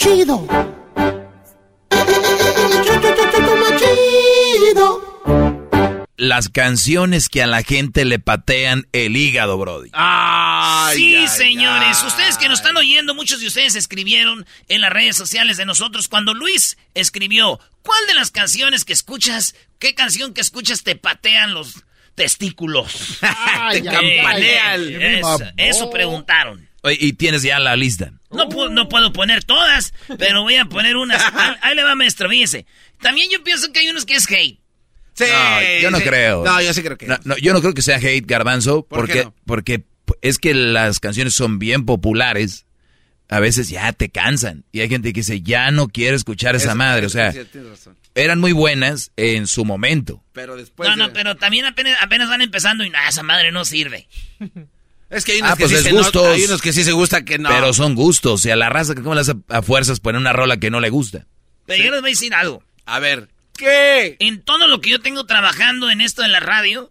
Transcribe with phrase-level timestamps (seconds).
[0.00, 0.46] Chido.
[6.16, 9.90] Las canciones que a la gente le patean el hígado, Brody.
[10.94, 12.02] sí, señores.
[12.02, 16.08] Ustedes que nos están oyendo, muchos de ustedes escribieron en las redes sociales de nosotros
[16.08, 21.52] cuando Luis escribió, ¿cuál de las canciones que escuchas, qué canción que escuchas te patean
[21.52, 23.18] los testículos?
[23.72, 24.82] te campanean.
[24.82, 26.69] Eso, eso preguntaron.
[26.82, 28.12] Y tienes ya la lista.
[28.30, 31.22] No, puedo, no puedo poner todas, pero voy a poner unas.
[31.34, 32.64] Ahí, ahí le va, maestro, fíjese.
[33.00, 34.58] También yo pienso que hay unos que es hate.
[35.14, 36.04] Sí, No, yo no sí.
[36.04, 36.44] creo.
[36.44, 37.06] No, yo sí creo que.
[37.06, 39.34] No, no, yo no creo que sea hate, Garbanzo, ¿Por porque, qué no?
[39.44, 39.84] porque
[40.22, 42.64] es que las canciones son bien populares.
[43.28, 44.64] A veces ya te cansan.
[44.72, 47.06] Y hay gente que dice, ya no quiero escuchar esa Eso, madre.
[47.06, 47.96] O sea, sí, tienes razón.
[48.16, 50.24] eran muy buenas en su momento.
[50.32, 50.88] Pero después.
[50.88, 54.08] no, no, de- pero también apenas, apenas van empezando y no, esa madre no sirve.
[55.10, 56.26] Es que hay unos Ah, que pues sí se no- gustos.
[56.26, 57.48] hay unos que sí se gusta que no.
[57.48, 58.44] Pero son gustos.
[58.46, 60.88] Y a la raza, ¿cómo le hace a fuerzas poner una rola que no le
[60.90, 61.26] gusta?
[61.66, 62.62] Pero yo les voy a decir algo.
[62.86, 63.28] A ver.
[63.56, 64.16] ¿Qué?
[64.20, 66.90] En todo lo que yo tengo trabajando en esto de la radio,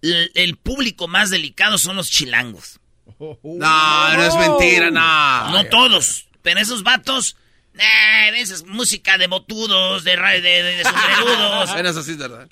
[0.00, 2.78] el, el público más delicado son los chilangos.
[3.18, 5.50] No, no es mentira, no.
[5.50, 7.36] No todos, pero esos vatos,
[7.74, 11.70] eh, esa es música de botudos, de, de, de, de sombrerudos.
[11.72, 12.48] Bueno, eso sí es verdad.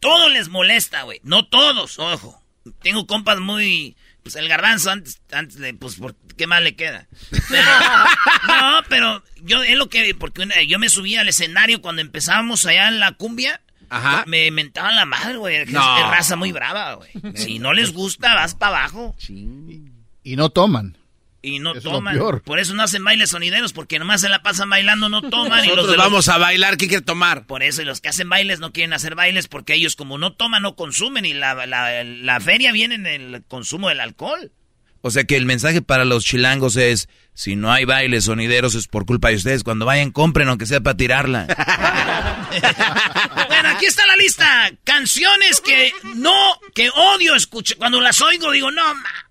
[0.00, 1.20] todo les molesta, güey.
[1.22, 2.42] No todos, ojo.
[2.82, 3.96] Tengo compas muy...
[4.26, 5.72] Pues el garbanzo antes, antes de...
[5.74, 7.06] Pues, ¿por ¿qué más le queda?
[7.48, 7.62] Pero-
[8.48, 10.16] no, pero yo es lo que...
[10.16, 13.60] Porque una- yo me subí al escenario cuando empezábamos allá en la cumbia.
[13.88, 14.24] Ajá.
[14.26, 15.56] Me mentaban la madre, güey.
[15.58, 15.98] Es, No.
[15.98, 17.10] es raza muy brava, güey.
[17.36, 19.14] Si no les gusta, vas para abajo.
[19.28, 20.98] Y no toman.
[21.48, 22.14] Y no Eso es lo toman.
[22.14, 22.42] peor.
[22.42, 25.64] Por eso no hacen bailes sonideros, porque nomás se la pasan bailando, no toman.
[25.64, 27.46] y los Nosotros de los- vamos a bailar, ¿quién quiere tomar?
[27.46, 30.32] por eso, y los que hacen bailes no quieren hacer bailes porque ellos como no
[30.32, 34.50] toman, no consumen y la, la, la feria viene en el consumo del alcohol.
[35.02, 38.88] O sea que el mensaje para los chilangos es, si no hay bailes sonideros es
[38.88, 39.62] por culpa de ustedes.
[39.62, 41.46] Cuando vayan, compren aunque sea para tirarla.
[43.48, 44.70] Bueno, aquí está la lista.
[44.84, 47.76] Canciones que no, que odio escuchar.
[47.78, 49.25] Cuando las oigo digo, no, ma.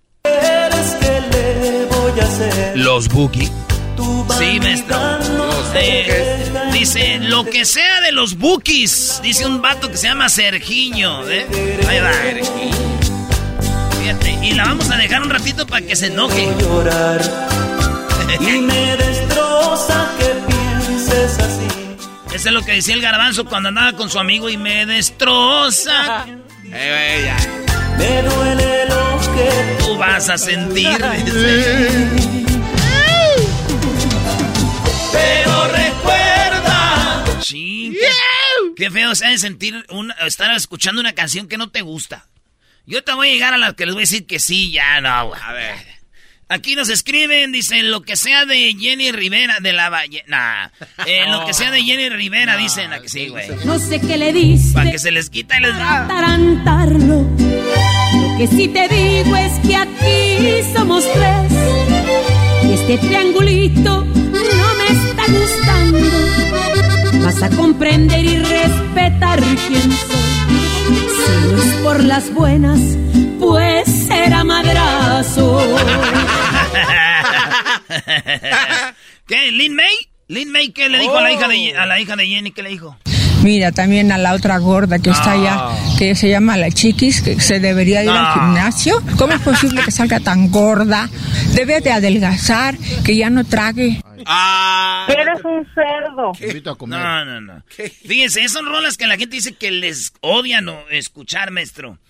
[2.74, 3.50] Los Buki.
[4.38, 4.96] Sí, maestro.
[5.74, 9.20] Eh, dice, lo que sea de los bookies.
[9.22, 11.28] Dice un vato que se llama Sergiño.
[11.28, 11.46] ¿eh?
[11.88, 12.12] Ahí va.
[13.98, 16.48] Fíjate, y la vamos a dejar un ratito para que se enoje.
[18.40, 21.66] Y me destroza que pienses así.
[22.34, 26.26] Eso es lo que decía el garbanzo cuando andaba con su amigo y me destroza.
[27.96, 29.05] Me duele lo
[29.36, 30.88] que Tú vas a sentir.
[35.12, 37.24] Pero recuerda.
[37.42, 38.08] Sí, qué,
[38.76, 42.26] qué feo se de sentir una- estar escuchando una canción que no te gusta.
[42.86, 45.00] Yo te voy a llegar a las que les voy a decir que sí, ya
[45.00, 45.32] no.
[45.34, 45.74] A ver.
[46.48, 50.22] Aquí nos escriben, dicen lo que sea de Jenny Rivera de la Valle.
[50.28, 50.68] Nah,
[51.04, 53.48] eh, lo que sea de Jenny Rivera, dicen a que sí, güey.
[53.64, 56.04] No sé qué le dice Para que se les quita y les da.
[56.04, 57.26] atarantarlo.
[58.38, 61.52] Que sí te digo es que aquí somos tres.
[62.64, 67.24] Y este triangulito no me está gustando.
[67.24, 70.16] Vas a comprender y respetar quién soy.
[71.16, 72.78] Si no es por las buenas,
[73.40, 75.58] pues será madrazo.
[79.26, 79.50] ¿Qué?
[79.50, 79.94] ¿Lin May?
[80.28, 82.50] ¿Lin May qué le dijo a, la hija de, a la hija de Jenny?
[82.50, 82.98] ¿Qué le dijo?
[83.46, 87.40] Mira, también a la otra gorda que está allá, que se llama la chiquis, que
[87.40, 89.00] se debería ir al gimnasio.
[89.16, 91.08] ¿Cómo es posible que salga tan gorda?
[91.54, 94.02] Debe de adelgazar, que ya no trague.
[94.26, 95.06] Ah.
[95.08, 96.32] Eres un cerdo.
[96.44, 96.98] Invito a comer.
[96.98, 97.62] No, no, no.
[98.04, 102.00] Fíjense, esas son rolas que la gente dice que les odian o escuchar, maestro.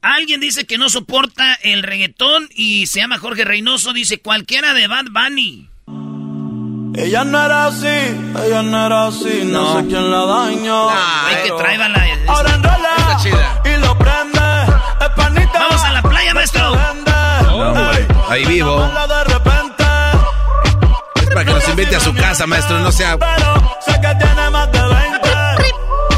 [0.00, 4.86] Alguien dice que no soporta el reggaetón y se llama Jorge Reynoso, dice cualquiera de
[4.86, 5.68] Bad Bunny.
[7.00, 9.80] Ella no era así, ella no era así, no, No.
[9.80, 10.90] sé quién la dañó.
[10.90, 12.06] Hay que pero traer la...
[12.26, 13.20] Ahora enrola
[13.64, 14.40] y lo prende.
[15.00, 15.58] Es panita.
[15.60, 16.76] Vamos a la playa, maestro.
[17.46, 18.82] No, hombre, ahí vivo.
[18.82, 19.84] de repente.
[21.22, 23.16] Es para que nos invite a su casa, maestro, no sea...
[23.16, 25.28] Pero sé que tiene más de 20.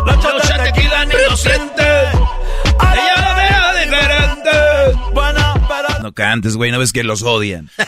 [0.06, 2.10] Los tequila ni lo siente.
[6.02, 7.70] No cantes, güey, no ves que los odian.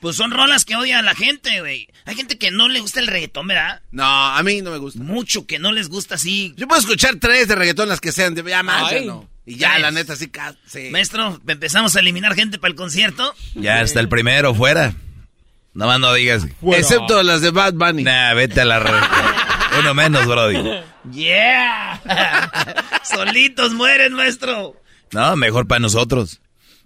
[0.00, 1.86] Pues son rolas que odian a la gente, güey.
[2.06, 3.82] Hay gente que no le gusta el reggaetón, ¿verdad?
[3.92, 5.00] No, a mí no me gusta.
[5.00, 6.54] Mucho que no les gusta así.
[6.56, 9.28] Yo puedo escuchar tres de reggaetón, las que sean, de ya más, ya no.
[9.46, 9.82] Y ya, Tres.
[9.82, 10.30] la neta, sí,
[10.66, 10.88] sí.
[10.90, 13.32] Maestro, empezamos a eliminar gente para el concierto.
[13.54, 14.92] Ya está el primero fuera.
[15.74, 16.46] Nomás no digas.
[16.62, 18.02] Excepto las de Bad Bunny.
[18.02, 18.90] Nah, vete a la re...
[19.78, 20.58] Uno menos, Brody.
[21.12, 22.00] ¡Yeah!
[23.04, 24.76] Solitos mueren, maestro.
[25.12, 26.40] No, mejor para nosotros.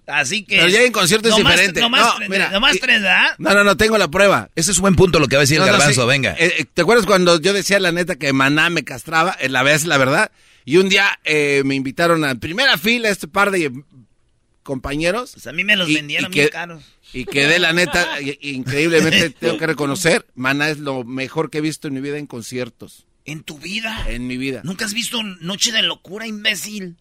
[0.07, 0.57] Así que.
[0.57, 1.81] Pero ya en concierto es nomás- diferente.
[1.81, 3.35] Nomás, No, mira, nomás y- tres, ¿verdad?
[3.37, 4.49] No, no, no, tengo la prueba.
[4.55, 6.07] Ese es buen punto lo que va a decir No, el no, garbanzo, sí.
[6.07, 6.31] venga.
[6.39, 9.35] Eh, eh, ¿Te acuerdas cuando yo decía la neta que Maná me castraba?
[9.39, 10.31] Eh, La vez, la verdad.
[10.65, 13.71] Y un día eh, me invitaron a primera fila este par de
[14.63, 15.31] compañeros.
[15.33, 16.83] Pues a mí me los Y- vendieron y caros.
[17.13, 18.05] Y quedé, la neta,
[18.41, 22.27] increíblemente tengo que reconocer, Maná es lo mejor que he visto en mi vida en
[22.27, 23.05] conciertos.
[23.25, 24.05] ¿En tu vida?
[24.07, 24.61] En mi vida.
[24.63, 26.95] ¿Nunca has visto Noche de Locura, imbécil?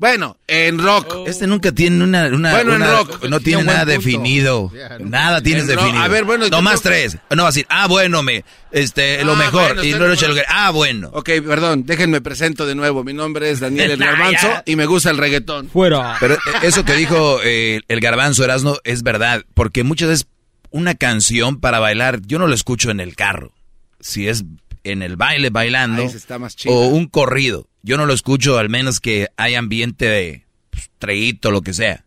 [0.00, 1.14] Bueno, en rock.
[1.28, 2.28] Este nunca tiene una...
[2.28, 3.24] una- Bueno, en una- rock.
[3.28, 3.90] No tiene nada punto.
[3.92, 4.72] definido.
[5.00, 5.78] Nada tienes En rock.
[5.80, 6.02] definido.
[6.02, 7.18] A ver, bueno, yo No más creo que- tres.
[7.36, 8.42] No va a decir, ah, bueno, me,
[8.72, 9.62] este, lo Ah, mejor.
[9.74, 11.10] bueno, y está no lo que- Ah, bueno.
[11.12, 13.04] Ok, perdón, déjenme presento de nuevo.
[13.04, 15.68] Mi nombre es Daniel El Garbanzo y me gusta el reggaetón.
[15.68, 16.16] Fuera.
[16.18, 20.26] Pero eh, eso que dijo eh, el garbanzo Erasno es verdad, porque muchas veces
[20.70, 23.52] una canción para bailar, yo no lo escucho en el carro.
[24.00, 24.44] Si es
[24.82, 26.74] en el baile bailando Ahí se está más chido.
[26.74, 31.50] o un corrido, yo no lo escucho al menos que hay ambiente de pues, treíto,
[31.50, 32.04] lo que sea.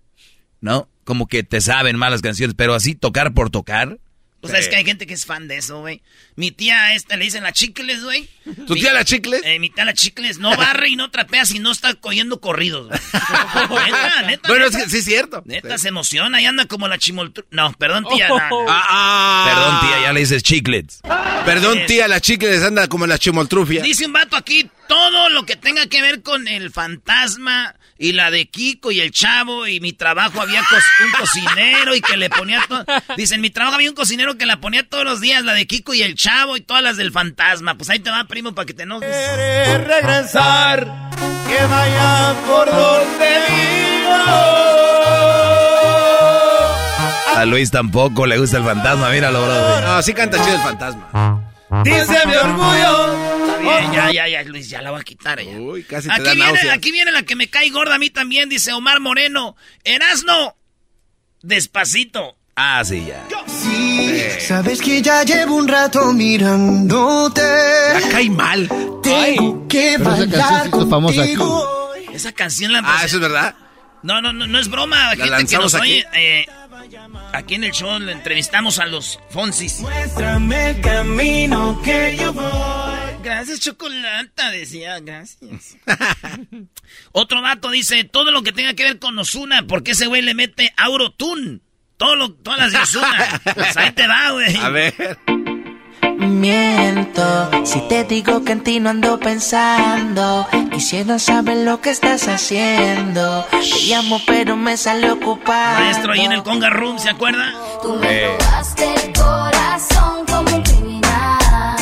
[0.62, 0.88] ¿No?
[1.04, 3.98] Como que te saben malas canciones, pero así tocar por tocar.
[4.40, 6.02] Pues sabes que hay gente que es fan de eso, güey.
[6.36, 8.28] Mi tía esta le dicen la chicles, güey.
[8.68, 9.42] ¿Tu Mi- tía la chicles?
[9.46, 12.90] Eh, mi tía la chicles no barre y no trapea si no está cogiendo corridos,
[12.90, 13.00] güey.
[13.86, 14.50] neta, neta.
[14.50, 15.44] Bueno, es que sí es cierto.
[15.46, 17.46] Neta, se emociona y anda como la chimoltru...
[17.52, 18.28] No, perdón, tía.
[18.28, 18.38] no.
[18.68, 19.46] Ah, ah.
[19.48, 21.00] Perdón, tía, ya le dices chiclets.
[21.46, 23.82] Perdón, tía, la chicles anda como la chimoltrufia.
[23.82, 28.32] Dice un vato aquí, todo lo que tenga que ver con el fantasma y la
[28.32, 32.30] de Kiko y el chavo y mi trabajo había cos- un cocinero y que le
[32.30, 32.84] ponía todo.
[33.16, 35.66] Dice, en mi trabajo había un cocinero que la ponía todos los días, la de
[35.68, 37.76] Kiko y el chavo y todas las del fantasma.
[37.76, 39.10] Pues ahí te va, primo, para que te enojes.
[39.10, 40.86] quiere regresar,
[41.48, 44.14] que vaya por donde vivo.
[47.36, 49.82] A Luis tampoco le gusta el fantasma, míralo, bro.
[49.82, 51.50] No, sí canta chido el fantasma.
[51.84, 53.14] Dice mi orgullo.
[53.44, 55.52] Está bien, ya, ya, ya, Luis, ya la voy a quitar ya.
[55.58, 58.10] Uy, casi te Aquí da viene, aquí viene la que me cae gorda a mí
[58.10, 59.56] también, dice Omar Moreno.
[59.84, 60.56] Erasno,
[61.42, 62.36] despacito.
[62.56, 63.26] Ah, sí, ya.
[63.48, 67.42] Sí, sabes que ya llevo un rato mirándote.
[67.42, 68.70] La cae mal.
[69.02, 71.36] Tengo que Pero esa canción bailar hizo famosa aquí.
[72.14, 73.56] Esa canción la Ah, eso es verdad.
[74.04, 75.12] No, no, no, no es broma.
[75.16, 75.84] Gente que nos aquí.
[75.84, 76.08] oye.
[76.14, 76.46] eh,
[77.34, 79.80] aquí en el show le entrevistamos a los Fonsis.
[79.80, 82.44] Muéstrame el camino que yo voy.
[83.24, 85.78] Gracias, Chocolata, decía, gracias.
[87.14, 90.34] Otro vato dice, todo lo que tenga que ver con Osuna, porque ese güey le
[90.34, 91.62] mete Aurotune.
[91.96, 93.42] Todo lo, todas las de Osuna.
[93.56, 94.58] Pues ahí te va, güey.
[94.58, 95.18] A ver.
[96.44, 100.46] Miento si te digo que en ti no ando pensando.
[100.74, 103.46] Quisiera saber lo que estás haciendo.
[103.50, 105.80] Te llamo, pero me sale ocupado.
[105.80, 107.54] Maestro, ahí en el Conga Room, ¿se acuerda?
[107.82, 111.78] Tú me robaste el corazón como un criminal.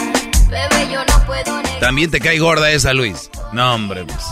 [0.47, 1.79] Bebé, yo no puedo negar.
[1.79, 3.31] También te cae gorda esa, Luis.
[3.53, 4.23] No, hombre, pues.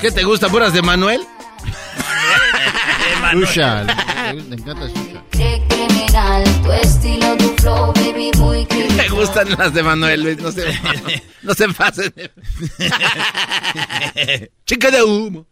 [0.00, 1.24] ¿Qué te gusta, puras de Manuel?
[3.34, 3.84] Shusha.
[3.84, 4.88] Le, le encanta
[6.62, 8.96] tu estilo, tu flow, baby, muy criminal.
[8.96, 10.38] Me gustan las de Manuel, Luis.
[10.38, 10.64] No se,
[11.42, 12.12] no se pasen.
[14.66, 15.46] Chica de humo.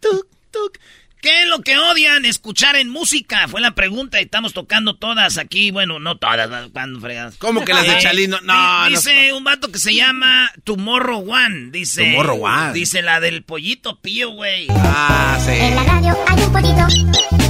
[0.00, 0.78] Tuc, tuc.
[1.20, 3.48] ¿Qué es lo que odian escuchar en música?
[3.48, 5.70] Fue la pregunta y estamos tocando todas aquí.
[5.70, 7.36] Bueno, no todas, cuando fregas.
[7.38, 8.40] ¿Cómo que las de Eh, Chalino?
[8.42, 8.52] No,
[8.88, 9.00] di- no.
[9.00, 11.70] Dice un vato que se llama Tomorrow One.
[11.70, 12.04] Dice.
[12.04, 12.72] Tomorrow One.
[12.74, 14.66] Dice la del pollito pío, güey.
[14.70, 15.74] Ah, En sí.
[15.74, 17.43] la radio hay un pollito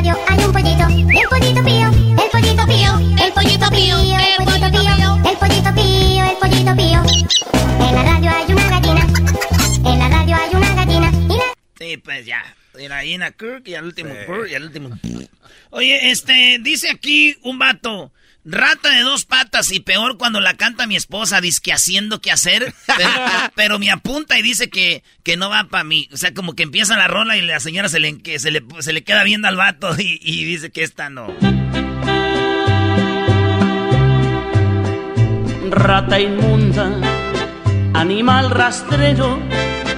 [0.00, 4.70] radio hay un pollito, el pollito pío, el pollito pío, el pollito pío, el pollito
[4.70, 7.02] pío, el pollito pío, el pollito pío.
[7.86, 9.06] En la radio hay una gallina,
[9.84, 11.12] en la radio hay una gallina.
[11.28, 11.44] Y la...
[11.78, 12.42] Sí, pues ya.
[12.78, 14.20] Y la gallina Kirk y al último sí.
[14.26, 14.98] Kirk y al último.
[15.68, 18.10] Oye, este, dice aquí un vato.
[18.42, 22.72] Rata de dos patas y peor cuando la canta mi esposa, que haciendo que hacer,
[22.86, 23.10] pero,
[23.54, 26.08] pero me apunta y dice que, que no va para mí.
[26.12, 28.64] O sea, como que empieza la rola y la señora se le, que se le,
[28.78, 31.26] se le queda viendo al vato y, y dice que esta no.
[35.70, 36.90] Rata inmunda,
[37.94, 39.38] animal rastrero,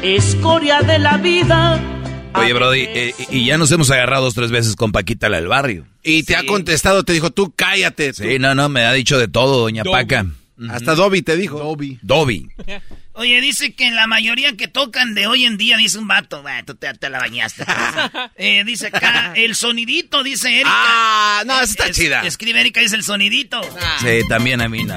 [0.02, 1.91] escoria de la vida.
[2.34, 5.48] Oye, Brody, eh, y ya nos hemos agarrado dos tres veces con Paquita la del
[5.48, 5.86] barrio.
[6.02, 8.12] Y te ha contestado, te dijo, tú cállate.
[8.12, 8.22] tú.
[8.24, 9.92] Sí, no, no, me ha dicho de todo, doña Dobby.
[10.02, 10.26] Paca.
[10.70, 11.58] Hasta Dobby te dijo.
[11.58, 11.98] Dobby.
[12.02, 12.48] Dobby.
[13.14, 16.62] Oye, dice que la mayoría que tocan de hoy en día, dice un vato, "Bah,
[16.64, 17.64] tú te, te la bañaste.
[18.36, 20.70] Eh, dice acá, el sonidito, dice Erika.
[20.72, 22.22] Ah, no, esa está Es- chida.
[22.26, 23.60] Escribe Erika, dice el sonidito.
[24.00, 24.96] Sí, también a mí no.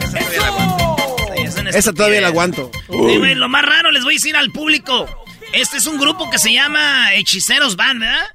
[1.73, 2.71] Esa todavía la aguanto.
[2.89, 5.07] Sí, güey, lo más raro les voy a decir al público.
[5.55, 8.27] Este es un grupo que se llama Hechiceros Band, ¿verdad?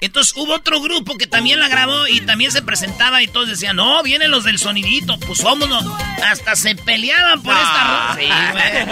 [0.00, 3.76] Entonces hubo otro grupo que también la grabó y también se presentaba y todos decían,
[3.76, 5.84] no, vienen los del sonidito, pues vámonos.
[6.24, 8.16] Hasta se peleaban por esta rola.
[8.18, 8.86] Sí, güey.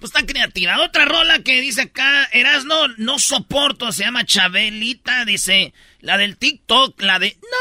[0.00, 0.80] Pues está creativa.
[0.80, 7.00] Otra rola que dice acá, Erasno, no soporto, se llama Chabelita, dice, la del TikTok,
[7.02, 7.56] la de, no,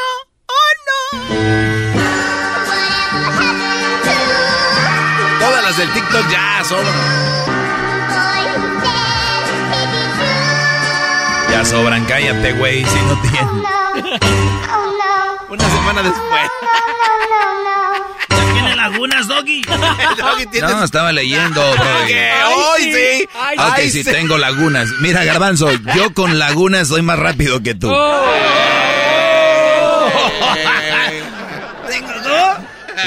[0.47, 0.73] oh
[1.29, 1.35] no.
[5.65, 6.93] Las del TikTok ya sobran.
[11.49, 13.41] Ya sobran, cállate, güey, si no tienes.
[15.49, 16.51] Una semana después.
[18.29, 19.61] Ya tiene lagunas, Doggy.
[20.17, 21.61] Doggy, No, estaba leyendo.
[22.05, 22.29] ¿Qué?
[22.45, 23.27] Hoy sí.
[23.57, 24.11] Ok, sí, sí.
[24.11, 24.87] tengo lagunas.
[24.99, 27.87] Mira, Garbanzo, yo con lagunas soy más rápido que tú.
[31.87, 32.57] Tengo dos.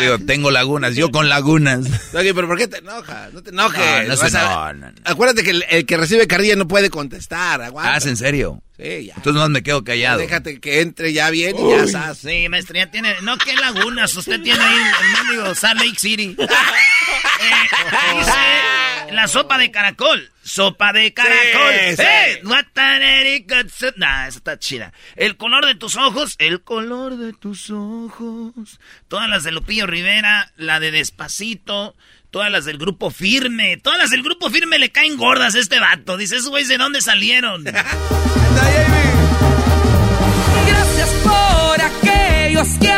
[0.00, 2.12] Digo, tengo lagunas, yo con lagunas.
[2.12, 3.32] Doggy, pero ¿por qué te enojas?
[3.32, 3.78] No te enojes.
[4.04, 4.96] No, no se- Vas a- no, no, no.
[5.04, 7.62] Acuérdate que el, el que recibe carrilla no puede contestar.
[7.62, 7.94] Aguanta.
[7.94, 8.62] Ah, ¿es en serio?
[8.76, 9.14] Sí, ya.
[9.16, 10.18] Entonces nomás me quedo callado.
[10.18, 12.18] Déjate que entre ya bien y ya estás.
[12.18, 13.14] Sí, maestro, ya tiene.
[13.22, 14.14] No, qué lagunas.
[14.16, 16.36] Usted tiene ahí el mendigo Salt Lake City.
[17.40, 18.30] Eh, dice
[19.12, 20.30] la sopa de caracol.
[20.42, 21.74] Sopa de caracol.
[21.90, 22.02] Sí, sí.
[22.02, 22.40] ¡Eh!
[23.68, 23.94] Soup.
[23.96, 24.92] Nah, esa está chida.
[25.16, 26.34] El color de tus ojos.
[26.38, 28.80] El color de tus ojos.
[29.08, 30.52] Todas las de Lupillo Rivera.
[30.56, 31.94] La de Despacito.
[32.30, 33.76] Todas las del grupo firme.
[33.76, 36.16] Todas las del grupo firme le caen gordas a este vato.
[36.16, 37.64] Dice, esos güeyes de dónde salieron.
[40.66, 42.90] Gracias por aquellos que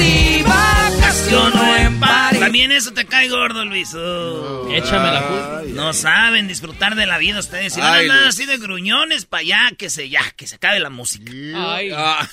[0.00, 2.40] si vacaciono en París.
[2.40, 3.94] También eso te cae gordo, Luis.
[3.94, 4.68] Oh.
[4.72, 5.62] Échame la culpa.
[5.68, 7.74] No saben disfrutar de la vida ustedes.
[7.74, 8.10] Si Luis.
[8.26, 11.30] así de gruñones para allá, que se ya, que se acabe la música.
[11.54, 11.90] Ay.
[11.94, 12.26] Ah,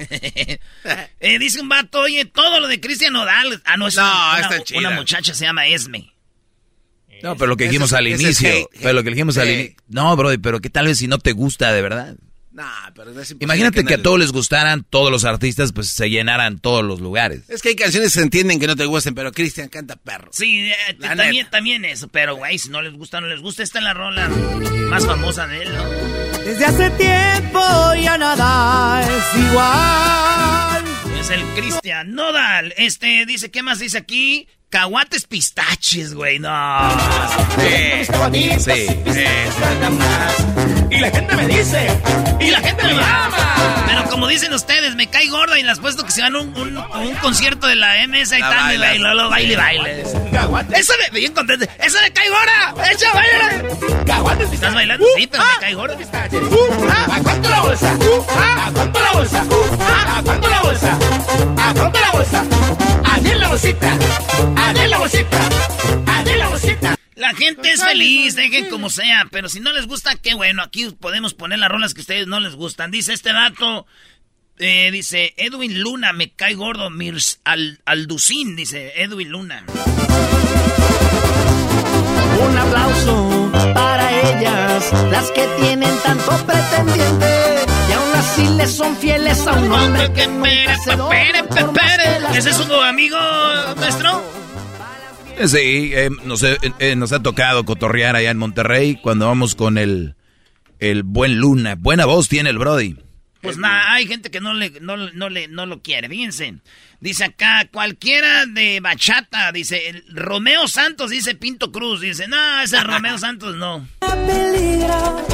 [1.20, 3.60] Eh, dice un vato, oye, todo lo de Cristian Nodal.
[3.64, 4.78] Ah, no, es No, una, está una- chida.
[4.78, 6.12] una muchacha se llama Esme.
[7.22, 8.48] No, pero lo que dijimos al inicio.
[8.80, 9.74] Pero lo que dijimos al inicio.
[9.88, 12.14] No, Brody, pero ¿qué tal vez si no te gusta de verdad?
[12.58, 16.58] Nah, pero es Imagínate que a todos les gustaran, todos los artistas, pues se llenaran
[16.58, 17.48] todos los lugares.
[17.48, 20.30] Es que hay canciones que se entienden que no te gusten, pero Cristian canta perro.
[20.32, 22.08] Sí, eh, también, también eso.
[22.08, 23.62] Pero, güey, si no les gusta, no les gusta.
[23.62, 24.28] Esta es la rola
[24.90, 25.88] más famosa de él, ¿no?
[26.44, 27.60] Desde hace tiempo
[28.02, 30.84] ya nada es igual.
[31.20, 32.74] Es el Cristian Nodal.
[32.76, 34.48] Este, dice, ¿qué más dice aquí?
[34.68, 36.90] Caguates pistaches, güey, no.
[37.56, 38.86] Sí, sí.
[40.90, 41.88] Y la gente me dice,
[42.40, 43.84] y la gente me ama.
[43.86, 46.56] Pero como dicen ustedes, me cae gorda y les puesto que se van a un,
[46.56, 50.02] un, concierto de la MS y tal, y Lolo baile, baile.
[50.74, 51.66] Eso me, bien contento.
[51.78, 52.90] Eso me cae gorda.
[52.90, 53.68] Echa, baile.
[54.52, 55.06] ¿Estás bailando?
[55.16, 55.94] Sí, pero me cae gorda.
[55.94, 57.92] ¿A cuánto la bolsa?
[57.92, 59.40] ¿A cuánto la bolsa?
[59.40, 60.98] ¿A cuánto la bolsa?
[61.56, 62.44] ¿A cuánto la bolsa?
[63.04, 63.98] ¿A diez la bolsita?
[64.56, 65.38] ¿A diez la bolsita?
[66.06, 66.97] ¿A diez la bolsita?
[67.18, 70.88] La gente es feliz, dejen como sea, pero si no les gusta, qué bueno, aquí
[71.00, 72.92] podemos poner las rolas que a ustedes no les gustan.
[72.92, 73.86] Dice este dato,
[74.58, 79.64] eh, dice Edwin Luna, me cae gordo, Mirs Al Alducín, dice Edwin Luna.
[82.40, 89.44] Un aplauso para ellas, las que tienen tanto pretendiente y aún así le son fieles
[89.44, 93.18] a un hombre que nunca se ¿Ese es su amigo
[93.76, 94.37] nuestro?
[95.46, 99.78] Sí, eh, nos, eh, eh, nos ha tocado cotorrear allá en Monterrey cuando vamos con
[99.78, 100.16] el,
[100.80, 101.76] el buen Luna.
[101.78, 102.96] Buena voz tiene el Brody.
[103.40, 106.54] Pues nada, hay gente que no le, no, no le, no lo quiere, fíjense.
[107.00, 112.80] Dice acá, cualquiera de bachata, dice, el Romeo Santos, dice Pinto Cruz, dice, no, ese
[112.84, 113.86] Romeo Santos no.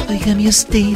[0.07, 0.93] Óigame usted,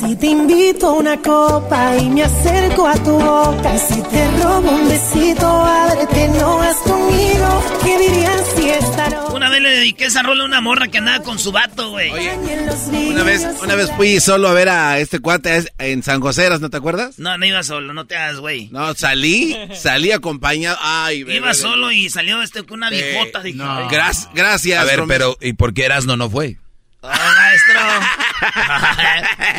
[0.00, 4.70] si te invito a una copa y me acerco a tu boca, si te robo
[4.70, 9.34] un besito, ábrete, no vas conmigo, ¿qué dirías si esta noche?
[9.34, 12.10] Una vez le dediqué esa rola a una morra que andaba con su vato, güey.
[12.10, 16.60] Una vez, una vez fui solo a ver a este cuate en San José, ¿eras,
[16.60, 17.18] ¿no te acuerdas?
[17.18, 18.68] No, no iba solo, no te hagas, güey.
[18.70, 20.78] No, salí, salí acompañado.
[20.80, 21.58] Ay, bebé, Iba bebé.
[21.58, 23.42] solo y salió este con una Eh, viejota.
[23.42, 23.88] Dije, no.
[23.88, 25.36] Gracias, A ver, Romeo.
[25.38, 26.56] pero ¿y por qué Erasno no fue?
[27.02, 27.80] Ah, maestro.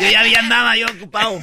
[0.00, 1.40] yo ya había andaba yo ocupado.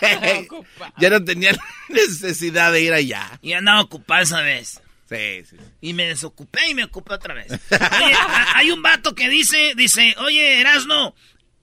[0.98, 1.56] ya no tenía
[1.88, 3.38] necesidad de ir allá.
[3.42, 4.80] Y andaba ocupado esa vez.
[5.08, 5.56] Sí, sí.
[5.80, 7.50] Y me desocupé y me ocupé otra vez.
[7.50, 8.14] Oye,
[8.54, 11.14] hay un vato que dice, dice, oye, Erasno,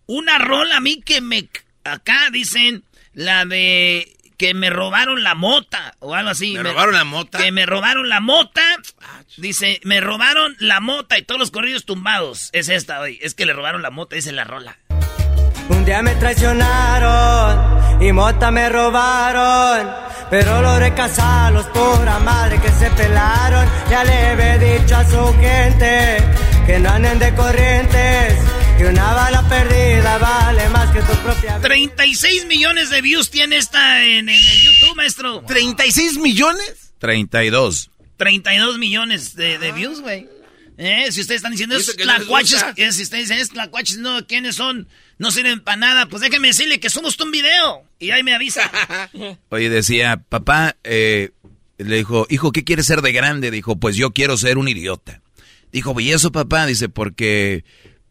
[0.07, 1.47] una rola a mí que me...
[1.83, 6.53] Acá dicen la de que me robaron la mota o algo así.
[6.53, 7.37] ¿Me robaron la mota?
[7.37, 8.61] Que me robaron la mota.
[9.37, 12.49] Dice, me robaron la mota y todos los corridos tumbados.
[12.53, 13.19] Es esta hoy.
[13.21, 14.77] Es que le robaron la mota, dice la rola.
[15.69, 19.89] Un día me traicionaron y mota me robaron.
[20.29, 23.67] Pero logré casarlos, pura madre que se pelaron.
[23.89, 26.17] Ya le he dicho a su gente
[26.65, 28.35] que no anden de corrientes.
[28.77, 31.61] Que una bala perdida vale más que tu propia vida.
[31.61, 35.43] 36 millones de views tiene esta en, en el YouTube, maestro.
[35.45, 36.93] ¿36 millones?
[36.99, 37.89] 32.
[38.17, 40.27] 32 millones de, de views, güey.
[40.77, 44.27] Eh, si ustedes están diciendo ¿Y es tlacuaches, eh, si ustedes dicen es tlacuaches, no,
[44.27, 44.89] ¿quiénes son?
[45.17, 47.83] No sirven para nada, pues déjenme decirle que somos un video.
[47.97, 48.69] Y ahí me avisa.
[49.49, 51.31] Oye, decía, papá, eh,
[51.77, 53.51] le dijo, hijo, ¿qué quieres ser de grande?
[53.51, 55.21] Dijo, pues yo quiero ser un idiota.
[55.71, 56.65] Dijo, ¿y eso, papá?
[56.65, 57.63] Dice, porque,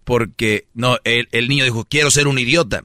[0.04, 2.84] porque, no, el, el niño dijo, quiero ser un idiota.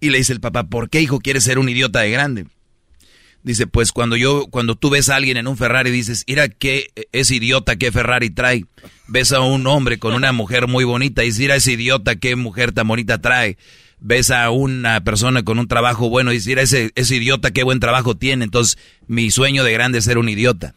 [0.00, 2.46] Y le dice el papá, ¿por qué, hijo, quieres ser un idiota de grande?
[3.44, 6.90] Dice, pues cuando yo, cuando tú ves a alguien en un Ferrari, dices, mira qué
[7.10, 8.66] es idiota, qué Ferrari trae.
[9.08, 12.36] Ves a un hombre con una mujer muy bonita y dices, mira ese idiota, qué
[12.36, 13.58] mujer tan bonita trae.
[13.98, 17.64] Ves a una persona con un trabajo bueno y dices, mira ese, ese idiota, qué
[17.64, 18.44] buen trabajo tiene.
[18.44, 20.74] Entonces, mi sueño de grande es ser un idiota.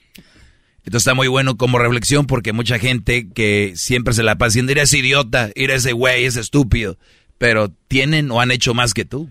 [0.86, 4.74] Entonces está muy bueno como reflexión porque mucha gente que siempre se la pasa diciendo,
[4.80, 6.98] ese idiota, mira ese güey, ese estúpido.
[7.38, 9.30] Pero tienen o han hecho más que tú.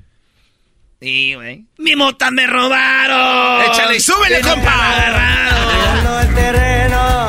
[1.00, 1.64] Sí, güey.
[1.78, 3.62] Mi mota me robaron.
[3.70, 6.22] Échale y súbele, Sí, compa.
[6.22, 7.26] el terreno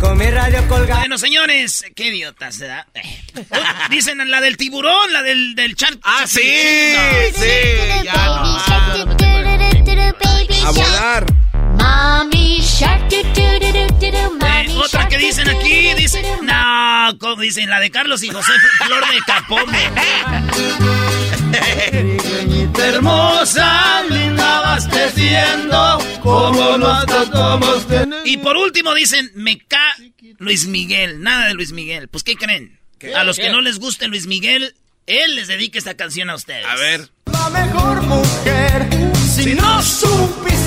[0.00, 1.00] con mi radio colgada.
[1.00, 2.86] Bueno, señores, qué idiota se da.
[2.94, 3.00] Eh.
[3.50, 3.56] Oh,
[3.90, 5.96] Dicen la del tiburón, la del, del char.
[6.02, 6.42] Ah, sí,
[6.94, 7.40] No.
[7.40, 7.46] sí,
[8.04, 8.12] ya.
[8.14, 8.44] A
[15.38, 18.52] dicen aquí, dicen, no, como dicen, la de Carlos y José
[18.84, 19.90] Flor de Capome.
[22.88, 27.86] hermosa, linda abasteciendo, como nos tratamos
[28.24, 29.94] Y por último dicen, me ca
[30.38, 32.08] Luis Miguel, nada de Luis Miguel.
[32.08, 32.78] Pues, ¿qué creen?
[33.16, 34.74] A los que no les guste Luis Miguel,
[35.06, 36.66] él les dedica esta canción a ustedes.
[36.66, 37.08] A ver.
[37.26, 38.88] La mejor mujer,
[39.34, 40.57] si no supiste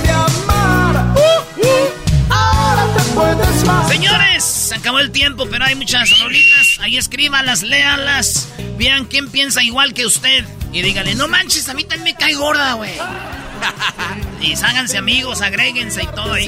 [3.87, 6.79] Señores, se acabó el tiempo, pero hay muchas rolitas.
[6.79, 8.47] Ahí escríbanlas, léanlas.
[8.77, 10.45] Vean quién piensa igual que usted.
[10.71, 12.91] Y díganle, no manches, a mí también me cae gorda, güey.
[14.41, 16.47] y háganse amigos, agréguense y todo ahí.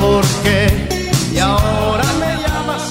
[0.00, 1.10] por qué.
[1.32, 2.82] Y ahora me llamas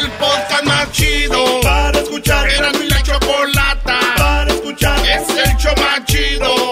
[0.00, 2.48] El podcast más chido para escuchar.
[2.48, 4.98] Era mi la chocolata para escuchar.
[5.06, 6.71] Es el show más chido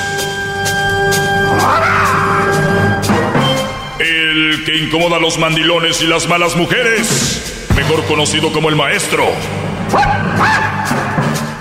[3.99, 9.25] El que incomoda a los mandilones y las malas mujeres, mejor conocido como el maestro.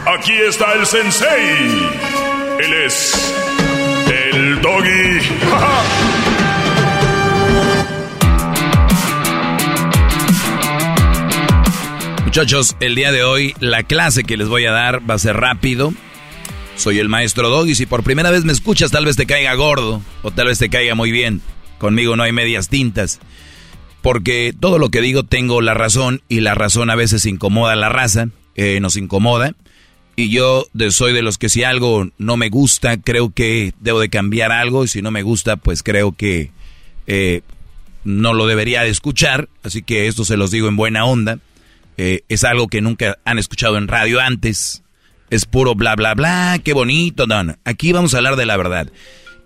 [0.07, 1.91] Aquí está el sensei.
[2.59, 3.35] Él es
[4.33, 5.21] el doggy.
[12.25, 15.37] Muchachos, el día de hoy la clase que les voy a dar va a ser
[15.37, 15.93] rápido.
[16.81, 17.75] Soy el maestro Doggy.
[17.75, 20.71] Si por primera vez me escuchas, tal vez te caiga gordo o tal vez te
[20.71, 21.43] caiga muy bien.
[21.77, 23.21] Conmigo no hay medias tintas.
[24.01, 27.77] Porque todo lo que digo tengo la razón y la razón a veces incomoda a
[27.77, 29.55] la raza, eh, nos incomoda.
[30.17, 34.09] Y yo soy de los que si algo no me gusta, creo que debo de
[34.09, 34.85] cambiar algo.
[34.85, 36.51] Y si no me gusta, pues creo que
[37.07, 37.43] eh,
[38.05, 39.51] no lo debería de escuchar.
[39.63, 41.41] Así que esto se los digo en buena onda.
[41.99, 44.83] Eh, es algo que nunca han escuchado en radio antes.
[45.31, 47.27] Es puro bla, bla, bla, qué bonito.
[47.27, 47.57] No, no.
[47.65, 48.91] Aquí vamos a hablar de la verdad.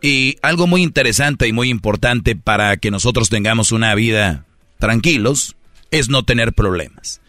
[0.02, 4.44] Y algo muy interesante y muy importante para que nosotros tengamos una vida
[4.78, 5.56] tranquilos
[5.90, 7.20] es no tener problemas.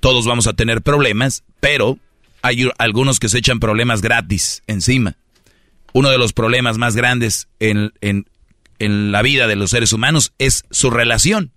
[0.00, 1.98] Todos vamos a tener problemas, pero
[2.42, 5.16] hay algunos que se echan problemas gratis encima.
[5.92, 8.26] Uno de los problemas más grandes en, en-
[8.80, 11.50] en la vida de los seres humanos es su relación.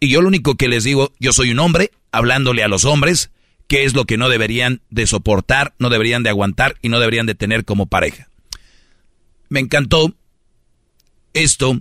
[0.00, 3.30] Y yo lo único que les digo, yo soy un hombre hablándole a los hombres
[3.68, 7.26] qué es lo que no deberían de soportar, no deberían de aguantar y no deberían
[7.26, 8.28] de tener como pareja.
[9.48, 10.14] Me encantó
[11.34, 11.78] esto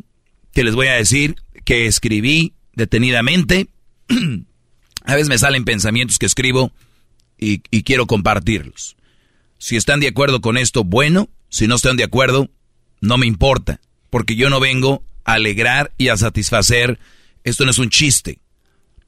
[0.54, 3.68] que les voy a decir, que escribí detenidamente.
[5.06, 6.72] a veces me salen pensamientos que escribo
[7.38, 8.96] y, y quiero compartirlos.
[9.58, 11.30] Si están de acuerdo con esto, bueno.
[11.50, 12.50] Si no están de acuerdo,
[13.02, 13.80] no me importa.
[14.10, 17.00] Porque yo no vengo a alegrar y a satisfacer.
[17.44, 18.40] Esto no es un chiste.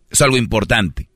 [0.09, 1.09] Es algo importante.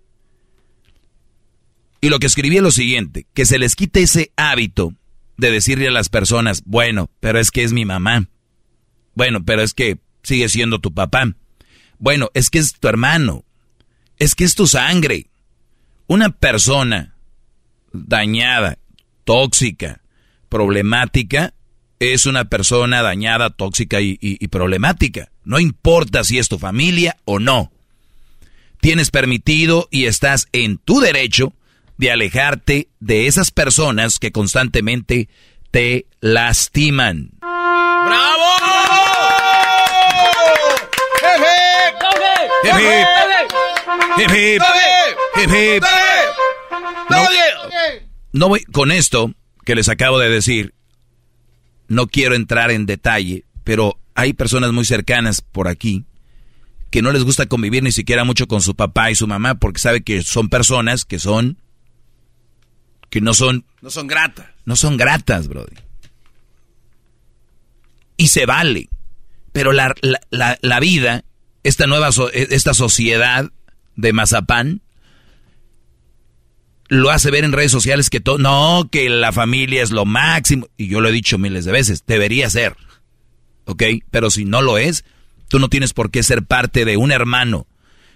[2.02, 4.94] Y lo que escribí es lo siguiente, que se les quite ese hábito
[5.38, 8.28] de decirle a las personas, bueno, pero es que es mi mamá.
[9.14, 11.36] Bueno, pero es que sigue siendo tu papá.
[12.00, 13.46] Bueno, es que es tu hermano.
[14.18, 15.28] Es que es tu sangre.
[16.08, 17.16] Una persona
[17.94, 18.78] dañada,
[19.24, 20.02] tóxica,
[20.50, 21.54] problemática,
[22.00, 25.32] es una persona dañada, tóxica y, y- problemática.
[25.44, 27.72] No importa si es tu familia o no.
[28.80, 31.54] Tienes permitido y estás en tu derecho
[31.98, 35.30] de alejarte de esas personas que constantemente
[35.72, 37.32] te lastiman.
[37.40, 38.52] ¡Bravo!
[47.10, 47.18] No,
[48.34, 49.34] no voy, con esto
[49.66, 50.74] que les acabo de decir,
[51.88, 56.06] no quiero entrar en detalle, pero hay personas muy cercanas por aquí
[56.92, 59.80] que no les gusta convivir ni siquiera mucho con su papá y su mamá porque
[59.80, 61.58] sabe que son personas que son
[63.12, 64.48] que no son No son gratas.
[64.66, 65.76] no son gratas, brody.
[68.18, 68.90] Y se vale.
[69.52, 71.24] Pero la, la, la- la vida,
[71.64, 73.52] esta nueva, so- esta sociedad
[73.96, 74.82] de Mazapán,
[76.88, 80.68] lo hace ver en redes sociales que todo, no, que la familia es lo máximo.
[80.78, 82.76] Y yo lo he dicho miles de veces, debería ser.
[83.66, 83.84] ¿Ok?
[84.10, 85.06] Pero si no lo es,
[85.48, 87.68] tú no tienes por qué ser parte de un hermano.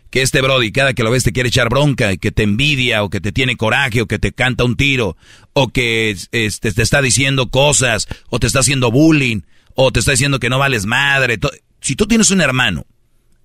[0.10, 3.10] Que este Brody, cada que lo ves, te quiere echar bronca, que te envidia, o
[3.10, 5.18] que te tiene coraje, o que te canta un tiro,
[5.54, 9.42] o que este, te está diciendo cosas, o te está haciendo bullying,
[9.74, 11.38] o te está diciendo que no vales madre.
[11.82, 12.86] Si tú tienes un hermano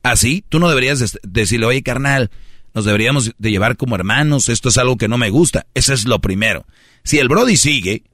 [0.02, 2.30] así, tú no deberías de- decirle, oye, carnal,
[2.72, 5.66] nos deberíamos de llevar como hermanos, esto es algo que no me gusta.
[5.74, 6.66] Eso es lo primero.
[7.02, 8.04] Si el Brody sigue,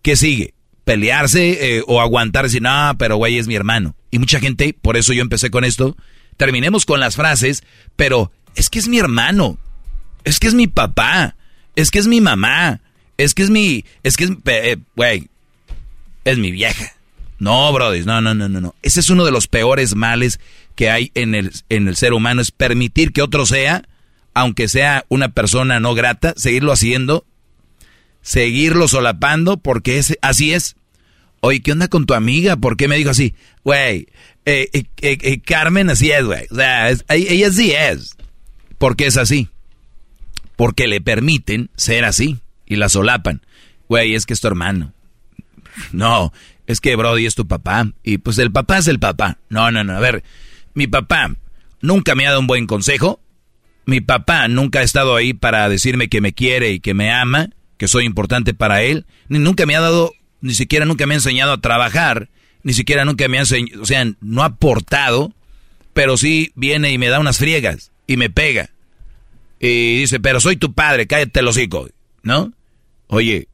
[0.00, 0.54] ¿qué sigue?
[0.84, 3.94] Pelearse eh, o aguantar, decir, no, pero güey, es mi hermano.
[4.10, 5.96] Y mucha gente, por eso yo empecé con esto,
[6.42, 7.62] terminemos con las frases,
[7.94, 9.58] pero es que es mi hermano,
[10.24, 11.36] es que es mi papá,
[11.76, 12.80] es que es mi mamá,
[13.16, 15.28] es que es mi, es que es, eh, güey,
[16.24, 16.94] es mi vieja.
[17.38, 18.74] No, Brody, no, no, no, no, no.
[18.82, 20.40] Ese es uno de los peores males
[20.74, 23.84] que hay en el, en el ser humano, es permitir que otro sea,
[24.34, 27.24] aunque sea una persona no grata, seguirlo haciendo,
[28.20, 30.74] seguirlo solapando, porque es, así es.
[31.44, 32.56] Oye, ¿qué onda con tu amiga?
[32.56, 33.34] ¿Por qué me dijo así?
[33.64, 34.06] Güey,
[34.46, 36.46] eh, eh, eh, Carmen así es, güey.
[36.52, 38.16] O sea, es- ella sí es.
[38.78, 39.48] ¿Por qué es así?
[40.54, 43.42] Porque le permiten ser así y la solapan.
[43.88, 44.92] Güey, es que es tu hermano.
[45.90, 46.32] No,
[46.68, 47.90] es que Brody es tu papá.
[48.04, 49.38] Y pues el papá es el papá.
[49.48, 49.96] No, no, no.
[49.96, 50.22] A ver,
[50.74, 51.34] mi papá
[51.80, 53.18] nunca me ha dado un buen consejo.
[53.84, 57.50] mi papá nunca ha estado ahí para decirme que me quiere y que me ama,
[57.78, 61.16] que soy importante para él, ni nunca me ha dado, ni siquiera nunca me ha
[61.16, 62.28] enseñado a trabajar,
[62.62, 65.32] ni siquiera nunca me ha enseñado, o sea, no ha aportado,
[65.94, 68.70] pero sí viene y me da unas friegas y me pega.
[69.60, 71.88] Y dice, pero soy tu padre, cállate el hocico,
[72.22, 72.52] ¿no?
[73.06, 73.48] Oye,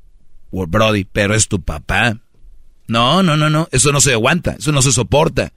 [0.50, 2.18] Brody, pero es tu papá.
[2.86, 5.52] No, no, no, no, eso no se aguanta, eso no se soporta.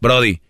[0.00, 0.40] Brody,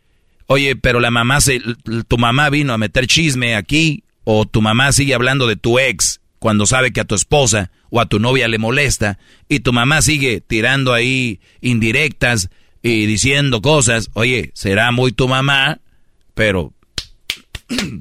[0.47, 1.63] oye, pero la mamá se,
[2.07, 6.20] tu mamá vino a meter chisme aquí, o tu mamá sigue hablando de tu ex
[6.41, 10.03] cuando sabe que a tu esposa o a tu novia le molesta, y tu mamá
[10.03, 12.51] sigue tirando ahí indirectas
[12.83, 15.81] y diciendo cosas, oye, será muy tu mamá,
[16.35, 16.73] pero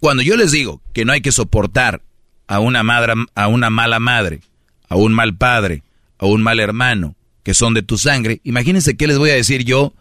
[0.00, 2.02] cuando yo les digo que no hay que soportar
[2.46, 4.40] a una madre, a una mala madre,
[4.88, 5.82] a un mal padre,
[6.18, 9.64] a un mal hermano, que son de tu sangre, imagínense qué les voy a decir
[9.64, 9.92] yo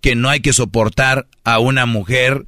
[0.00, 2.46] que no hay que soportar a una mujer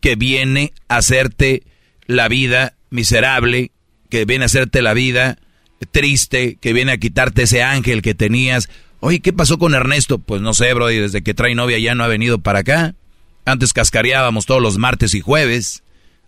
[0.00, 1.62] que viene a hacerte
[2.06, 3.72] la vida miserable,
[4.08, 5.38] que viene a hacerte la vida
[5.86, 8.68] triste, que viene a quitarte ese ángel que tenías.
[9.00, 10.18] Oye, ¿qué pasó con Ernesto?
[10.18, 12.94] Pues no sé, bro, y desde que trae novia ya no ha venido para acá.
[13.44, 15.82] Antes cascareábamos todos los martes y jueves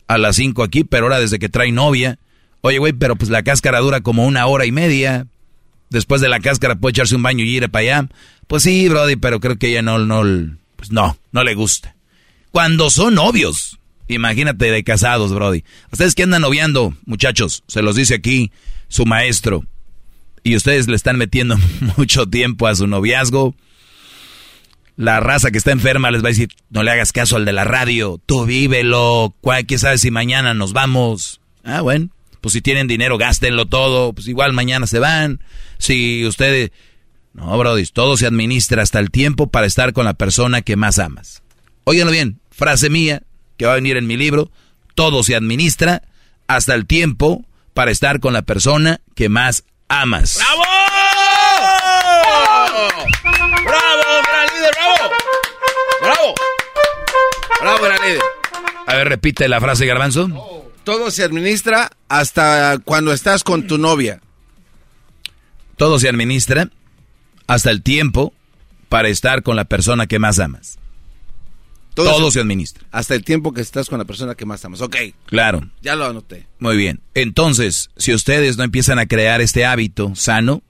[0.09, 2.19] a las 5 aquí, pero ahora desde que trae novia.
[2.63, 5.27] Oye, güey, pero pues la cáscara dura como una hora y media.
[5.91, 8.09] Después de la cáscara puede echarse un baño y ir para allá.
[8.49, 10.23] Pues sí, Brody, pero creo que ella no, no,
[10.77, 11.95] pues no, no le gusta.
[12.51, 15.65] Cuando son novios, imagínate de casados, Brody.
[15.93, 18.53] Ustedes que andan noviando, muchachos, se los dice aquí
[18.89, 19.65] su maestro.
[20.43, 21.57] Y ustedes le están metiendo
[21.97, 23.55] mucho tiempo a su noviazgo.
[24.97, 27.53] La raza que está enferma les va a decir, no le hagas caso al de
[27.53, 29.35] la radio, tú vívelo,
[29.67, 31.41] ¿quién sabe si mañana nos vamos?
[31.65, 35.41] Ah, bueno, pues si tienen dinero, gástenlo todo, pues igual mañana se van.
[35.79, 36.71] Si ustedes...
[37.33, 41.01] No, Brody, todo se administra hasta el tiempo para estar con la persona que más
[41.01, 41.43] amas.
[41.83, 43.25] Óiganlo bien, frase mía,
[43.57, 44.51] que va a venir en mi libro,
[44.95, 46.03] todo se administra
[46.47, 50.39] hasta el tiempo para estar con la persona que más amas.
[50.39, 50.63] ¡Bravo!
[53.65, 55.13] ¡Bravo, gran líder, bravo!
[56.03, 56.35] ¡Bravo!
[57.61, 58.23] Bravo, gran líder.
[58.87, 60.73] A ver, repite la frase, Garbanzo.
[60.85, 64.21] Todo se administra hasta cuando estás con tu novia.
[65.77, 66.69] Todo se administra
[67.47, 68.35] hasta el tiempo
[68.89, 70.79] para estar con la persona que más amas.
[71.95, 72.85] Todo, se, administra.
[72.91, 74.81] Hasta el tiempo que estás con la persona que más amas.
[74.81, 74.97] Ok.
[75.27, 75.71] Claro.
[75.81, 76.47] Ya lo anoté.
[76.59, 77.01] Muy bien.
[77.15, 80.63] Entonces, si ustedes no empiezan a crear este hábito sano,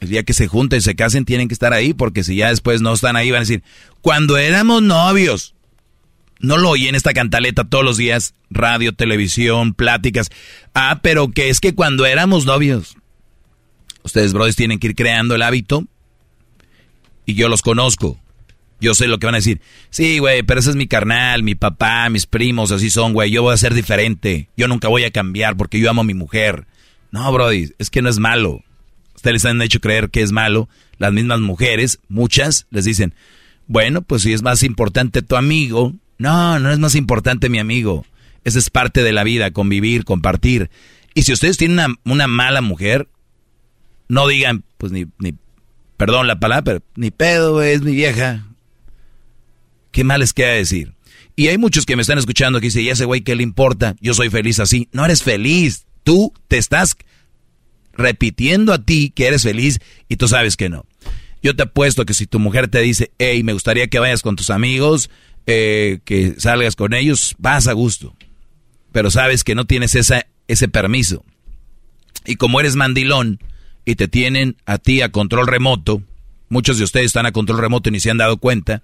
[0.00, 2.48] el día que se junten y se casen tienen que estar ahí, porque si ya
[2.48, 3.62] después no están ahí van a decir,
[4.00, 5.54] cuando éramos novios,
[6.40, 10.30] no lo oyen esta cantaleta todos los días, radio, televisión, pláticas.
[10.74, 12.96] Ah, pero que es que cuando éramos novios,
[14.02, 15.84] ustedes, brothers, tienen que ir creando el hábito
[17.24, 18.18] y yo los conozco.
[18.82, 19.60] Yo sé lo que van a decir.
[19.90, 23.30] Sí, güey, pero ese es mi carnal, mi papá, mis primos, así son, güey.
[23.30, 24.48] Yo voy a ser diferente.
[24.56, 26.66] Yo nunca voy a cambiar porque yo amo a mi mujer.
[27.12, 28.64] No, Brody, es que no es malo.
[29.14, 30.68] Ustedes les han hecho creer que es malo.
[30.98, 33.14] Las mismas mujeres, muchas, les dicen,
[33.68, 35.94] bueno, pues si es más importante tu amigo.
[36.18, 38.04] No, no es más importante mi amigo.
[38.42, 40.70] Esa es parte de la vida, convivir, compartir.
[41.14, 43.06] Y si ustedes tienen una, una mala mujer,
[44.08, 45.34] no digan, pues ni, ni
[45.96, 48.44] perdón la palabra, pero ni pedo, güey, es mi vieja.
[49.92, 50.94] ¿Qué mal les queda decir?
[51.36, 53.94] Y hay muchos que me están escuchando que dicen, ¿y ese güey qué le importa?
[54.00, 54.88] Yo soy feliz así.
[54.92, 55.86] No eres feliz.
[56.02, 56.96] Tú te estás
[57.92, 59.78] repitiendo a ti que eres feliz
[60.08, 60.84] y tú sabes que no.
[61.42, 64.36] Yo te apuesto que si tu mujer te dice, hey, me gustaría que vayas con
[64.36, 65.10] tus amigos,
[65.46, 68.14] eh, que salgas con ellos, vas a gusto.
[68.92, 71.24] Pero sabes que no tienes ese permiso.
[72.24, 73.40] Y como eres mandilón
[73.84, 76.02] y te tienen a ti a control remoto,
[76.48, 78.82] muchos de ustedes están a control remoto y ni se han dado cuenta,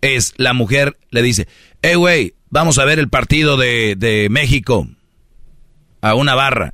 [0.00, 1.48] es la mujer le dice,
[1.82, 4.88] hey güey, vamos a ver el partido de, de México
[6.00, 6.72] a una barra.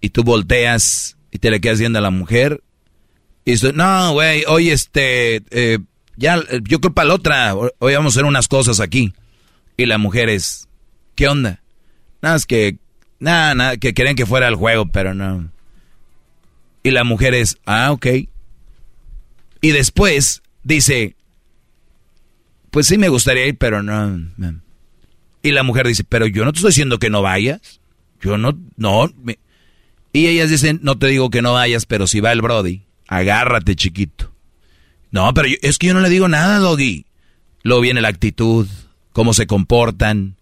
[0.00, 2.62] Y tú volteas y te le quedas viendo a la mujer.
[3.44, 5.78] Y dice, no, güey, hoy este, eh,
[6.16, 9.12] ya, yo creo para la otra, hoy vamos a hacer unas cosas aquí.
[9.76, 10.68] Y la mujer es,
[11.14, 11.62] ¿qué onda?
[12.20, 12.76] Nada, es que,
[13.18, 15.50] nada, nada, que querían que fuera el juego, pero no.
[16.82, 18.06] Y la mujer es, ah, ok.
[19.60, 21.16] Y después dice,
[22.72, 24.18] pues sí me gustaría ir, pero no.
[25.44, 27.80] Y la mujer dice, pero yo no te estoy diciendo que no vayas.
[28.20, 29.12] Yo no, no.
[29.22, 29.38] me-".
[30.12, 33.76] Y ellas dicen, no te digo que no vayas, pero si va el Brody, agárrate
[33.76, 34.32] chiquito.
[35.10, 37.04] No, pero yo- es que yo no le digo nada, Doggy.
[37.62, 38.66] Luego viene la actitud,
[39.12, 40.36] cómo se comportan.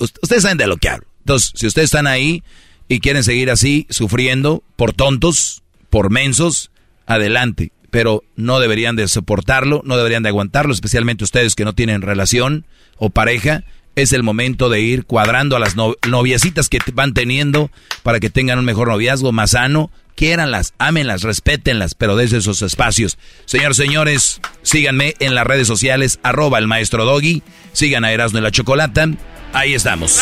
[0.00, 1.06] ustedes saben de lo que hablo.
[1.20, 2.42] Entonces, si ustedes están ahí
[2.88, 6.70] y quieren seguir así, sufriendo por tontos, por mensos,
[7.06, 7.70] adelante.
[7.90, 12.66] Pero no deberían de soportarlo, no deberían de aguantarlo, especialmente ustedes que no tienen relación
[12.96, 13.64] o pareja.
[13.96, 17.68] es el momento de ir cuadrando a las no- noviecitas que van teniendo
[18.04, 19.90] para que tengan un mejor noviazgo más sano.
[20.14, 23.18] Quiéranlas, ámenlas, respétenlas, pero desde esos espacios.
[23.44, 27.42] Señores, señores, síganme en las redes sociales, arroba el maestro Doggy.
[27.72, 29.08] Sigan a Erasmo y la Chocolata.
[29.52, 30.20] Ahí estamos.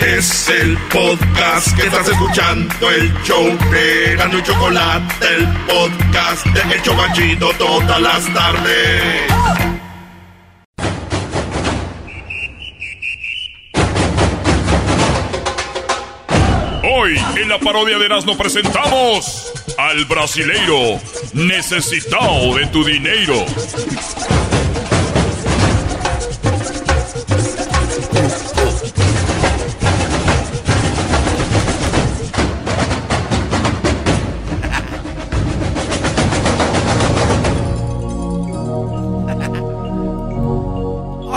[0.00, 6.74] Es el podcast que estás escuchando, el show de Erasmo y Chocolate, el podcast de
[6.74, 9.22] El Chobachito todas las tardes.
[16.82, 20.98] Hoy en la parodia de Erasmo presentamos al brasileiro
[21.34, 23.44] necesitado de tu dinero.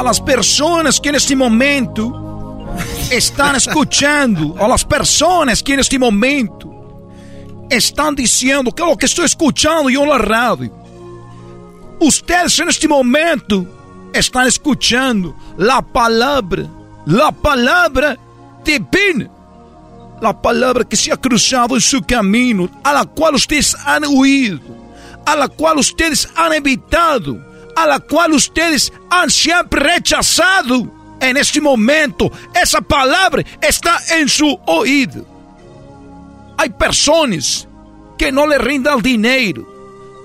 [0.03, 2.67] A las personas que en este momento
[3.09, 7.09] están escuchando, a las personas que en este momento
[7.69, 10.73] están diciendo que lo que estoy escuchando yo en la radio.
[12.01, 13.65] Ustedes en este momento
[14.13, 16.67] están escuchando la palabra,
[17.05, 18.17] la palabra
[18.65, 19.29] divina,
[20.21, 24.59] la palabra que se ha cruzado en su camino, a la cual ustedes han huido,
[25.25, 30.91] a la cual ustedes han evitado, a la cual ustedes han siempre rechazado.
[31.19, 35.25] En este momento, esa palabra está en su oído.
[36.57, 37.67] Hay personas
[38.17, 39.65] que no le rindan dinero.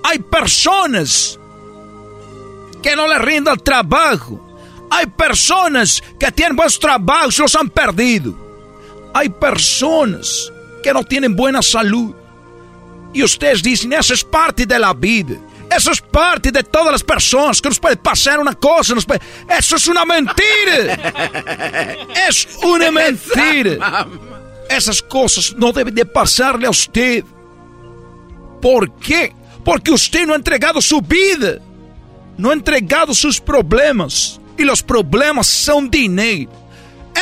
[0.03, 1.39] Hay personas
[2.81, 4.45] que no le rindan trabajo.
[4.89, 8.33] Hay personas que tienen buenos trabajos y los han perdido.
[9.13, 10.51] Hay personas
[10.83, 12.13] que no tienen buena salud.
[13.13, 15.35] Y ustedes dicen, eso es parte de la vida.
[15.69, 18.95] Eso es parte de todas las personas que nos puede pasar una cosa.
[18.95, 19.21] Nos puede...
[19.57, 20.37] Eso es una mentira.
[22.27, 24.07] Es una mentira.
[24.69, 27.23] Esas cosas no deben de pasarle a usted.
[28.61, 29.33] ¿Por qué?
[29.63, 31.59] Porque usted no ha entregado su vida.
[32.37, 34.39] No ha entregado sus problemas.
[34.57, 36.51] Y los problemas son dinero.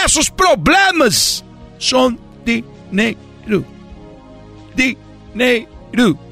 [0.05, 1.43] Esos problemas
[1.77, 3.63] son dinero.
[4.75, 6.26] Dinero.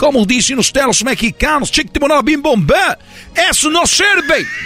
[0.00, 2.96] Como dicen ustedes los mexicanos, chiquitimona bim bombé.
[3.34, 4.46] Eso no sirve.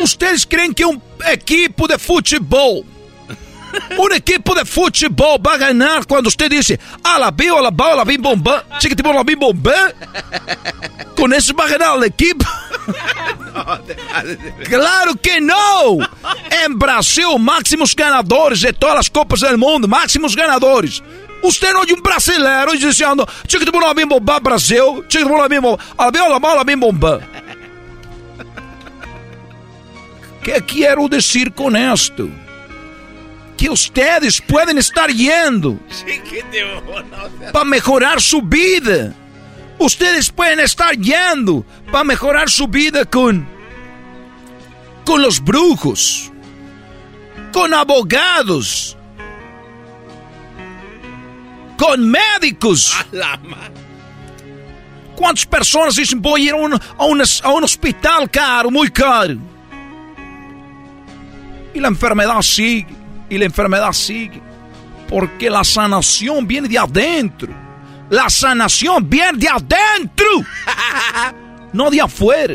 [0.00, 2.84] Ustedes creen que un equipo de futebol,
[3.96, 7.70] un equipo de futebol va a ganar cuando usted dice, a la bio, a la
[7.70, 9.94] bao, a la bim bombé, chiquitimona bim bombé?
[11.16, 12.44] Con eso va a ganar el equipo.
[14.64, 15.98] Claro que no.
[16.64, 21.02] En Brasil, máximos ganadores de todas las copas del mundo, máximos ganadores.
[21.42, 25.22] Usted não é de um brasileiro dizendo, tinha que tomar uma bim bomba Brasil, tinha
[25.22, 27.22] que tomar uma bim bomba, a bem ou mal, a bim bomba.
[30.42, 32.28] ¿Qué quiero decir con esto?
[33.56, 35.78] Que ustedes pueden estar yendo
[37.52, 39.14] para mejorar su vida.
[39.78, 43.46] Ustedes pueden estar yendo para mejorar su vida con,
[45.04, 46.32] con los brujos,
[47.52, 48.96] con abogados,
[51.82, 52.94] con médicos.
[55.16, 58.88] ¿Cuántas personas dicen voy a ir a un, a un- a un hospital caro, muy
[58.88, 59.36] caro?
[61.74, 62.86] Y la enfermedad sigue,
[63.28, 64.40] y la enfermedad sigue.
[65.08, 67.48] Porque la sanación viene de adentro.
[68.10, 70.26] La sanación viene de adentro.
[71.72, 72.54] No de afuera.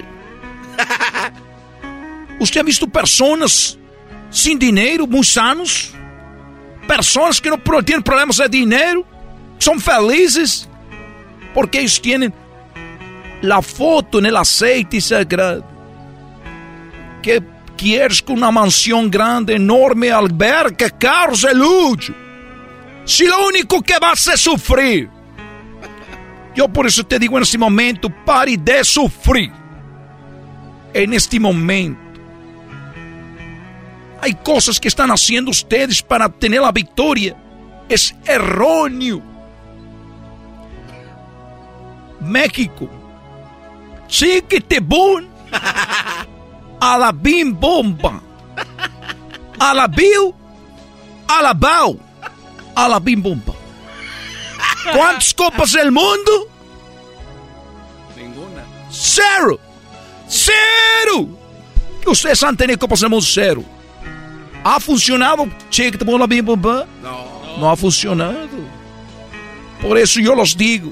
[2.39, 3.75] ¿Usted ha visto personas
[4.29, 5.91] sin dinero, muy sanos?
[6.87, 9.03] Personas que no tienen problemas de dinero,
[9.57, 10.67] son felices,
[11.53, 12.33] porque ellos tienen
[13.41, 15.65] la foto en el aceite sagrado.
[17.21, 17.41] Que
[17.77, 22.13] quieres con una mansión grande, enorme, alberca, carros de lujo.
[23.05, 25.09] Si lo único que vas a sufrir.
[26.55, 29.51] Yo por eso te digo en este momento, pare de sufrir.
[30.93, 32.01] En este momento.
[34.19, 37.35] Hay cosas que están haciendo ustedes para obtener la victoria.
[37.87, 39.21] Es erróneo.
[42.21, 42.89] México.
[44.07, 45.27] Chiquitibum.
[46.79, 48.21] A la bim bomba.
[49.59, 50.33] A la bill.
[51.27, 51.99] A la bao.
[52.75, 53.53] A la bim bomba.
[54.93, 56.47] ¿Cuántas copas del mundo?
[58.15, 58.63] Ninguna.
[58.89, 59.59] Cero.
[60.27, 61.27] Cero.
[62.05, 63.63] Ustedes han tenido copas del mundo cero.
[64.63, 65.47] ¿Ha funcionado?
[65.69, 66.85] Chiquitibum, la bim bomba?
[67.01, 67.57] No.
[67.59, 68.47] No ha funcionado.
[69.81, 70.91] Por eso yo los digo.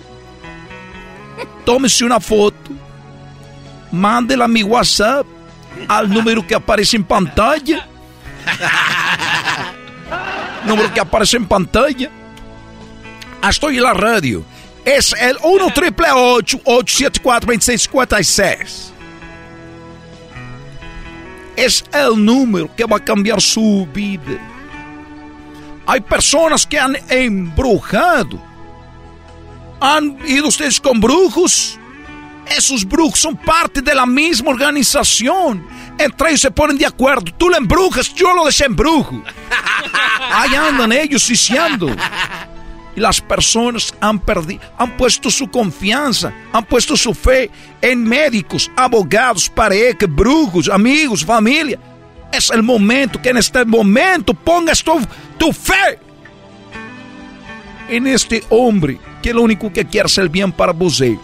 [1.66, 2.72] Tómese una foto
[3.92, 5.26] mándela a mi WhatsApp
[5.88, 7.88] al número que aparece en pantalla.
[10.66, 12.10] número que aparece en pantalla.
[13.48, 14.44] Estoy en la radio.
[14.84, 18.92] Es el 1 triple 874 2656.
[21.56, 24.40] Es el número que va a cambiar su vida.
[25.88, 28.42] Hay personas que han embrujado.
[29.88, 31.78] ¿Han ido ustedes con brujos?
[32.58, 35.64] Esos brujos son parte de la misma organización.
[36.00, 37.32] Entre ellos se ponen de acuerdo.
[37.38, 39.22] Tú lo embrujas, yo lo desembrujo.
[40.32, 41.96] Ahí andan ellos diciendo.
[42.96, 48.72] Y las personas han perdido, han puesto su confianza, han puesto su fe en médicos,
[48.76, 51.78] abogados, parejas, brujos, amigos, familia.
[52.32, 55.00] Es el momento que en este momento pongas tu,
[55.38, 56.00] tu fe
[57.88, 61.18] en este hombre que lo único que quiere es el bien para você.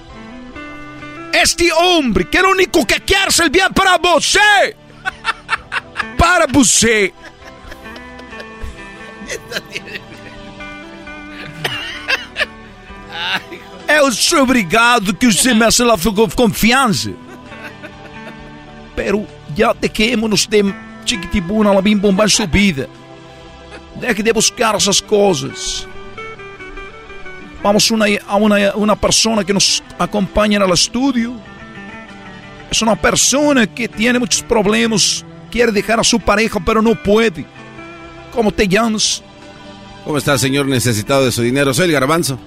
[1.32, 4.76] Este hombre que lo único que quiere es el bien para você.
[6.18, 7.14] Para você.
[13.88, 15.96] Eu sou obrigado que você me la
[16.36, 17.12] confiança.
[18.96, 20.74] Pero ya dejémonos de
[21.06, 22.90] chiquitibuna, la bim bomba subida.
[23.98, 25.91] Deje de buscar essas coisas.
[27.64, 31.34] Vamos una, a una, una persona que nos acompaña en el estudio.
[32.70, 35.24] Es una persona que tiene muchos problemas.
[35.52, 37.46] Quiere dejar a su pareja, pero no puede.
[38.34, 39.22] ¿Cómo te llamas?
[40.04, 41.74] ¿Cómo está, señor necesitado de su dinero?
[41.74, 42.40] Soy el garbanzo.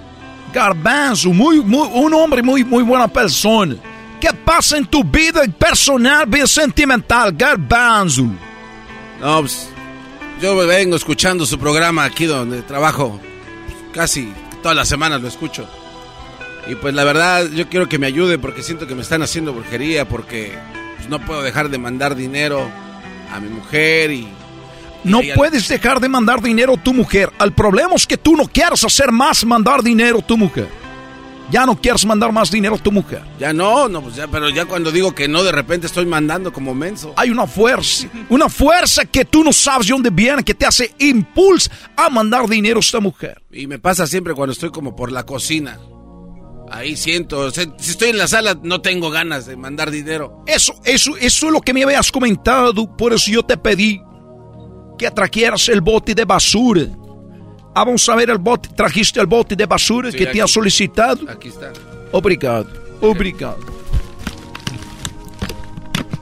[0.53, 3.75] Garbanzo, muy, muy, un hombre muy, muy buena persona.
[4.19, 8.25] ¿Qué pasa en tu vida personal, bien sentimental, Garbanzo?
[9.21, 9.69] No, pues,
[10.41, 13.19] yo vengo escuchando su programa aquí donde trabajo.
[13.93, 14.33] Casi
[14.65, 15.67] todas las semanas lo escucho.
[16.67, 19.53] Y pues la verdad, yo quiero que me ayude porque siento que me están haciendo
[19.53, 20.57] brujería, porque
[20.97, 22.67] pues, no puedo dejar de mandar dinero
[23.31, 24.27] a mi mujer y...
[25.03, 27.31] No puedes dejar de mandar dinero a tu mujer.
[27.39, 30.67] El problema es que tú no quieres hacer más mandar dinero a tu mujer.
[31.51, 33.21] Ya no quieres mandar más dinero a tu mujer.
[33.39, 36.51] Ya no, no, pues ya, pero ya cuando digo que no, de repente estoy mandando
[36.51, 37.13] como menso.
[37.17, 40.93] Hay una fuerza, una fuerza que tú no sabes de dónde viene, que te hace
[40.99, 43.41] impulso a mandar dinero a esta mujer.
[43.51, 45.79] Y me pasa siempre cuando estoy como por la cocina.
[46.71, 50.43] Ahí siento, si estoy en la sala no tengo ganas de mandar dinero.
[50.47, 54.01] Eso, eso, eso es lo que me habías comentado, por eso yo te pedí
[54.97, 56.87] que trajeras el bote de basura.
[57.77, 60.47] Ah, vamos a ver el bote, trajiste el bote de basura Sí, que te ha
[60.47, 61.29] solicitado.
[61.29, 61.73] Aquí está.
[62.13, 62.67] Obrigado,
[63.01, 63.59] obrigado.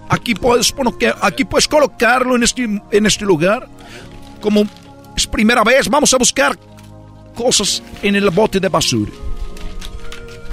[0.09, 0.73] Aquí puedes,
[1.21, 3.67] aquí puedes colocarlo en este, en este lugar.
[4.41, 4.63] Como
[5.15, 6.57] es primera vez, vamos a buscar
[7.35, 9.11] cosas en el bote de basura.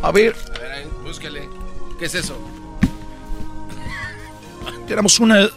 [0.03, 1.49] A ver, A ver, ahí, búsquele.
[1.99, 2.39] ¿Qué es eso?
[4.87, 5.49] tenemos una,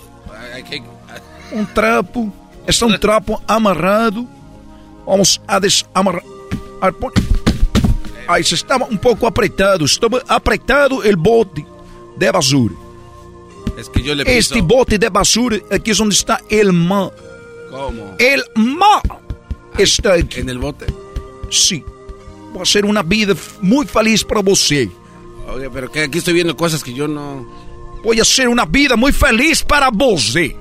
[1.52, 2.32] un trapo.
[2.68, 4.26] Está un trapo amarrado.
[5.06, 6.24] Vamos a desamarrar.
[6.82, 7.12] a pon-
[8.28, 9.86] Ahí se estaba un poco apretado.
[9.86, 11.66] Estaba apretado el bote
[12.18, 12.74] de basura.
[13.78, 14.38] Es que yo le piso.
[14.38, 17.10] Este bote de basura aquí es donde está el ma.
[17.70, 18.16] ¿Cómo?
[18.20, 19.02] El ma
[19.78, 20.40] está aquí.
[20.42, 20.86] En el bote.
[21.50, 21.84] Sí.
[22.56, 24.90] Va a ser una vida muy feliz para você.
[25.48, 27.46] Oye, pero que aquí estoy viendo cosas que yo no...
[28.04, 30.56] Voy a hacer una vida muy feliz para você.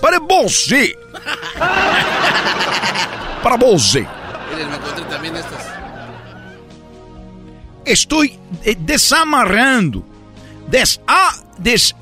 [0.00, 0.96] Para você.
[3.42, 4.06] Para você.
[4.50, 5.72] Miren, me encontré también estas.
[7.84, 10.04] Estoy eh, desamarrando,
[10.68, 11.94] des, ah, des-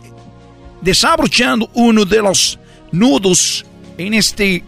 [0.82, 2.58] desabrochando uno de los
[2.92, 3.64] nudos
[3.96, 4.62] en este,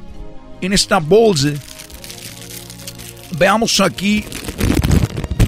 [0.63, 1.51] en esta bolsa.
[3.33, 4.25] Veamos aquí.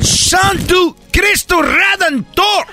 [0.02, 2.66] Santo Cristo Redentor.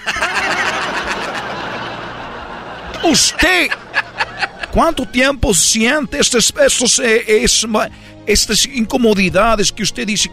[3.04, 3.70] Usted,
[4.72, 7.66] ¿cuánto tiempo siente estas, estos, eh, es-
[8.32, 10.30] estas incomodidades que usted dice?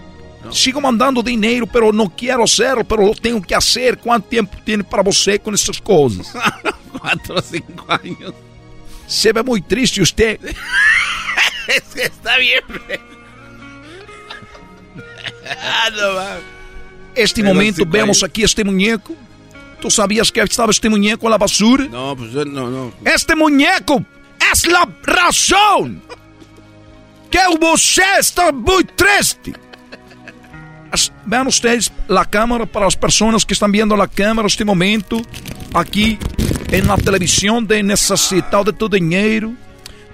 [0.51, 3.99] Sigo mandando dinero, pero no quiero hacerlo, pero lo tengo que hacer.
[3.99, 6.33] ¿Cuánto tiempo tiene para você con estas cosas?
[6.99, 8.33] Cuatro o cinco años.
[9.07, 10.39] Se ve muy triste usted.
[11.69, 12.63] Es que está bien.
[15.61, 16.19] ah, no.
[17.15, 19.15] Este Pero momento vemos aquí este muñeco.
[19.79, 21.85] ¿Tú sabías que estaba este muñeco en la basura?
[21.85, 22.93] No, pues no, no.
[23.05, 24.03] Este muñeco
[24.51, 26.03] es la razón
[27.31, 29.53] que você está muy triste.
[31.27, 35.21] Vean ustedes la cámara para las personas que están viendo la cámara este momento
[35.75, 36.19] aquí
[36.71, 39.53] en la televisión de Necesitado de tu Dinero.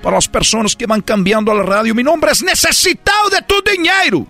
[0.03, 3.55] Para las personas que van cambiando a la radio, mi nombre es Necesitado de tu
[3.63, 4.27] Dinero.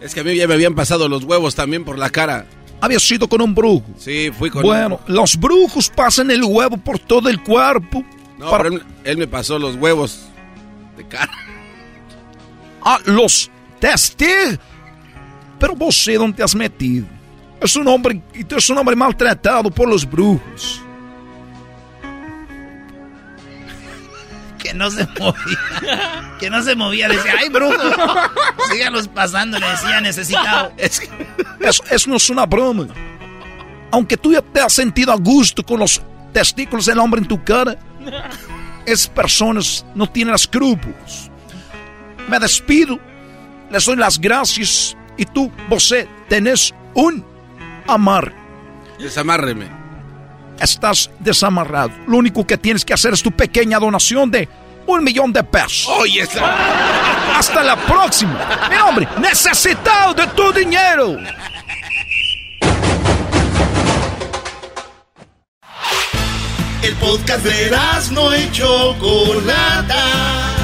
[0.00, 2.46] Es que a mí ya me habían pasado los huevos también por la cara.
[2.80, 3.84] Había sido con un brujo.
[3.98, 8.04] Sí, fui con Bueno, los brujos pasan el huevo por todo el cuerpo.
[8.38, 10.20] No, para- pero él, él me pasó los huevos
[10.96, 11.32] de cara.
[12.84, 14.58] Ah, los testigos.
[15.58, 17.06] Pero você dónde te has metido?
[17.60, 20.82] Es un hombre, eres un hombre maltratado por los brujos.
[24.64, 26.36] Que no se movía.
[26.40, 27.06] Que no se movía.
[27.06, 27.76] Decía, ay, brujo.
[28.72, 29.58] Sígalos pasando.
[29.58, 30.72] Le decía, necesitado.
[30.78, 32.86] Eso, eso no es una broma.
[33.90, 36.00] Aunque tú ya te has sentido a gusto con los
[36.32, 37.76] testículos del hombre en tu cara,
[38.86, 41.30] esas personas no tienen escrúpulos.
[42.28, 42.98] Me despido,
[43.70, 47.24] les doy las gracias y tú, você, tenés un
[47.86, 48.32] amar.
[48.98, 49.68] Desamárreme.
[50.60, 51.90] Estás desamarrado.
[52.06, 54.48] Lo único que tienes que hacer es tu pequeña donación de
[54.86, 55.88] un millón de pesos.
[55.88, 57.36] Oye, esa.
[57.36, 58.68] Hasta la próxima.
[58.70, 61.18] Mi hombre, necesitado de tu dinero.
[66.82, 67.70] El podcast de
[68.12, 70.63] no y Chocolata.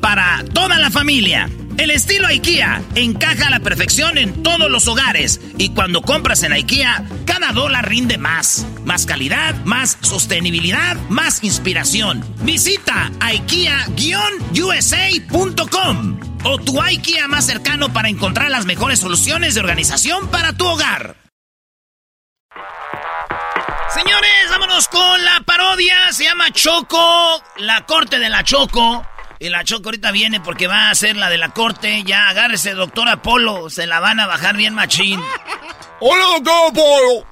[0.00, 1.48] para toda la familia.
[1.78, 6.52] El estilo IKEA encaja a la perfección en todos los hogares y cuando compras en
[6.52, 8.66] IKEA, cada dólar rinde más.
[8.84, 12.24] Más calidad, más sostenibilidad, más inspiración.
[12.42, 20.52] Visita IKEA-USA.com o tu IKEA más cercano para encontrar las mejores soluciones de organización para
[20.52, 21.14] tu hogar.
[23.94, 26.12] Señores, vámonos con la parodia.
[26.12, 29.06] Se llama Choco, la corte de la Choco.
[29.42, 32.02] Y la Choco ahorita viene porque va a hacer la de la corte.
[32.04, 33.70] Ya agárrese, doctor Apolo.
[33.70, 35.18] Se la van a bajar bien machín.
[35.98, 37.26] Hola, doctor Apolo.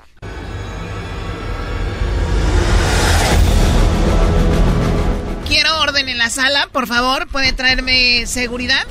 [5.47, 7.27] Quiero orden en la sala, por favor.
[7.29, 8.87] ¿Puede traerme seguridad?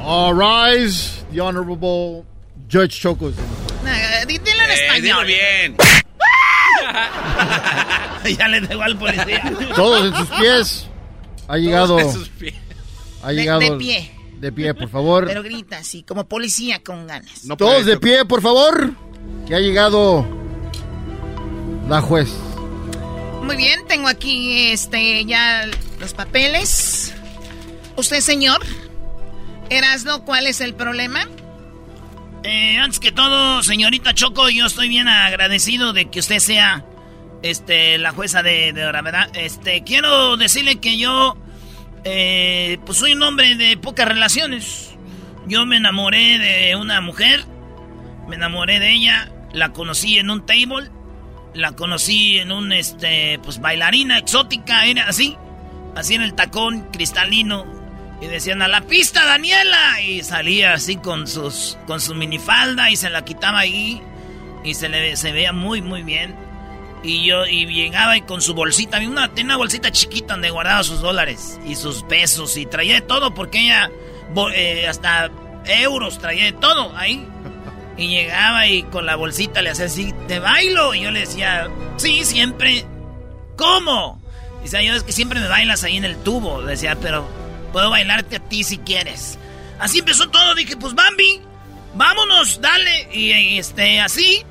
[0.00, 2.24] All rise, the Honorable
[2.70, 3.04] Judge.
[3.04, 5.26] Nah, di- dilo en español.
[5.26, 5.76] bien.
[8.38, 9.42] ya le dejo al policía.
[9.74, 10.86] Todos en sus pies.
[11.48, 11.98] Ha llegado.
[11.98, 12.54] en sus pies.
[13.22, 13.60] Ha De- llegado.
[13.60, 14.10] de pie.
[14.40, 15.26] De pie, por favor.
[15.26, 17.42] Pero grita así, como policía con ganas.
[17.56, 18.92] Todos de pie, por favor.
[19.46, 20.26] Que ha llegado
[21.88, 22.28] la juez.
[23.42, 25.66] Muy bien, tengo aquí este ya
[26.00, 27.14] los papeles.
[27.96, 28.60] Usted, señor.
[29.70, 31.26] Erasno, ¿cuál es el problema?
[32.42, 36.84] Eh, antes que todo, señorita Choco, yo estoy bien agradecido de que usted sea
[37.44, 39.28] este, la jueza de, de la verdad.
[39.34, 41.36] Este, quiero decirle que yo
[42.04, 44.96] eh, pues soy un hombre de pocas relaciones.
[45.46, 47.44] Yo me enamoré de una mujer,
[48.28, 50.90] me enamoré de ella, la conocí en un table,
[51.52, 55.36] la conocí en un este pues bailarina exótica, era así,
[55.94, 57.66] así en el tacón cristalino
[58.22, 62.96] y decían a la pista Daniela y salía así con sus con su minifalda y
[62.96, 64.00] se la quitaba ahí
[64.64, 66.43] y se le se veía muy muy bien.
[67.04, 70.82] Y yo y llegaba y con su bolsita, una, tenía una bolsita chiquita donde guardaba
[70.82, 73.90] sus dólares y sus pesos y traía de todo porque ella
[74.54, 75.30] eh, hasta
[75.66, 77.28] euros traía de todo ahí.
[77.96, 80.94] Y llegaba y con la bolsita le hacía así, te bailo.
[80.94, 82.84] Y yo le decía, sí, siempre.
[83.56, 84.20] ¿Cómo?
[84.62, 86.62] Dice, yo es que siempre me bailas ahí en el tubo.
[86.62, 87.28] Decía, pero
[87.72, 89.38] puedo bailarte a ti si quieres.
[89.78, 90.54] Así empezó todo.
[90.54, 91.40] Dije, pues Bambi,
[91.94, 93.10] vámonos, dale.
[93.12, 94.42] Y, y, este, así,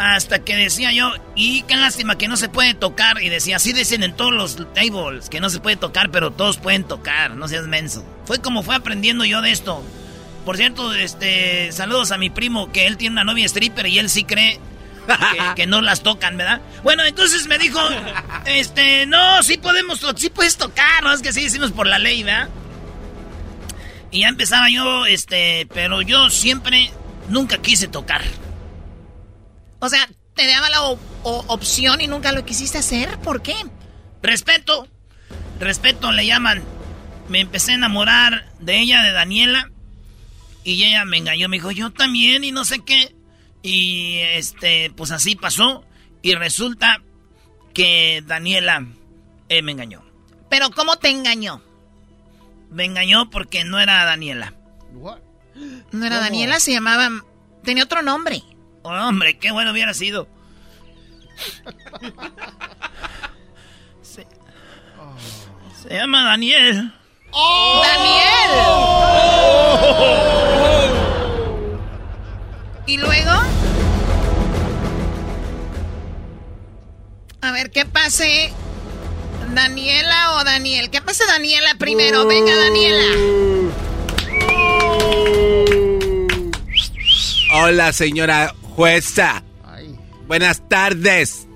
[0.00, 3.22] hasta que decía yo, y qué lástima que no se puede tocar.
[3.22, 6.56] Y decía, así dicen en todos los tables, que no se puede tocar, pero todos
[6.56, 8.04] pueden tocar, no seas menso.
[8.24, 9.84] Fue como fue aprendiendo yo de esto.
[10.46, 14.08] Por cierto, este, saludos a mi primo, que él tiene una novia stripper y él
[14.08, 14.58] sí cree
[15.54, 16.62] que, no las tocan, ¿verdad?
[16.82, 17.78] Bueno, entonces me dijo,
[18.46, 22.22] este, no, sí podemos, sí puedes tocar, no es que sí decimos por la ley,
[22.22, 22.48] ¿verdad?
[24.10, 26.90] Y ya empezaba yo, este, pero yo siempre,
[27.28, 28.22] nunca quise tocar.
[29.80, 30.82] O sea, te daba la
[31.22, 33.54] opción y nunca lo quisiste hacer, ¿por qué?
[34.22, 34.86] Respeto,
[35.58, 36.62] respeto le llaman.
[37.28, 39.70] Me empecé a enamorar de ella, de Daniela,
[40.64, 43.14] y ella me engañó, me dijo, yo también, y no sé qué.
[43.62, 45.84] Y este, pues así pasó.
[46.22, 47.02] Y resulta
[47.72, 48.86] que Daniela
[49.48, 50.04] eh, me engañó.
[50.48, 51.62] ¿Pero cómo te engañó?
[52.70, 54.54] Me engañó porque no era Daniela.
[55.92, 56.60] ¿No era Daniela?
[56.60, 57.10] Se llamaba...
[57.62, 58.42] Tenía otro nombre.
[58.82, 60.26] Oh, hombre, qué bueno hubiera sido.
[64.02, 64.26] se,
[65.82, 66.92] se llama Daniel.
[67.32, 67.82] ¡Oh!
[67.84, 68.20] ¡Daniel!
[72.86, 73.30] ¿Y luego?
[77.42, 78.52] A ver, ¿qué pase?
[79.54, 80.90] ¿Daniela o Daniel?
[80.90, 82.26] ¿Qué pase Daniela primero?
[82.26, 83.04] Venga, Daniela.
[87.52, 89.42] Hola, señora jueza.
[90.26, 91.46] Buenas tardes.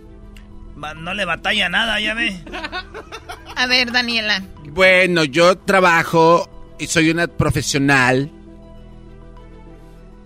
[0.76, 2.38] No le batalla nada, ya ve.
[3.56, 4.44] A ver, Daniela.
[4.72, 8.30] Bueno, yo trabajo y soy una profesional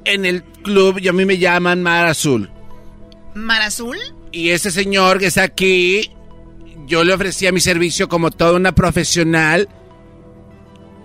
[0.05, 2.51] en el club y a mí me llaman Mar Azul.
[3.34, 3.96] ¿Mar Azul?
[4.32, 6.11] Y ese señor que está aquí,
[6.86, 9.68] yo le ofrecía mi servicio como toda una profesional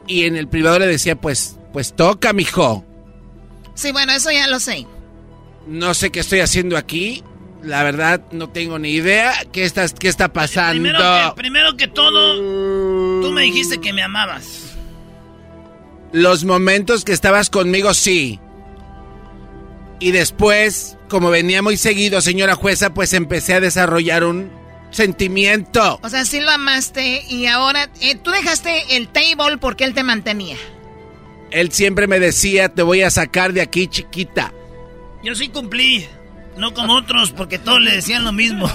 [0.07, 2.83] y en el privado le decía, pues, pues toca, mijo.
[3.75, 4.87] Sí, bueno, eso ya lo sé.
[5.67, 7.23] No sé qué estoy haciendo aquí.
[7.61, 10.83] La verdad, no tengo ni idea qué está, qué está pasando.
[10.83, 14.75] Primero que, primero que todo, tú me dijiste que me amabas.
[16.11, 18.39] Los momentos que estabas conmigo, sí.
[19.99, 24.51] Y después, como venía muy seguido, señora jueza, pues empecé a desarrollar un
[24.91, 25.99] sentimiento.
[26.03, 30.03] O sea, sí lo amaste y ahora eh, tú dejaste el table porque él te
[30.03, 30.57] mantenía.
[31.51, 34.53] Él siempre me decía, te voy a sacar de aquí, chiquita.
[35.23, 36.07] Yo sí cumplí.
[36.57, 38.69] No como otros, porque todos le decían lo mismo.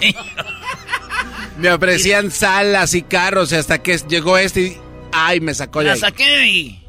[1.58, 4.76] Me ofrecían salas y carros hasta que llegó este y...
[5.12, 6.82] ¡Ay, me sacó de La saqué y...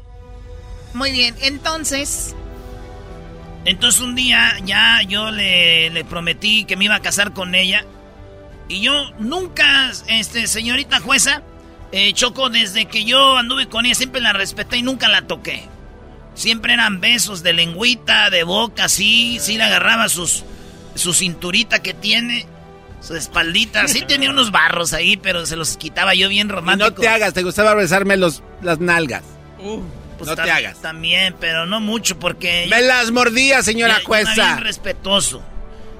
[0.94, 2.34] Muy bien, entonces...
[3.64, 7.84] Entonces un día ya yo le, le, prometí que me iba a casar con ella.
[8.68, 11.42] Y yo nunca, este, señorita jueza,
[11.92, 15.68] eh, Choco, desde que yo anduve con ella siempre la respeté y nunca la toqué.
[16.36, 20.44] Siempre eran besos de lengüita, de boca, sí, sí le agarraba sus,
[20.94, 22.46] su cinturita que tiene,
[23.00, 23.88] su espaldita.
[23.88, 26.90] Sí tenía unos barros ahí, pero se los quitaba yo bien romántico.
[26.90, 29.24] no te hagas, te gustaba besarme los, las nalgas.
[29.58, 29.80] Uh,
[30.18, 30.80] pues no te hagas.
[30.82, 32.66] También, pero no mucho porque...
[32.68, 34.34] Me las mordía, señora jueza.
[34.34, 35.42] Bien respetuoso.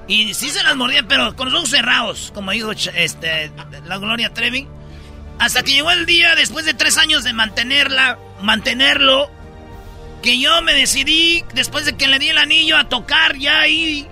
[0.07, 3.51] Y sí se las mordía, pero con los ojos cerrados, como dijo este,
[3.85, 4.67] la Gloria Trevi.
[5.39, 9.29] Hasta que llegó el día, después de tres años de mantenerla, mantenerlo,
[10.21, 14.07] que yo me decidí, después de que le di el anillo, a tocar ya ahí.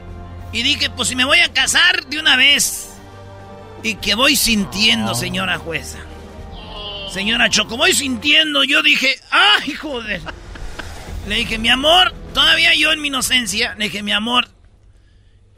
[0.51, 2.89] Y dije, pues si me voy a casar de una vez.
[3.83, 5.99] Y que voy sintiendo, señora jueza.
[7.11, 8.63] Señora Choco, voy sintiendo.
[8.63, 10.21] Yo dije, ay, joder.
[11.27, 14.49] Le dije, mi amor, todavía yo en mi inocencia, le dije, mi amor,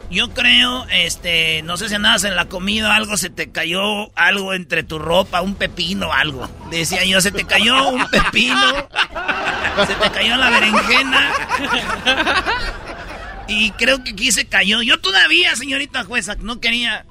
[0.09, 4.53] yo creo, este, no sé si andabas en la comida, algo se te cayó, algo
[4.53, 6.49] entre tu ropa, un pepino, algo.
[6.71, 8.87] Decía yo, se te cayó un pepino,
[9.85, 11.31] se te cayó la berenjena.
[13.49, 14.81] Y creo que aquí se cayó.
[14.81, 17.05] Yo todavía, señorita jueza, no quería.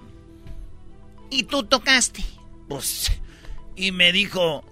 [1.31, 2.23] ¿Y tú tocaste?
[2.69, 3.11] Pues,
[3.75, 4.65] y me dijo,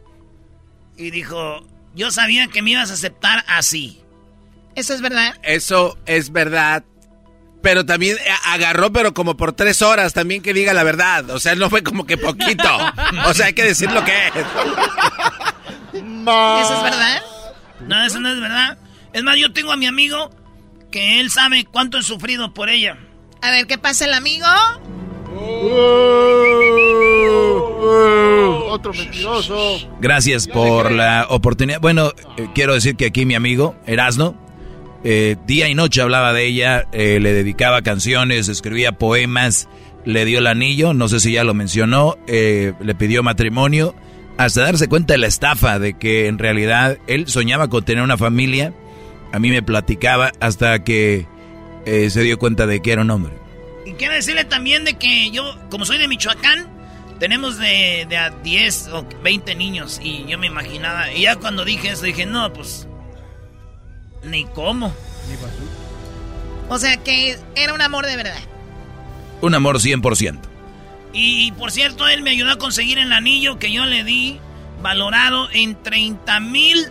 [0.97, 4.01] y dijo, yo sabía que me ibas a aceptar así.
[4.75, 5.39] ¿Eso es verdad?
[5.43, 6.85] Eso es verdad
[7.65, 11.31] pero también eh, agarró, pero como por tres horas, también que diga la verdad.
[11.31, 12.69] O sea, no fue como que poquito.
[13.27, 14.35] O sea, hay que decir lo que es.
[15.95, 17.23] ¿Eso es verdad?
[17.81, 18.77] No, eso no es verdad.
[19.15, 20.31] Es más, yo tengo a mi amigo
[20.91, 22.99] que él sabe cuánto he sufrido por ella.
[23.41, 24.47] A ver, ¿qué pasa el amigo?
[28.69, 29.89] otro mentiroso.
[30.01, 31.81] Gracias por la oportunidad.
[31.81, 34.37] Bueno, eh, quiero decir que aquí mi amigo Erasno
[35.07, 39.69] eh, día y noche hablaba de ella, eh, le dedicaba canciones, escribía poemas,
[40.07, 43.95] le dio el anillo, no sé si ya lo mencionó, eh, le pidió matrimonio,
[44.39, 48.17] hasta darse cuenta de la estafa, de que en realidad él soñaba con tener una
[48.17, 48.73] familia,
[49.31, 51.27] a mí me platicaba hasta que
[51.85, 53.35] se dio cuenta de que era un hombre.
[53.85, 56.67] Y quiero decirle también de que yo, como soy de Michoacán,
[57.21, 61.67] tenemos de, de a 10 o 20 niños y yo me imaginaba, y ya cuando
[61.67, 62.89] dije eso dije, no, pues
[64.25, 64.95] ni cómo.
[66.69, 68.41] O sea que era un amor de verdad.
[69.41, 70.41] Un amor 100%.
[71.13, 74.41] Y por cierto, él me ayudó a conseguir el anillo que yo le di,
[74.83, 76.89] valorado en 30 mil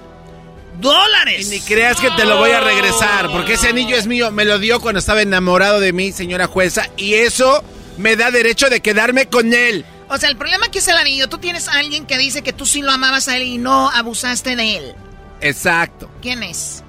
[0.79, 1.49] dólares.
[1.49, 4.31] Ni creas que te lo voy a regresar, porque ese anillo es mío.
[4.31, 7.63] Me lo dio cuando estaba enamorado de mí, señora jueza, y eso
[7.97, 9.86] me da derecho de quedarme con él.
[10.09, 11.27] O sea, el problema que es el anillo.
[11.27, 13.89] Tú tienes a alguien que dice que tú sí lo amabas a él y no
[13.89, 14.95] abusaste de él.
[15.41, 16.09] Exacto.
[16.21, 16.82] ¿Quién es?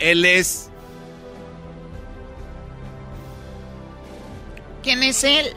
[0.00, 0.68] Él es.
[4.82, 5.54] ¿Quién es él?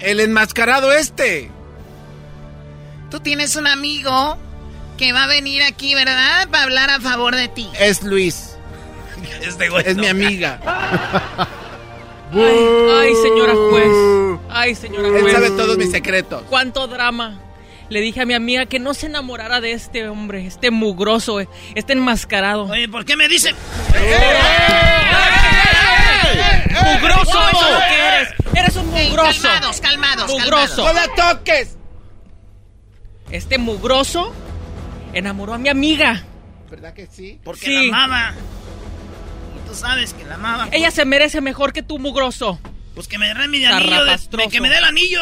[0.00, 1.50] El enmascarado este.
[3.10, 4.36] Tú tienes un amigo
[4.96, 6.48] que va a venir aquí, ¿verdad?
[6.50, 7.68] Para hablar a favor de ti.
[7.78, 8.50] Es Luis.
[9.42, 10.60] Este güey Es mi amiga.
[12.32, 12.40] Ay,
[12.92, 14.40] ay, señora juez.
[14.50, 15.32] Ay, señora Él juez.
[15.32, 16.42] sabe todos mis secretos.
[16.50, 17.38] Cuánto drama.
[17.90, 21.48] Le dije a mi amiga que no se enamorara de este hombre, este mugroso, eh,
[21.74, 22.64] este enmascarado.
[22.64, 23.54] Oye, ¿por qué me dicen?
[26.70, 27.22] ¡Mugroso!
[27.22, 28.28] ¡Eso es lo que eres!
[28.54, 29.42] ¡Eres un mugroso!
[29.42, 30.84] calmados, calmados, ¡Mugroso!
[30.84, 31.76] ¡No la toques!
[33.30, 34.32] Este mugroso
[35.12, 36.24] enamoró a mi amiga.
[36.70, 37.38] ¿Verdad que sí?
[37.44, 37.90] Porque Sí.
[37.90, 38.34] la amaba.
[39.56, 40.68] Y tú sabes que la amaba.
[40.72, 42.58] Ella se merece mejor que tú, mugroso.
[42.94, 44.04] Pues que me dé mi anillo.
[44.04, 45.20] De, que me dé el anillo.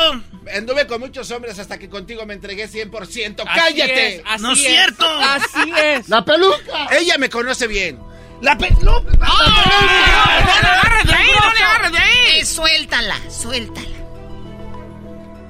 [0.54, 3.44] Anduve con muchos hombres hasta que contigo me entregué 100%.
[3.46, 4.16] Así ¡Cállate!
[4.16, 5.06] es, así No es cierto.
[5.06, 6.08] Así es.
[6.08, 6.88] ¡La peluca!
[6.98, 7.98] Ella me conoce bien.
[8.40, 8.70] La pe...
[8.82, 9.00] ¡No!
[9.00, 11.30] ¡No le agarres de ahí!
[11.40, 12.40] ¡No le agarres de ahí!
[12.40, 13.88] Eh, suéltala, suéltala.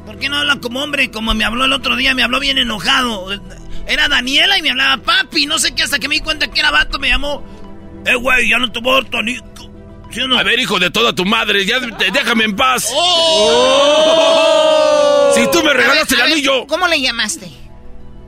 [0.04, 1.10] ¿Por qué no habla como hombre?
[1.10, 3.32] Como me habló el otro día, me habló bien enojado.
[3.86, 5.46] Era Daniela y me hablaba papi.
[5.46, 7.42] No sé qué, hasta que me di cuenta que era vato, me llamó.
[8.04, 9.42] Eh, güey, ya no te voy a dar tu anillo.
[10.12, 10.38] ¿Sí o no?
[10.38, 12.88] A ver, hijo de toda tu madre, ya te- déjame en paz.
[14.12, 15.32] ¡Oh!
[15.34, 16.66] Si tú me ver, regalaste el ver, anillo.
[16.66, 17.48] ¿Cómo le llamaste?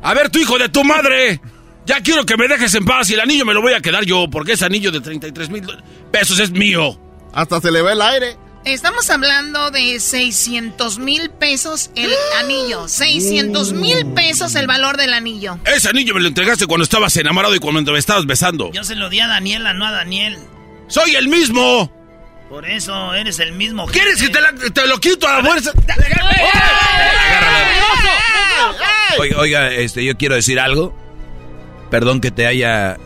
[0.02, 1.40] A ver, tu hijo de tu madre.
[1.86, 4.04] Ya quiero que me dejes en paz y el anillo me lo voy a quedar
[4.04, 5.62] yo, porque ese anillo de 33 mil
[6.10, 6.98] pesos es mío.
[7.34, 8.36] Hasta se le ve el aire.
[8.64, 12.10] Estamos hablando de 600 mil pesos el
[12.40, 12.88] anillo.
[12.88, 15.58] 600 mil pesos el valor del anillo.
[15.66, 18.72] Ese anillo me lo entregaste cuando estabas enamorado y cuando me estabas besando.
[18.72, 20.38] Yo se lo di a Daniela, no a Daniel.
[20.94, 21.90] ¡Soy el mismo!
[22.48, 23.84] Por eso eres el mismo.
[23.86, 25.72] ¿Quieres que te, la- te lo quito a la fuerza?
[29.18, 30.94] Oiga, oiga, este, yo quiero decir algo.
[31.90, 32.96] Perdón que te haya...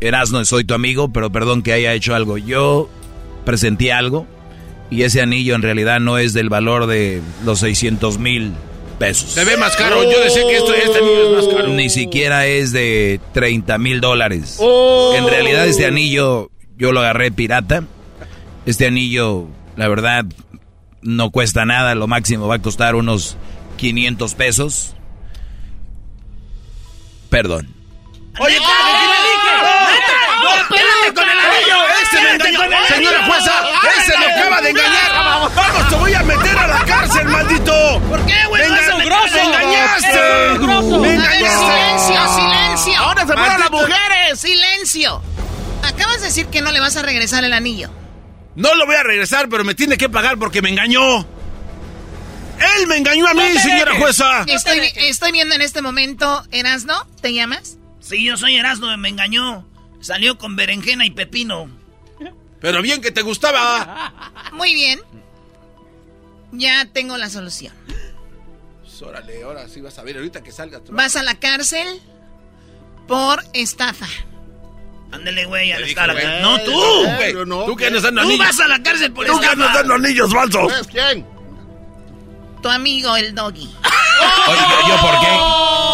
[0.00, 2.36] Erasno, soy tu amigo, pero perdón que haya hecho algo.
[2.36, 2.90] Yo
[3.46, 4.26] presenté algo
[4.90, 8.52] y ese anillo en realidad no es del valor de los 600 mil
[8.94, 9.30] pesos.
[9.30, 10.02] Se ve más caro.
[10.04, 11.68] Yo decía que esto, este anillo es más caro.
[11.68, 14.56] Ni siquiera es de 30 mil dólares.
[14.60, 15.14] Oh.
[15.16, 17.84] En realidad este anillo yo lo agarré pirata.
[18.66, 20.24] Este anillo, la verdad,
[21.02, 21.94] no cuesta nada.
[21.94, 23.36] Lo máximo va a costar unos
[23.76, 24.94] 500 pesos.
[27.28, 27.68] Perdón.
[28.38, 28.56] Oye,
[30.56, 31.76] ¡Espérate con el anillo!
[32.02, 32.86] ¡Ese me engañó!
[32.86, 33.52] ¡Señora jueza!
[33.98, 35.12] ¡Ese me acaba de engañar!
[35.12, 38.00] ¡Vamos, te voy a meter a la cárcel, maldito!
[38.08, 38.62] ¿Por qué, güey?
[38.70, 39.34] ¡Me grosso.
[39.34, 40.52] ¡Me engañaste!
[40.60, 41.00] Un.
[41.02, 41.94] ¡Me engañaste!
[42.04, 42.98] silencio, silencio.
[42.98, 44.40] Ahora se fueron las mujeres!
[44.40, 45.22] ¡Silencio!
[45.82, 47.90] Acabas de decir que no le vas a regresar el anillo.
[48.56, 51.26] No lo voy a regresar, pero me tiene que pagar porque me engañó.
[52.78, 54.00] Él me engañó a mí, señora dejes.
[54.00, 54.44] jueza.
[54.46, 57.78] Estoy, estoy viendo en este momento, Erasno, ¿te llamas?
[58.00, 59.66] Sí, yo soy Erasmo, me engañó.
[60.04, 61.66] Salió con berenjena y pepino.
[62.60, 64.12] Pero bien que te gustaba.
[64.52, 65.00] Muy bien.
[66.52, 67.72] Ya tengo la solución.
[68.82, 70.82] Pues, Órale, ahora sí vas a ver ahorita que salgas.
[70.90, 72.02] Vas a la cárcel
[73.08, 74.06] por estafa.
[75.10, 76.42] Ándale, güey, a la güey.
[76.42, 76.72] No, tú.
[76.72, 77.46] Tú, güey.
[77.46, 77.64] No.
[77.64, 78.46] Tú que andas dando Tú anillos.
[78.46, 80.70] vas a la cárcel por Tú que andas dando anillos falsos.
[80.70, 81.26] ¿Sabes quién?
[82.60, 83.74] Tu amigo, el doggy.
[84.48, 85.93] Oye, ¿yo, yo por qué?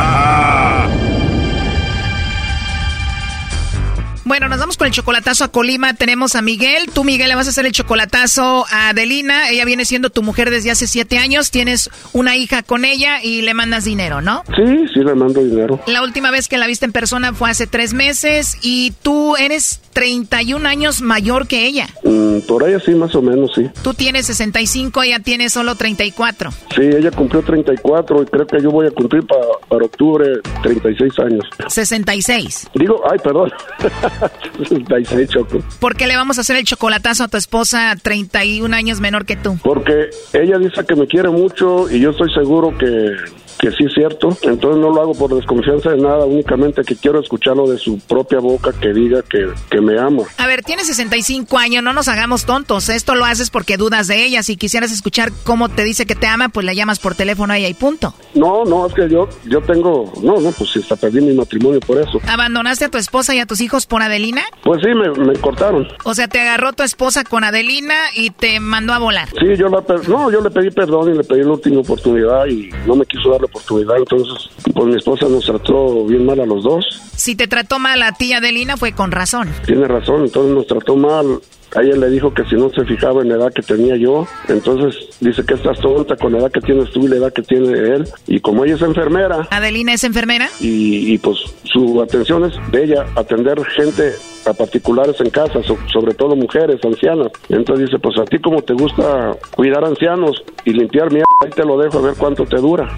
[4.23, 5.95] Bueno, nos vamos con el chocolatazo a Colima.
[5.95, 6.89] Tenemos a Miguel.
[6.93, 9.49] Tú, Miguel, le vas a hacer el chocolatazo a Adelina.
[9.49, 11.49] Ella viene siendo tu mujer desde hace siete años.
[11.49, 14.43] Tienes una hija con ella y le mandas dinero, ¿no?
[14.55, 15.79] Sí, sí, le mando dinero.
[15.87, 19.81] La última vez que la viste en persona fue hace tres meses y tú eres
[19.93, 21.87] 31 años mayor que ella.
[22.03, 23.69] Mm, por ahí sí, más o menos, sí.
[23.83, 26.51] Tú tienes 65, ella tiene solo 34.
[26.75, 30.25] Sí, ella cumplió 34 y creo que yo voy a cumplir para, para octubre
[30.61, 31.45] 36 años.
[31.67, 32.69] 66.
[32.75, 33.51] Digo, ay, perdón.
[34.57, 35.59] 66, Choco.
[35.79, 39.35] ¿Por qué le vamos a hacer el chocolatazo a tu esposa 31 años menor que
[39.35, 39.57] tú?
[39.63, 43.15] Porque ella dice que me quiere mucho y yo estoy seguro que
[43.59, 44.29] que sí es cierto.
[44.41, 48.39] Entonces no lo hago por desconfianza de nada, únicamente que quiero escucharlo de su propia
[48.39, 50.23] boca que diga que, que me ama.
[50.37, 52.89] A ver, tienes 65 años, no nos hagamos tontos.
[52.89, 54.43] Esto lo haces porque dudas de ella.
[54.43, 57.57] Si quisieras escuchar cómo te dice que te ama, pues la llamas por teléfono a
[57.57, 58.13] ella y punto.
[58.33, 61.97] No, no, es que yo, yo tengo, no, no, pues hasta perdí mi matrimonio por
[61.97, 62.19] eso.
[62.27, 64.41] ¿Abandonaste a tu esposa y a tus hijos por Adelina?
[64.63, 65.87] Pues sí, me, me cortaron.
[66.03, 69.29] O sea, te agarró tu esposa con Adelina y te mandó a volar.
[69.29, 72.69] Sí, yo la, no, yo le pedí perdón y le pedí la última oportunidad y
[72.85, 73.97] no me quiso dar la oportunidad.
[73.97, 76.85] Entonces, pues mi esposa nos trató bien mal a los dos.
[77.15, 79.49] Si te trató mal a ti, Adelina, fue con razón.
[79.65, 81.39] Tiene razón, entonces nos trató mal.
[81.73, 84.27] A ella le dijo que si no se fijaba en la edad que tenía yo,
[84.49, 87.43] entonces dice que estás tonta con la edad que tienes tú y la edad que
[87.43, 88.07] tiene él.
[88.27, 90.49] Y como ella es enfermera ¿Adelina es enfermera?
[90.59, 94.11] y, y, pues su atención es de ella atender gente
[94.45, 97.27] a particulares en casa, so- sobre todo mujeres, ancianas.
[97.49, 101.63] Entonces dice, pues a ti como te gusta cuidar ancianos y limpiar mierda, ahí te
[101.65, 102.95] lo dejo a ver cuánto te dura.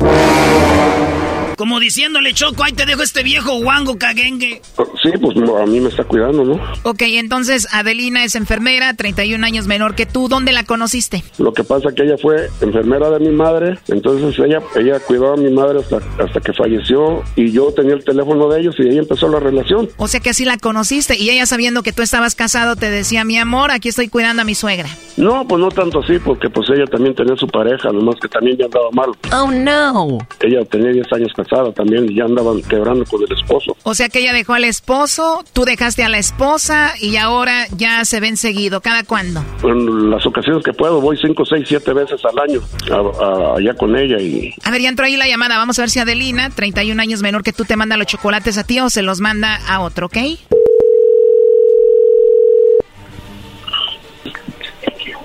[1.58, 4.60] Como diciéndole, Choco, ahí te dejo este viejo guango caguengue.
[5.04, 6.60] Sí, pues a mí me está cuidando, ¿no?
[6.82, 10.28] Ok, entonces Adelina es enfermera, 31 años menor que tú.
[10.28, 11.24] ¿Dónde la conociste?
[11.38, 15.38] Lo que pasa que ella fue enfermera de mi madre, entonces ella ella cuidó a
[15.38, 18.98] mi madre hasta, hasta que falleció y yo tenía el teléfono de ellos y ahí
[18.98, 19.90] empezó la relación.
[19.98, 23.24] O sea que así la conociste y ella sabiendo que tú estabas casado te decía,
[23.26, 24.90] mi amor, aquí estoy cuidando a mi suegra.
[25.18, 28.58] No, pues no tanto así, porque pues ella también tenía su pareja, nomás que también
[28.58, 29.10] ya andaba mal.
[29.32, 30.18] Oh, no.
[30.42, 33.76] Ella tenía 10 años casada también y ya andaban quebrando con el esposo.
[33.84, 38.04] O sea que ella dejó al esposo, tú dejaste a la esposa y ahora ya
[38.06, 38.82] se ven seguido.
[38.82, 39.44] ¿Cada cuándo?
[39.64, 42.62] En las ocasiones que puedo voy 5, 6, 7 veces al año
[42.92, 45.58] a- a- allá con ella y A ver, ya entró ahí la llamada.
[45.58, 48.64] Vamos a ver si Adelina, 31 años menor que tú, te manda los chocolates a
[48.64, 50.18] ti o se los manda a otro, ¿ok?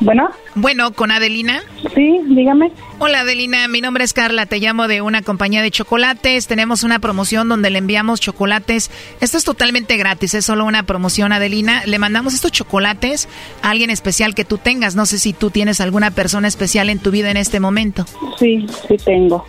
[0.00, 0.30] Bueno.
[0.54, 1.60] Bueno, con Adelina.
[1.94, 2.70] Sí, dígame.
[2.98, 6.46] Hola Adelina, mi nombre es Carla, te llamo de una compañía de chocolates.
[6.46, 8.90] Tenemos una promoción donde le enviamos chocolates.
[9.20, 11.82] Esto es totalmente gratis, es solo una promoción Adelina.
[11.86, 13.28] Le mandamos estos chocolates
[13.62, 14.94] a alguien especial que tú tengas.
[14.94, 18.04] No sé si tú tienes alguna persona especial en tu vida en este momento.
[18.38, 19.46] Sí, sí tengo.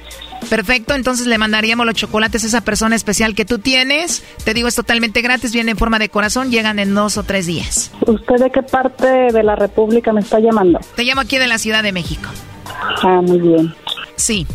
[0.50, 4.24] Perfecto, entonces le mandaríamos los chocolates a esa persona especial que tú tienes.
[4.44, 7.46] Te digo, es totalmente gratis, viene en forma de corazón, llegan en dos o tres
[7.46, 7.92] días.
[8.06, 10.80] ¿Usted de qué parte de la República me está llamando?
[10.96, 12.30] Te llamo aquí de la Ciudad de México.
[13.04, 13.74] Ah, muy bien.
[14.20, 14.46] Sí.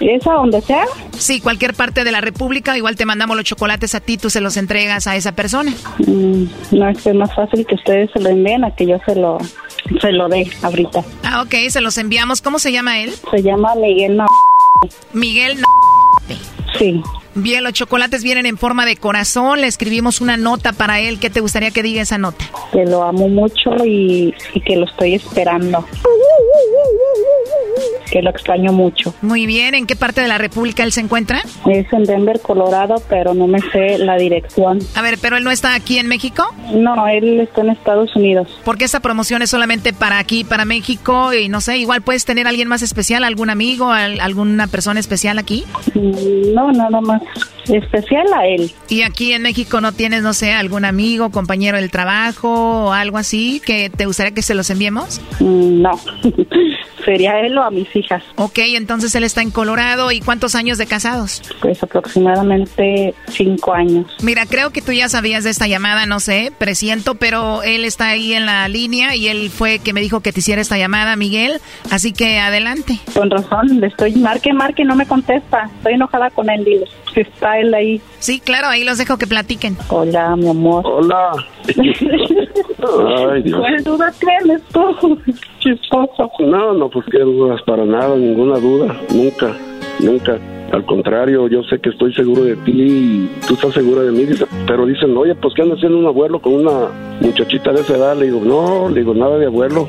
[0.00, 0.84] ¿Es a donde sea?
[1.16, 4.42] Sí, cualquier parte de la República, igual te mandamos los chocolates a ti, tú se
[4.42, 5.72] los entregas a esa persona.
[6.06, 8.98] Mm, no, es que es más fácil que ustedes se lo envíen a que yo
[9.06, 9.38] se lo,
[10.02, 11.02] se lo dé ahorita.
[11.24, 12.42] Ah, ok, se los enviamos.
[12.42, 13.14] ¿Cómo se llama él?
[13.30, 14.16] Se llama Miguel
[15.12, 15.58] Miguel.
[16.78, 17.02] Sí.
[17.34, 19.60] Bien, los chocolates vienen en forma de corazón.
[19.60, 21.20] Le escribimos una nota para él.
[21.20, 22.44] ¿Qué te gustaría que diga esa nota?
[22.72, 25.84] Que lo amo mucho y, y que lo estoy esperando.
[28.10, 29.14] Que lo extraño mucho.
[29.22, 31.42] Muy bien, ¿en qué parte de la República él se encuentra?
[31.68, 34.78] Es en Denver, Colorado, pero no me sé la dirección.
[34.94, 36.44] A ver, ¿pero él no está aquí en México?
[36.72, 38.48] No, él está en Estados Unidos.
[38.64, 42.46] Porque esta promoción es solamente para aquí, para México, y no sé, igual puedes tener
[42.46, 45.64] a alguien más especial, algún amigo, al- alguna persona especial aquí.
[45.94, 47.22] Mm, No, nada más
[47.68, 48.70] especial a él.
[48.88, 53.18] Y aquí en México no tienes, no sé, algún amigo, compañero del trabajo o algo
[53.18, 55.20] así que te gustaría que se los enviemos?
[55.40, 55.90] Mm, No,
[57.04, 58.22] sería él o a mis hijas.
[58.36, 60.10] Ok, entonces él está en Colorado.
[60.10, 61.42] ¿Y cuántos años de casados?
[61.60, 64.06] Pues aproximadamente cinco años.
[64.22, 68.08] Mira, creo que tú ya sabías de esta llamada, no sé, presiento, pero él está
[68.08, 71.16] ahí en la línea y él fue que me dijo que te hiciera esta llamada,
[71.16, 71.60] Miguel.
[71.90, 72.98] Así que adelante.
[73.14, 75.70] Con razón, le estoy marque, marque, no me contesta.
[75.76, 76.86] Estoy enojada con él, dile.
[77.14, 78.00] Si está él ahí.
[78.18, 79.76] Sí, claro, ahí los dejo que platiquen.
[79.88, 80.86] Hola, mi amor.
[80.86, 81.32] Hola.
[81.68, 83.58] Ay, Dios.
[83.58, 85.18] ¿Cuál duda tienes tú?
[85.58, 86.30] Chistoso.
[86.40, 87.18] No, no, pues qué
[87.62, 89.56] para nada, ninguna duda, nunca,
[90.00, 90.38] nunca.
[90.72, 94.26] Al contrario, yo sé que estoy seguro de ti y tú estás segura de mí,
[94.66, 96.88] pero dicen, oye, pues ¿qué anda haciendo un abuelo con una
[97.20, 98.16] muchachita de esa edad?
[98.16, 99.88] Le digo, no, le digo, nada de abuelo.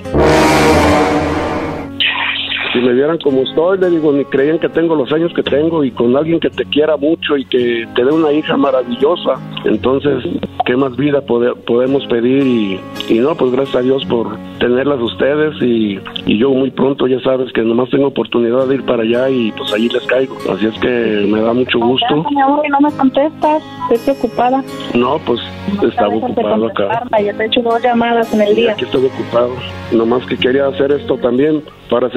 [2.73, 5.83] Si me vieran como estoy, le digo, ni creían que tengo los años que tengo
[5.83, 9.35] y con alguien que te quiera mucho y que te dé una hija maravillosa.
[9.65, 10.23] Entonces,
[10.65, 12.45] ¿qué más vida pode- podemos pedir?
[12.45, 17.07] Y, y no, pues gracias a Dios por tenerlas ustedes y, y yo muy pronto
[17.07, 20.35] ya sabes que nomás tengo oportunidad de ir para allá y pues allí les caigo.
[20.51, 22.25] Así es que me da mucho gusto.
[22.31, 24.63] Mi amor, y no me contestas, estoy preocupada.
[24.93, 25.39] No, pues
[25.83, 27.01] estaba Dejas de ocupado acá.
[27.19, 28.71] Ya te he hecho dos llamadas en el día.
[28.73, 29.51] Aquí estoy ocupado.
[29.91, 32.09] Nomás que quería hacer esto también para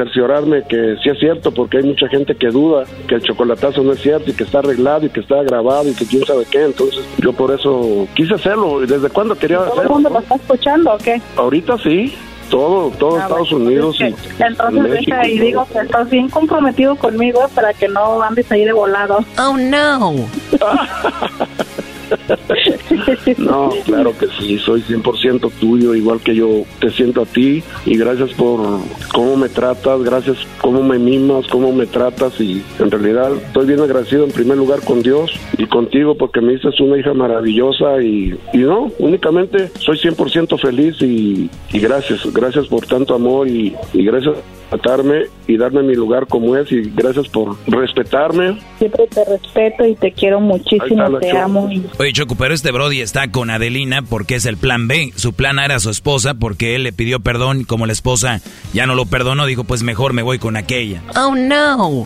[0.68, 4.00] que sí es cierto, porque hay mucha gente que duda que el chocolatazo no es
[4.00, 6.64] cierto y que está arreglado y que está grabado y que quién sabe qué.
[6.64, 8.82] Entonces yo por eso quise hacerlo.
[8.82, 9.94] ¿Y desde cuándo quería ¿Todo el hacerlo?
[9.94, 11.20] mundo lo está escuchando o qué?
[11.36, 12.14] Ahorita sí.
[12.50, 14.04] Todo, todo Ah, Estados bueno, Unidos y
[14.42, 15.10] Entonces México.
[15.16, 19.24] deja y digo que estás bien comprometido conmigo para que no andes ahí de volado.
[19.38, 20.14] Oh no.
[23.38, 27.96] No, claro que sí, soy 100% tuyo, igual que yo te siento a ti y
[27.96, 28.60] gracias por
[29.12, 33.80] cómo me tratas, gracias cómo me mimas, cómo me tratas y en realidad estoy bien
[33.80, 38.38] agradecido en primer lugar con Dios y contigo porque me dices una hija maravillosa y,
[38.52, 44.36] y no, únicamente soy 100% feliz y, gracias, gracias por tanto amor y, gracias
[44.76, 48.58] tratarme y darme mi lugar como es y gracias por respetarme.
[48.78, 51.42] Siempre te respeto y te quiero muchísimo, está te Choco.
[51.42, 51.68] amo.
[51.70, 55.12] Y Oye, Choco, pero este Brody está con Adelina porque es el plan B.
[55.16, 58.40] Su plan A era su esposa porque él le pidió perdón y como la esposa
[58.72, 61.02] ya no lo perdonó, dijo, pues mejor me voy con aquella.
[61.16, 62.04] Oh no.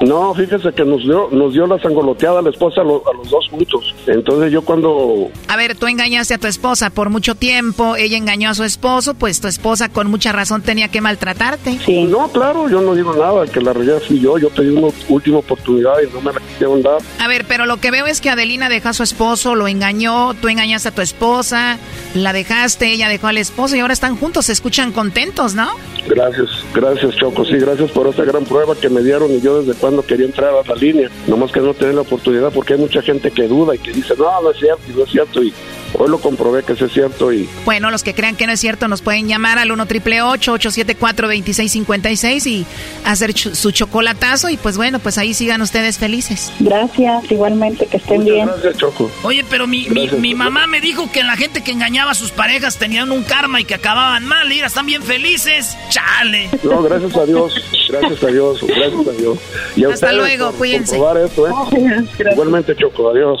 [0.00, 3.14] No, fíjese que nos dio, nos dio la sangoloteada a la esposa a, lo- a
[3.16, 3.94] los dos juntos.
[4.06, 8.50] Entonces yo cuando A ver, tú engañaste a tu esposa por mucho tiempo, ella engañó
[8.50, 11.78] a su esposo, pues tu esposa con mucha razón tenía que maltratarte.
[12.08, 15.38] No, claro, yo no digo nada, que la realidad fui yo, yo pedí una última
[15.38, 16.98] oportunidad y no me la quisieron dar.
[17.18, 20.34] A ver, pero lo que veo es que Adelina dejó a su esposo, lo engañó,
[20.34, 21.78] tú engañaste a tu esposa,
[22.14, 25.68] la dejaste, ella dejó al esposo y ahora están juntos, se escuchan contentos, ¿no?
[26.06, 29.72] Gracias, gracias Choco, sí, gracias por esta gran prueba que me dieron y yo desde
[29.84, 33.02] cuando quería entrar a la línea, nomás que no tener la oportunidad porque hay mucha
[33.02, 35.52] gente que duda y que dice, no, no es cierto, no es cierto, y
[35.98, 38.60] hoy lo comprobé que sí es cierto y Bueno, los que crean que no es
[38.60, 42.66] cierto nos pueden llamar al 1 triple 874 2656 y
[43.04, 46.52] hacer ch- su chocolatazo y pues bueno, pues ahí sigan ustedes felices.
[46.60, 48.46] Gracias, igualmente, que estén bien.
[48.46, 49.10] Gracias, Choco.
[49.22, 52.30] Oye, pero mi, mi, mi mamá me dijo que la gente que engañaba a sus
[52.30, 54.48] parejas tenían un karma y que acababan mal.
[54.48, 55.76] Mira, están bien felices.
[55.90, 56.48] Chale.
[56.62, 57.54] No, gracias a Dios,
[57.88, 59.38] gracias a Dios, gracias a Dios.
[59.76, 60.96] Y a Hasta ustedes luego, cuídense.
[61.24, 61.52] esto, ¿eh?
[62.32, 63.40] Igualmente Choco, adiós.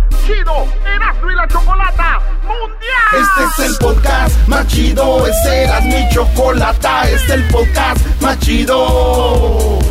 [0.31, 0.67] chido
[1.29, 3.21] y la Chocolata Mundial.
[3.21, 8.39] Este es el podcast más chido, este era mi chocolata, este es el podcast más
[8.39, 9.90] chido.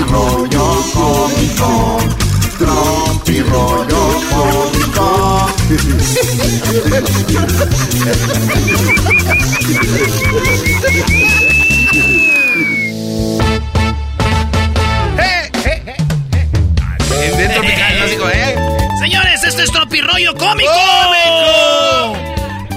[0.00, 1.98] Rollo cómico.
[2.58, 4.74] Tropi rollo cómico.
[19.00, 20.70] Señores, esto es Tropirollo Cómico.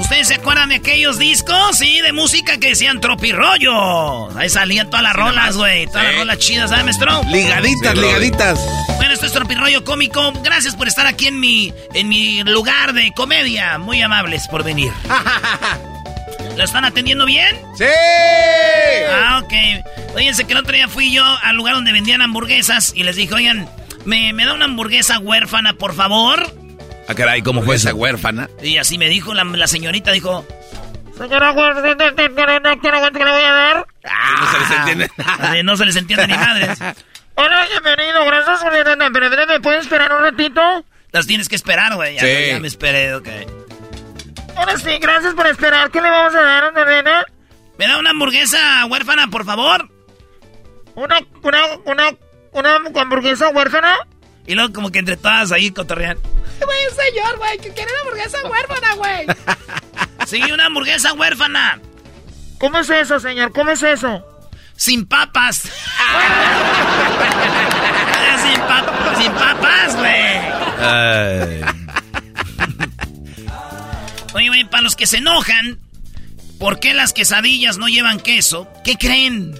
[0.07, 1.77] ¿Ustedes se acuerdan de aquellos discos?
[1.77, 4.29] Sí, de música que decían Tropirollo.
[4.39, 5.85] Ahí salían todas las rolas, güey.
[5.87, 7.21] Todas las rolas chidas, ¿sabes, maestro?
[7.27, 8.59] Ligaditas, Sí, ligaditas.
[8.95, 10.31] Bueno, esto es Tropirollo Cómico.
[10.43, 13.77] Gracias por estar aquí en mi, en mi lugar de comedia.
[13.79, 14.93] Muy amables por venir.
[16.55, 17.53] ¿Lo están atendiendo bien?
[17.77, 17.83] ¡Sí!
[19.11, 19.53] Ah, ok.
[20.15, 23.33] Oiganse que el otro día fui yo al lugar donde vendían hamburguesas y les dije,
[23.33, 23.69] oigan,
[24.05, 26.49] ¿me, me da una hamburguesa huérfana, por favor?
[27.07, 28.49] Ah, caray, ¿cómo fue esa huérfana?
[28.61, 30.45] Y así me dijo la, la señorita, dijo...
[31.17, 32.29] Señora huérfana, ¿qué
[33.25, 33.87] le voy a dar?
[34.39, 35.63] no se les entiende nada.
[35.63, 36.79] No se les entiende ni madres.
[37.35, 38.73] Hola, bienvenido, gracias por
[39.13, 40.61] pero ¿me puedes esperar un ratito?
[41.11, 42.15] Las tienes que esperar, güey.
[42.15, 42.47] Ya, Sí.
[42.51, 43.27] ya me esperé, ok.
[44.55, 45.89] Ahora sí, gracias por esperar.
[45.91, 47.23] ¿Qué le vamos a dar, nena?
[47.77, 49.89] ¿Me da una hamburguesa huérfana, por favor?
[50.95, 52.09] ¿Una, una, una,
[52.51, 53.95] una hamburguesa huérfana?
[54.45, 56.17] Y luego como que entre todas ahí cotorrean.
[56.65, 59.27] Güey, un señor, güey, que quiere una hamburguesa huérfana, güey.
[60.25, 61.79] Sí, una hamburguesa huérfana.
[62.59, 63.51] ¿Cómo es eso, señor?
[63.53, 64.25] ¿Cómo es eso?
[64.75, 65.57] Sin papas.
[68.43, 70.37] sin, pa- sin papas, güey.
[74.33, 75.79] Oye, güey, para los que se enojan,
[76.59, 78.67] ¿por qué las quesadillas no llevan queso?
[78.83, 79.55] ¿Qué creen?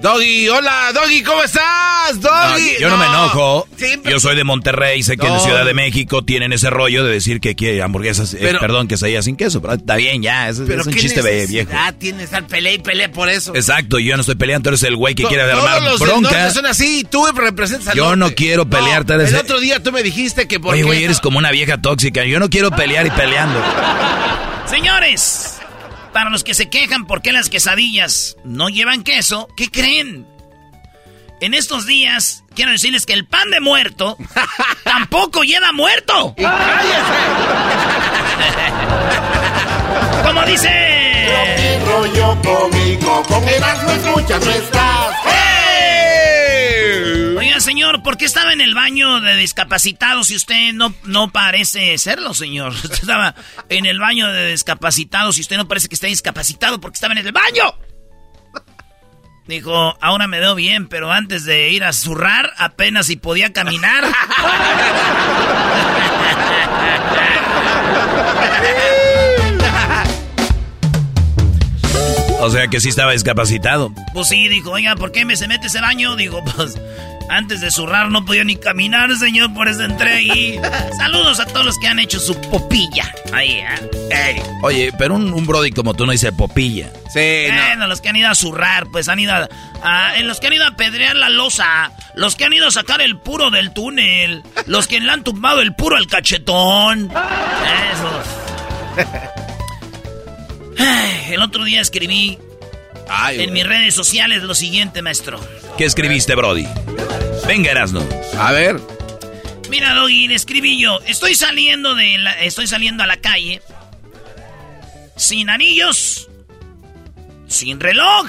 [0.00, 2.14] Doggy, hola, Doggy, ¿cómo estás?
[2.14, 2.76] No, Doggy.
[2.80, 3.66] yo no, me enojo.
[3.76, 5.40] Siempre- Yo soy de Monterrey, sé que en No.
[5.40, 9.24] Ciudad de México tienen ese rollo de decir que quiere hamburguesas, eh, Pero- perdón, quesadillas
[9.24, 9.60] sin queso.
[9.60, 11.34] Pero está bien, ya, es, Pero es un qué chiste viejo.
[11.68, 13.52] necesidad tiene estar pelea y pelea por eso.
[13.56, 16.30] Exacto, yo no estoy peleando, tú eres el güey que quiere armar los del bronca.
[16.30, 19.58] norte son así, tú representas al Yo no quiero pelear, tú eres El el- otro
[19.58, 22.24] día tú me dijiste que por Oye, qué güey, no- eres como una vieja tóxica.
[22.24, 23.60] Yo no quiero pelear y peleando.
[24.70, 25.47] Señores,
[26.18, 30.26] para los que se quejan por qué las quesadillas no llevan queso, ¿qué creen?
[31.40, 34.16] En estos días, quiero decirles que el pan de muerto
[34.82, 36.34] tampoco lleva muerto.
[40.24, 41.78] Como dice...
[41.86, 44.87] rollo cómico, con Erasmo escuchas no estás.
[47.58, 51.98] Oiga, señor, ¿por qué estaba en el baño de discapacitados si usted no, no parece
[51.98, 52.72] serlo, señor?
[52.84, 53.34] Usted estaba
[53.68, 57.26] en el baño de discapacitados y usted no parece que esté discapacitado porque estaba en
[57.26, 57.74] el baño.
[59.48, 64.04] Dijo, ahora me veo bien, pero antes de ir a zurrar, apenas si podía caminar.
[72.40, 73.92] O sea que sí estaba discapacitado.
[74.14, 76.14] Pues sí, dijo, oiga, ¿por qué me se mete ese baño?
[76.14, 76.78] Digo, pues
[77.28, 80.60] antes de zurrar no podía ni caminar, señor, por eso entré ahí.
[80.98, 83.12] Saludos a todos los que han hecho su popilla.
[83.32, 83.52] Ahí,
[84.10, 84.42] ¿eh?
[84.62, 86.90] Oye, pero un, un Brody como tú no dice popilla.
[87.12, 89.48] Sí, Bueno, los que han ido a zurrar, pues han ido a,
[89.82, 93.00] a- los que han ido a pedrear la losa, los que han ido a sacar
[93.00, 97.10] el puro del túnel, los que le han tumbado el puro al cachetón.
[97.92, 98.26] Esos.
[101.30, 102.38] El otro día escribí
[103.08, 105.40] Ay, en mis redes sociales lo siguiente, maestro.
[105.76, 106.66] ¿Qué escribiste, Brody?
[107.46, 108.06] Venga, Erasno.
[108.38, 108.80] A ver.
[109.70, 111.00] Mira, Doggy, le escribí yo.
[111.06, 113.60] Estoy saliendo de la, estoy saliendo a la calle
[115.16, 116.28] sin anillos,
[117.46, 118.26] sin reloj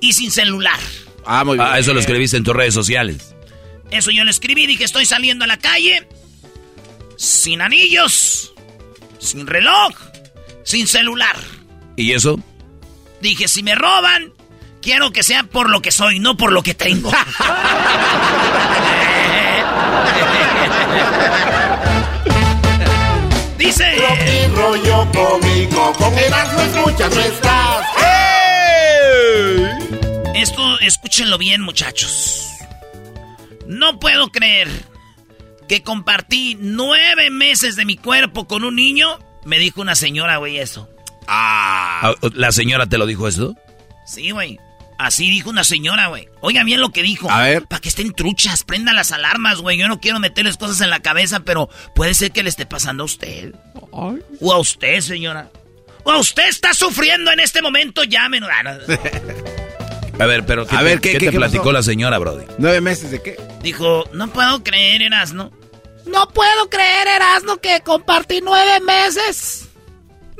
[0.00, 0.78] y sin celular.
[1.24, 1.68] Ah, muy bien.
[1.70, 3.34] Ah, eso lo escribiste en tus redes sociales.
[3.90, 6.06] Eso yo le escribí, dije, estoy saliendo a la calle
[7.16, 8.52] sin anillos,
[9.18, 9.92] sin reloj,
[10.64, 11.36] sin celular.
[11.96, 12.40] ¿Y eso?
[13.22, 14.34] Dije, si me roban,
[14.82, 17.12] quiero que sea por lo que soy, no por lo que tengo.
[23.58, 23.84] Dice...
[23.96, 27.86] Tropi rollo cómico, con Erasmo escuchas no estás.
[30.34, 32.48] Esto, escúchenlo bien, muchachos.
[33.68, 34.68] No puedo creer
[35.68, 39.20] que compartí nueve meses de mi cuerpo con un niño.
[39.44, 40.88] Me dijo una señora, güey, eso.
[41.34, 43.54] Ah, ¿La señora te lo dijo esto?
[44.06, 44.58] Sí, güey.
[44.98, 46.28] Así dijo una señora, güey.
[46.42, 47.30] Oigan bien lo que dijo.
[47.30, 47.66] A ver.
[47.66, 49.78] Para que estén truchas, prendan las alarmas, güey.
[49.78, 53.02] Yo no quiero meterles cosas en la cabeza, pero puede ser que le esté pasando
[53.02, 53.54] a usted.
[53.90, 55.50] O a usted, señora.
[56.04, 58.48] O a usted está sufriendo en este momento, llámenos.
[58.52, 58.70] Ah, no.
[60.22, 61.72] A ver, pero ¿qué A te, ver, ¿qué- qué qué- te qué platicó pasó?
[61.72, 62.44] la señora, Brody?
[62.58, 63.36] ¿Nueve meses de qué?
[63.62, 65.50] Dijo, no puedo creer, Erasno.
[66.06, 69.68] No puedo creer, Erasmo, que compartí nueve meses.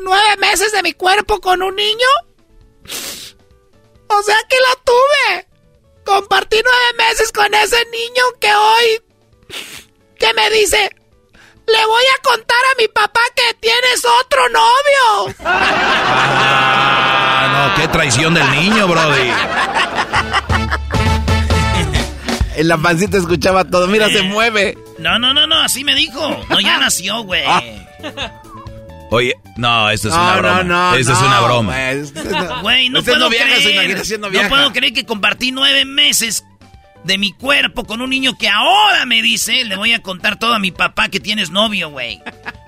[0.02, 2.08] ¿Nueve meses de mi cuerpo con un niño?
[4.08, 5.46] O sea que la tuve.
[6.04, 9.02] Compartí nueve meses con ese niño que hoy...
[10.18, 10.90] que me dice...
[11.64, 15.32] Le voy a contar a mi papá que tienes otro novio.
[15.44, 19.30] Ah, no, qué traición del niño, Brody.
[22.56, 23.86] En la pancita escuchaba todo.
[23.86, 24.76] Mira, se mueve.
[24.98, 26.44] No, no, no, no, así me dijo.
[26.50, 27.44] No, ya nació, güey.
[27.46, 27.62] Ah.
[29.12, 30.62] Oye, no, esto es No, una no, broma.
[30.62, 32.62] no, Esto es no, una broma.
[32.62, 34.18] güey, no- no puedo no creer.
[34.18, 36.44] no no puedo que compartí nueve meses
[37.04, 40.54] de mi cuerpo con un niño que ahora me dice, le voy a contar todo
[40.54, 42.20] a mi papá que tienes novio, güey.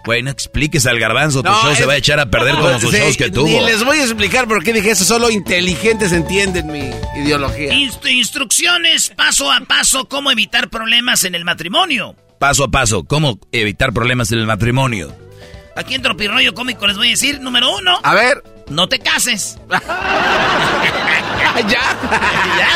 [0.05, 2.93] Güey, no expliques al garbanzo, tu show se va a echar a perder como sus
[2.93, 3.47] shows que tuvo.
[3.47, 7.73] Ni les voy a explicar por qué dije eso, solo inteligentes entienden mi ideología.
[7.73, 12.17] instrucciones paso a paso, cómo evitar problemas en el matrimonio.
[12.39, 15.17] Paso a paso, cómo evitar problemas en el matrimonio.
[15.77, 17.99] Aquí en Tropirroyo Cómico les voy a decir, número uno.
[18.03, 18.43] A ver.
[18.69, 19.59] No te cases.
[19.69, 19.83] ya.
[21.69, 22.71] ya,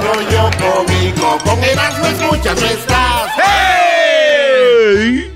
[0.00, 3.30] Rollo cómico, con Erasmo escuchas, no estás.
[3.36, 5.34] ¡Hey!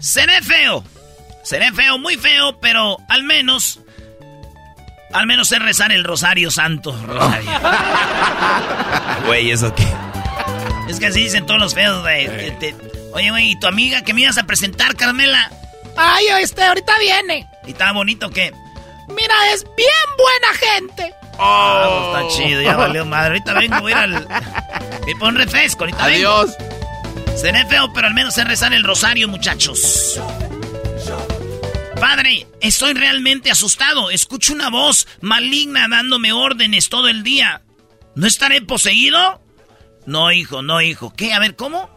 [0.00, 0.82] Seré feo.
[1.44, 3.80] Seré feo, muy feo, pero al menos.
[5.12, 6.92] Al menos sé rezar el Rosario Santo.
[7.06, 7.50] Rosario.
[9.26, 9.86] Güey, ¿eso qué?
[10.88, 12.28] Es que así dicen todos los feos, güey.
[13.14, 15.50] Oye, güey, ¿y tu amiga que me ibas a presentar, Carmela?
[15.96, 17.48] Ay, este, ahorita viene.
[17.66, 18.52] ¿Y está bonito qué?
[19.08, 19.88] Mira, es bien
[20.18, 21.14] buena gente.
[21.38, 23.38] Oh, está chido, ya valió madre.
[23.38, 24.28] Ahorita vengo, voy a ir al.
[25.06, 26.56] Me pon refresco, ahorita Adiós.
[26.58, 27.36] Vengo.
[27.36, 30.20] Seré feo, pero al menos sé rezar el rosario, muchachos.
[32.00, 34.10] Padre, estoy realmente asustado.
[34.10, 37.62] Escucho una voz maligna dándome órdenes todo el día.
[38.16, 39.40] ¿No estaré poseído?
[40.06, 41.12] No, hijo, no, hijo.
[41.16, 41.32] ¿Qué?
[41.32, 41.93] A ver, ¿cómo?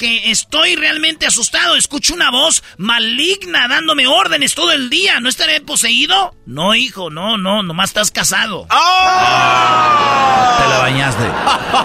[0.00, 1.76] Que estoy realmente asustado.
[1.76, 5.20] Escucho una voz maligna dándome órdenes todo el día.
[5.20, 6.34] ¿No estaré poseído?
[6.46, 8.66] No, hijo, no, no, nomás estás casado.
[8.70, 10.56] ¡Oh!
[10.58, 11.24] Te la bañaste.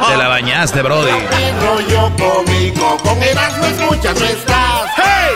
[0.07, 1.11] Te la bañaste, Brody.
[1.59, 4.91] rollo cómico, con Erasmo escuchas, no estás.
[4.95, 5.35] ¡Hey!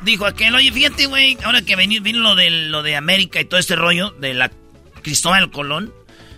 [0.00, 3.44] Dijo aquel, oye, fíjate, güey, ahora que vino, vino lo de, lo de América y
[3.44, 4.50] todo este rollo de la
[5.02, 5.92] Cristóbal Colón.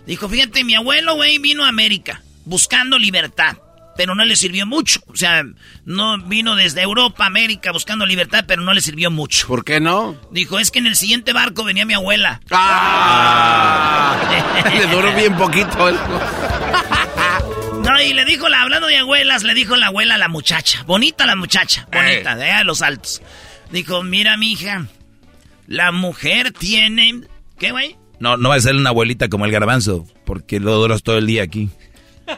[0.04, 3.56] Dijo, fíjate, mi abuelo, güey, vino a América buscando libertad,
[4.00, 5.02] pero no le sirvió mucho.
[5.08, 5.44] O sea,
[5.84, 9.46] no vino desde Europa, América, buscando libertad, pero no le sirvió mucho.
[9.46, 10.16] ¿Por qué no?
[10.30, 12.40] Dijo, es que en el siguiente barco venía mi abuela.
[12.50, 14.16] ¡Ah!
[14.74, 15.90] le duró bien poquito.
[17.82, 20.82] no, y le dijo, hablando de abuelas, le dijo la abuela a la muchacha.
[20.84, 23.20] Bonita la muchacha, bonita, de allá los altos.
[23.70, 24.86] Dijo, mira, mi hija,
[25.66, 27.20] la mujer tiene...
[27.58, 27.98] ¿Qué, güey?
[28.18, 31.26] No, no va a ser una abuelita como el garbanzo, porque lo duras todo el
[31.26, 31.68] día aquí.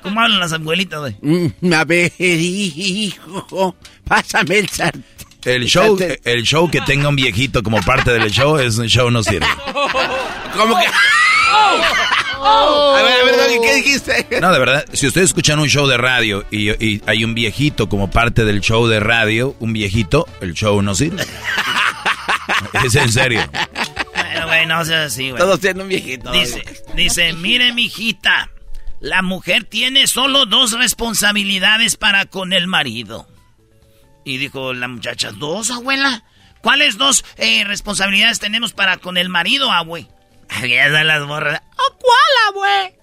[0.02, 1.16] ¿Cómo hablan las abuelitas, güey?
[1.20, 5.04] Mm, a ver, hijo, pásame el sartén.
[5.44, 9.10] El show, el show que tenga un viejito como parte del show es un show
[9.10, 9.46] no sirve.
[10.56, 10.86] ¿Cómo que?
[12.44, 14.26] A ver, a ver, ¿qué dijiste?
[14.40, 17.88] No, de verdad, si ustedes escuchan un show de radio y, y, hay un viejito
[17.88, 21.24] como parte del show de radio, un viejito, el show no sirve.
[22.84, 23.42] es en serio.
[24.14, 25.40] Bueno, güey, no seas así, güey.
[25.40, 26.30] Todos tienen un viejito.
[26.32, 26.64] Dice,
[26.94, 28.50] dice, mire, mijita,
[29.02, 33.28] la mujer tiene solo dos responsabilidades para con el marido.
[34.24, 36.22] Y dijo la muchacha, ¿dos, abuela?
[36.62, 40.06] ¿Cuáles dos eh, responsabilidades tenemos para con el marido, abue?
[40.60, 41.62] Las borras.
[41.72, 42.98] ¿O cuál, abue?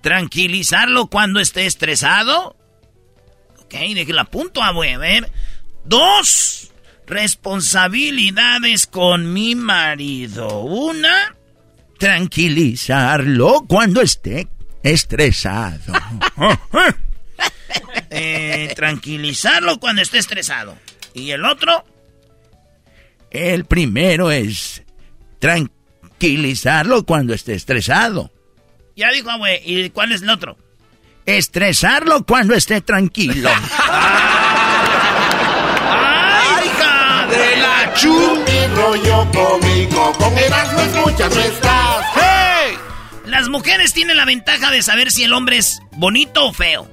[0.00, 2.56] Tranquilizarlo cuando esté estresado.
[3.58, 4.94] Ok, déjela a punto, abue.
[4.94, 5.30] A ver.
[5.84, 6.72] Dos
[7.06, 10.60] responsabilidades con mi marido.
[10.60, 11.36] Una,
[11.98, 14.48] tranquilizarlo cuando esté
[14.84, 15.92] estresado.
[18.10, 20.78] eh, tranquilizarlo cuando esté estresado.
[21.14, 21.84] ¿Y el otro?
[23.30, 24.84] El primero es
[25.40, 28.30] tranquilizarlo cuando esté estresado.
[28.94, 29.60] Ya dijo, güey.
[29.64, 30.56] ¿Y cuál es el otro?
[31.26, 33.50] Estresarlo cuando esté tranquilo.
[35.90, 38.44] ¡Ay, hija de la chu!
[38.74, 41.83] rollo cómico, con Erasmo escuchas, no.
[43.24, 46.88] Las mujeres tienen la ventaja de saber si el hombre es bonito o feo.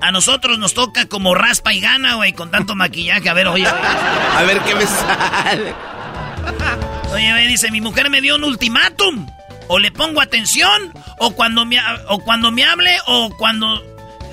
[0.00, 3.28] A nosotros nos toca como raspa y gana, güey, con tanto maquillaje.
[3.28, 3.66] A ver, oye.
[3.66, 5.74] A ver qué me sale.
[7.12, 9.26] Oye, güey, dice, mi mujer me dio un ultimátum.
[9.66, 11.78] O le pongo atención, o cuando me,
[12.08, 13.82] o cuando me hable, o cuando...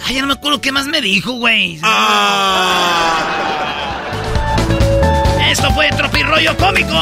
[0.05, 1.79] Ay, ya no me acuerdo qué más me dijo, güey.
[1.83, 3.21] Ah.
[5.49, 7.01] Esto fue Tropirollo Cómico.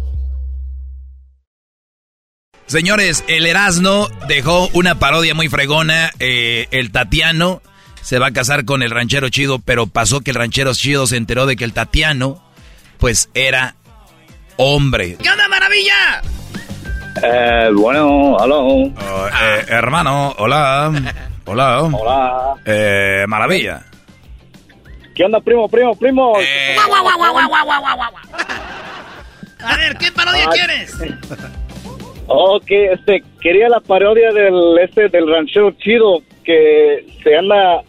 [2.71, 6.09] Señores, el Erasno dejó una parodia muy fregona.
[6.19, 7.61] Eh, el Tatiano
[8.01, 11.17] se va a casar con el ranchero chido, pero pasó que el ranchero chido se
[11.17, 12.41] enteró de que el Tatiano,
[12.97, 13.75] pues era
[14.55, 15.17] hombre.
[15.21, 16.21] ¿Qué onda, maravilla?
[17.21, 18.61] Eh, bueno, aló.
[18.63, 20.93] Oh, eh, hermano, hola.
[21.45, 21.81] Hola.
[21.81, 22.53] Hola.
[22.65, 23.81] Eh, maravilla.
[25.13, 26.39] ¿Qué onda, primo, primo, primo?
[26.39, 26.77] Eh.
[29.63, 30.95] A ver, ¿qué parodia Ah, quieres?
[32.33, 37.81] Ok, este, quería la parodia del, este, del ranchero chido que se anda,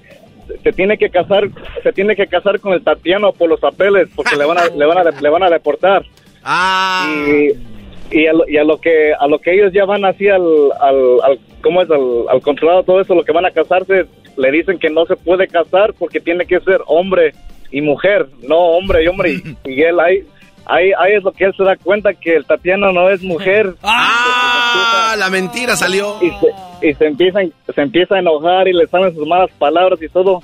[0.62, 1.48] se tiene que casar,
[1.82, 4.84] se tiene que casar con el Tatiano por los papeles porque le van a, le
[4.86, 6.04] van a, le van a deportar.
[6.42, 7.14] Ah.
[7.28, 10.28] Y, y, a lo, y a lo que, a lo que ellos ya van así
[10.28, 10.42] al,
[10.80, 11.90] al, al ¿cómo es?
[11.90, 14.06] Al, al controlado todo eso, lo que van a casarse,
[14.36, 17.32] le dicen que no se puede casar porque tiene que ser hombre
[17.70, 19.30] y mujer, no hombre y hombre.
[19.32, 20.24] Y, y él ahí,
[20.66, 23.74] ahí, ahí es lo que él se da cuenta que el Tatiano no es mujer.
[23.84, 26.16] Ah, la mentira salió.
[26.22, 27.40] Y se, y se empieza,
[27.74, 30.42] se empieza a enojar y le salen sus malas palabras y todo.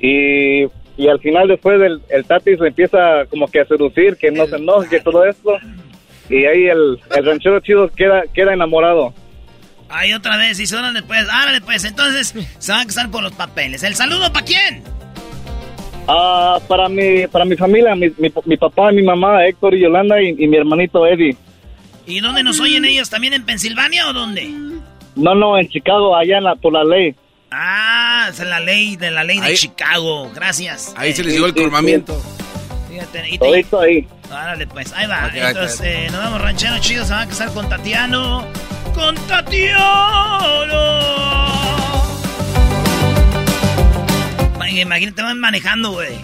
[0.00, 0.64] Y,
[0.96, 4.46] y al final después el, el Tati se empieza como que a seducir, que no
[4.46, 5.52] se enoje, que todo esto.
[6.28, 9.14] Y ahí el, el ranchero chido queda, queda enamorado.
[9.88, 13.32] Ay, otra vez, y órale pues, árale pues, entonces se van a casar por los
[13.32, 13.82] papeles.
[13.82, 14.82] ¿El saludo para quién?
[16.08, 19.80] Ah, para mi, para mi familia, mi, mi, mi papá y mi mamá, Héctor y
[19.82, 21.36] Yolanda y, y mi hermanito Eddie.
[22.06, 23.08] ¿Y dónde nos oyen ellos?
[23.08, 24.48] ¿También en Pensilvania o dónde?
[25.14, 27.14] No, no, en Chicago, allá en la, por la ley.
[27.52, 30.30] Ah, es la ley de la ley de Chicago.
[30.34, 30.92] Gracias.
[30.96, 31.52] Ahí se les dio el.
[31.54, 34.06] Fíjate, y te- Todito ahí.
[34.30, 35.30] Árale, pues, ahí va.
[35.34, 38.44] Entonces, eh, nos vamos ranchero chido, se van a casar con Tatiano.
[38.94, 39.82] ¡Con Tatiano!
[44.62, 46.18] Ma- Imagínate, van manejando, güey.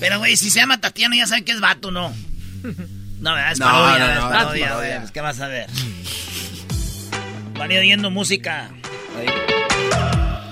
[0.00, 2.12] Pero, güey, si se llama Tatiano, ya saben que es vato, ¿no?
[3.20, 5.66] No, es No, parodia, no, no, es parodia, güey, pues, ¿Qué vas a ver?
[7.58, 8.70] Van oyendo música.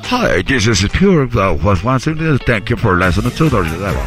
[0.09, 2.39] Hi, this is Pure uh, was once again.
[2.39, 4.01] Thank you for listening to the level.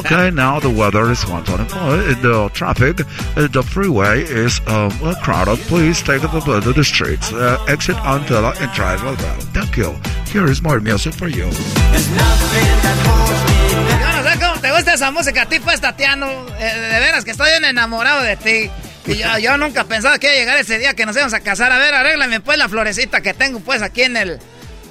[0.00, 2.08] Okay, now the weather is 124.
[2.08, 3.00] In the traffic,
[3.36, 5.58] uh, the freeway is um, well crowded.
[5.68, 7.34] Please take the to the streets.
[7.34, 9.14] Uh, exit until and drive well.
[9.52, 9.92] Thank you.
[10.32, 11.44] Here is more music for you.
[11.44, 11.50] Yo
[14.08, 16.46] no sé cómo te gusta esa música a ti, pues, Tatiano.
[16.58, 18.70] Eh, de veras que estoy enamorado de ti.
[19.04, 21.40] Y yo, yo nunca pensaba que iba a llegar ese día que nos íbamos a
[21.40, 21.72] casar.
[21.72, 24.40] A ver, arréglame pues la florecita que tengo pues aquí en el,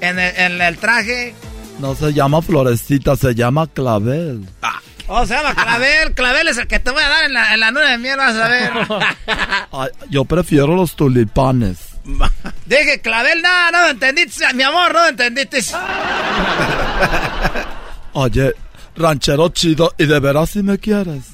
[0.02, 1.34] en el, en el traje.
[1.80, 4.45] No se llama florecita, se llama clavel.
[5.14, 6.14] Oh, se llama Clavel.
[6.15, 8.15] Clavel es el que te voy a dar en la, en la luna de miel,
[8.15, 8.72] vas a ver.
[9.72, 11.80] Ay, yo prefiero los tulipanes.
[12.65, 15.60] Dije, Clavel, no, no lo entendiste, mi amor, no lo entendiste.
[18.14, 18.53] Oye,
[18.95, 21.26] ranchero chido, ¿y de veras si me quieres?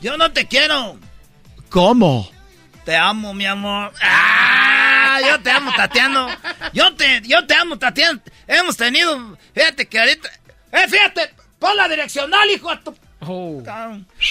[0.00, 0.96] Yo no te quiero.
[1.68, 2.30] ¿Cómo?
[2.86, 3.92] Te amo, mi amor.
[4.00, 4.67] ¡Ah!
[5.20, 6.28] Yo te amo, Tatiano.
[6.72, 8.20] Yo te, yo te amo, Tatiano.
[8.46, 9.38] Hemos tenido.
[9.54, 10.28] Fíjate que ahorita.
[10.72, 11.34] ¡Eh, fíjate!
[11.58, 12.96] Pon la direccional, hijo de tu.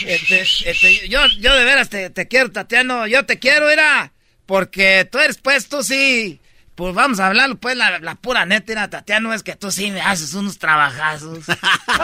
[0.06, 3.08] Este, este, yo, yo de veras te, te quiero, Tatiano.
[3.08, 4.12] Yo te quiero, era.
[4.46, 6.40] Porque tú eres, pues, tú sí.
[6.78, 9.90] Pues vamos a hablar, pues, la, la pura neta, era, Tatiano, es que tú sí
[9.90, 11.40] me haces unos trabajazos.
[11.40, 11.48] es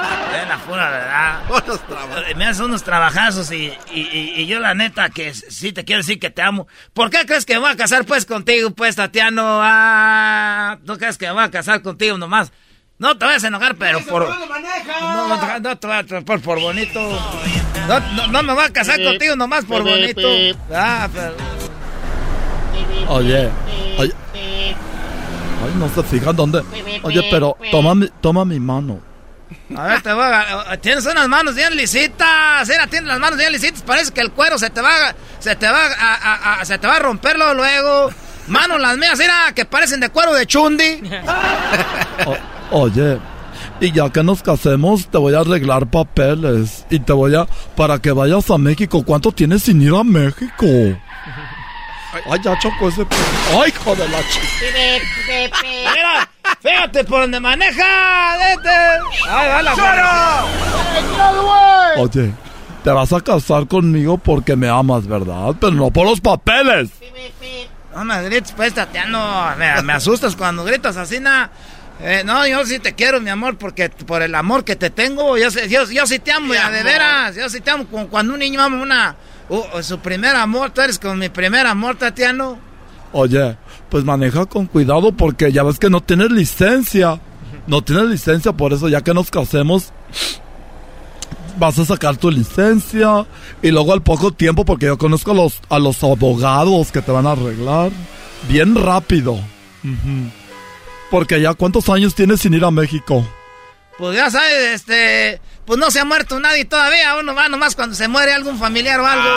[0.48, 2.34] la pura verdad.
[2.36, 6.00] Me haces unos trabajazos y, y, y- y yo la neta que sí te quiero
[6.02, 6.68] decir que te amo.
[6.94, 9.60] ¿Por qué crees que me voy a casar pues contigo, pues, Tatiano?
[9.62, 12.52] Ah, ¿no crees que me voy a casar contigo nomás?
[12.98, 14.28] No te vayas a enojar, pero por...
[14.28, 17.00] No, no, te- no te voy a por, por bonito.
[17.88, 20.28] No, no, no me voy a casar contigo nomás por bonito.
[20.74, 21.63] Ah, pero...
[23.10, 23.50] Oye,
[23.98, 24.14] oye.
[24.36, 26.62] Ay, no se fijan dónde.
[27.04, 29.00] Oye, pero toma mi, toma mi mano.
[29.76, 30.78] A ver, te voy a...
[30.82, 32.68] Tienes unas manos bien lisitas.
[32.68, 33.82] Mira, tienes las manos bien lisitas.
[33.84, 35.14] Parece que el cuero se te va...
[35.40, 36.14] Se te va a...
[36.16, 38.10] a- a- se te va a romperlo luego.
[38.48, 41.02] Manos las mías, mira, que parecen de cuero de chundi.
[42.72, 43.18] O- oye,
[43.80, 46.86] y ya que nos casemos, te voy a arreglar papeles.
[46.90, 47.46] Y te voy a.
[47.76, 49.04] Para que vayas a México.
[49.04, 50.66] ¿Cuánto tienes sin ir a México?
[52.30, 53.06] Ay, ya chocó ese.
[53.60, 54.46] Ay, hijo de la chica.
[55.64, 56.30] Mira,
[56.62, 58.38] fíjate por donde maneja.
[58.38, 58.70] Vete.
[59.30, 60.46] Ay, va la
[61.98, 62.34] Oye,
[62.84, 65.56] te vas a casar conmigo porque me amas, ¿verdad?
[65.60, 66.92] Pero no por los papeles.
[67.96, 69.56] No me grites, pues, Tatiano.
[69.58, 71.50] Me, me asustas cuando gritas así, na.
[72.06, 75.38] Eh, no, yo sí te quiero, mi amor, porque por el amor que te tengo,
[75.38, 77.36] yo, sé- yo, yo sí te amo, ya, de veras.
[77.36, 77.86] Yo sí te amo.
[77.88, 79.16] Como cuando un niño ama una.
[79.50, 82.60] uh, su primer amor, tú eres como mi primer amor, Tatiano.
[83.14, 83.56] Oye,
[83.90, 87.20] pues maneja con cuidado porque ya ves que no tienes licencia.
[87.68, 89.94] No tienes licencia, por eso ya que nos casemos,
[91.58, 93.26] vas a sacar tu licencia
[93.62, 97.12] y luego al poco tiempo, porque yo conozco a los, a los abogados que te
[97.12, 97.92] van a arreglar,
[98.50, 99.34] bien rápido.
[99.34, 100.30] Ujú.
[101.14, 103.24] Porque ya, ¿cuántos años tienes sin ir a México?
[104.00, 107.96] Pues ya sabes, este, pues no se ha muerto nadie todavía, uno va nomás cuando
[107.96, 109.30] se muere algún familiar o algo.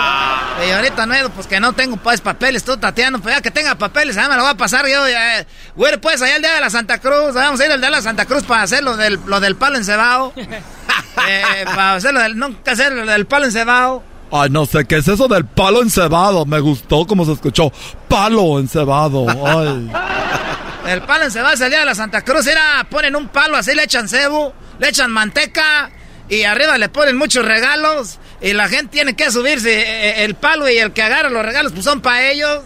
[0.67, 3.75] Y ahorita no, pues que no tengo pues papeles, tú Tatiana, pues ya que tenga
[3.75, 6.55] papeles, ya me lo va a pasar yo, ya, eh, güey, pues allá el día
[6.55, 8.83] de la Santa Cruz, vamos a ir al día de la Santa Cruz para hacer
[8.83, 10.33] lo del, lo del palo encebado.
[10.37, 14.03] eh, para hacer lo del, nunca hacer lo del palo encebado.
[14.33, 16.47] Ay, no sé, ¿qué es eso del palo encebado?
[16.47, 17.71] Me gustó como se escuchó.
[18.09, 19.27] Palo encebado.
[19.47, 19.93] Ay.
[20.87, 23.75] El palo encebado es el día de la Santa Cruz, era, ponen un palo así,
[23.75, 25.91] le echan cebo, le echan manteca
[26.29, 30.69] y arriba le ponen muchos regalos y la gente tiene que subirse eh, el palo
[30.69, 32.63] y el que agarra los regalos pues son para ellos.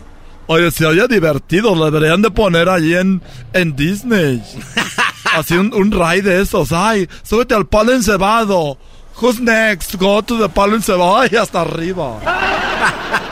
[0.47, 3.22] Oye, se oye divertido, lo deberían de poner allí en,
[3.52, 4.42] en Disney.
[5.32, 6.72] Así un, un ride de esos.
[6.72, 8.76] Ay, súbete al palo encebado.
[9.20, 9.94] Who's next?
[9.94, 11.18] Go to the palo encebado.
[11.18, 12.18] Ay, hasta arriba.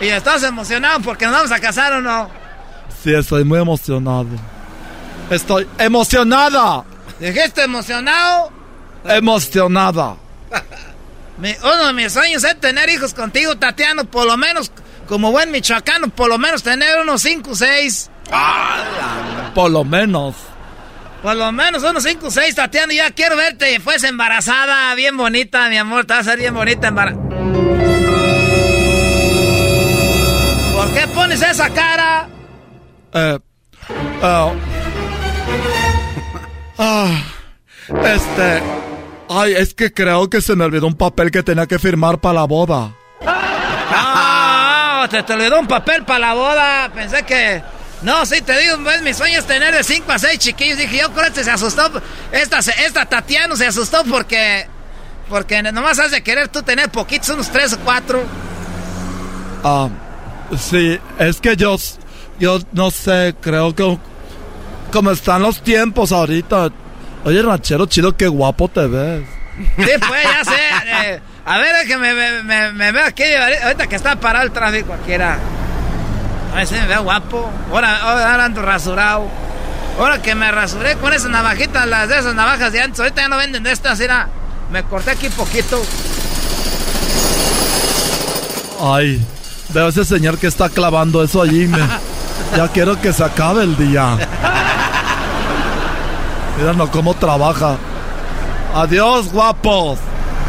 [0.00, 2.30] Y estás emocionado porque nos vamos a casar o no.
[3.02, 4.26] Sí, estoy muy emocionado.
[5.30, 6.84] Estoy emocionada.
[7.18, 8.50] ¿Dijiste emocionado?
[9.04, 10.16] Emocionada.
[11.38, 14.70] Mi- uno de mis sueños es tener hijos contigo, Tatiano, por lo menos,
[15.08, 18.10] como buen michoacano, por lo menos tener unos 5 o 6.
[19.54, 20.34] Por lo menos.
[21.22, 25.68] Por lo menos unos 5 o 6, Tatiana, ya quiero verte fuese embarazada, bien bonita,
[25.68, 27.22] mi amor, te vas a ser bien bonita embarazada.
[30.74, 32.28] ¿Por qué pones esa cara?
[33.12, 33.38] Eh,
[34.22, 34.52] ah,
[36.78, 37.22] ah,
[37.88, 38.62] este.
[39.28, 42.40] Ay, es que creo que se me olvidó un papel que tenía que firmar para
[42.40, 42.94] la boda.
[43.92, 46.90] Ah, te, te olvidó un papel para la boda.
[46.92, 47.62] Pensé que.
[48.02, 50.78] No, sí, te digo, pues, mi sueño es tener de 5 a 6 chiquillos.
[50.78, 51.90] Dije, yo creo que este se asustó.
[52.32, 54.66] Esta, esta Tatiana se asustó porque.
[55.28, 58.22] Porque nomás has de querer tú tener poquitos, unos 3 o 4.
[59.62, 59.88] Ah,
[60.58, 61.76] sí, es que yo,
[62.40, 63.98] yo no sé, creo que
[64.90, 66.70] como están los tiempos ahorita.
[67.24, 69.22] Oye, ranchero chido, qué guapo te ves.
[69.76, 71.10] Sí, pues, ya sé.
[71.12, 73.22] eh, a ver, es que me, me, me, me veo aquí.
[73.62, 75.38] Ahorita que está parado el tráfico, cualquiera.
[76.52, 77.50] A ver si me veo guapo.
[77.70, 79.28] Ahora, ahora ando rasurado.
[79.98, 82.98] Ahora que me rasuré con esas navajitas, las de esas navajas de antes.
[83.00, 84.28] Ahorita ya no venden de estas, mira.
[84.72, 85.82] Me corté aquí poquito.
[88.82, 89.20] Ay,
[89.74, 91.66] veo ese señor que está clavando eso allí.
[91.66, 91.78] Me,
[92.56, 94.16] ya quiero que se acabe el día.
[96.58, 97.76] Mira no cómo trabaja.
[98.74, 99.98] Adiós, guapos.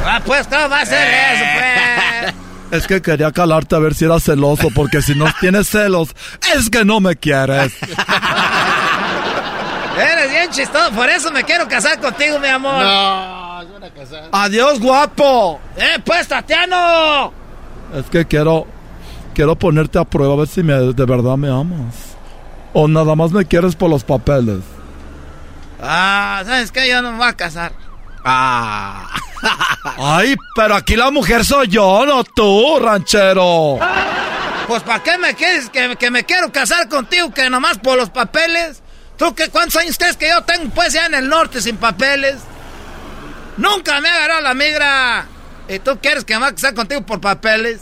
[0.06, 2.34] Ah, pues, ¿cómo va a ser eso, pues?
[2.72, 6.16] Es que quería calarte a ver si eras celoso, porque si no tienes celos,
[6.56, 7.74] es que no me quieres.
[9.98, 12.82] Eres bien chistoso, por eso me quiero casar contigo, mi amor.
[12.82, 14.30] No, van a casar.
[14.32, 15.60] Adiós, guapo.
[15.76, 17.34] ¡Eh, pues, Tatiano!
[17.94, 18.66] Es que quiero,
[19.34, 22.16] quiero ponerte a prueba a ver si me, de verdad me amas.
[22.74, 24.60] O nada más me quieres por los papeles.
[25.82, 26.88] Ah, ¿sabes qué?
[26.88, 27.74] Yo no me voy a casar.
[28.24, 29.10] Ah.
[29.98, 33.80] Ay, pero aquí la mujer soy yo, no tú, ranchero.
[34.68, 38.10] Pues, ¿para qué me quieres que, que me quiero casar contigo que nomás por los
[38.10, 38.82] papeles?
[39.18, 42.38] ¿Tú qué, cuántos años crees que yo tengo pues ya en el norte sin papeles?
[43.58, 45.26] Nunca me ha agarrado la migra.
[45.68, 47.82] ¿Y tú quieres que me vaya a casar contigo por papeles?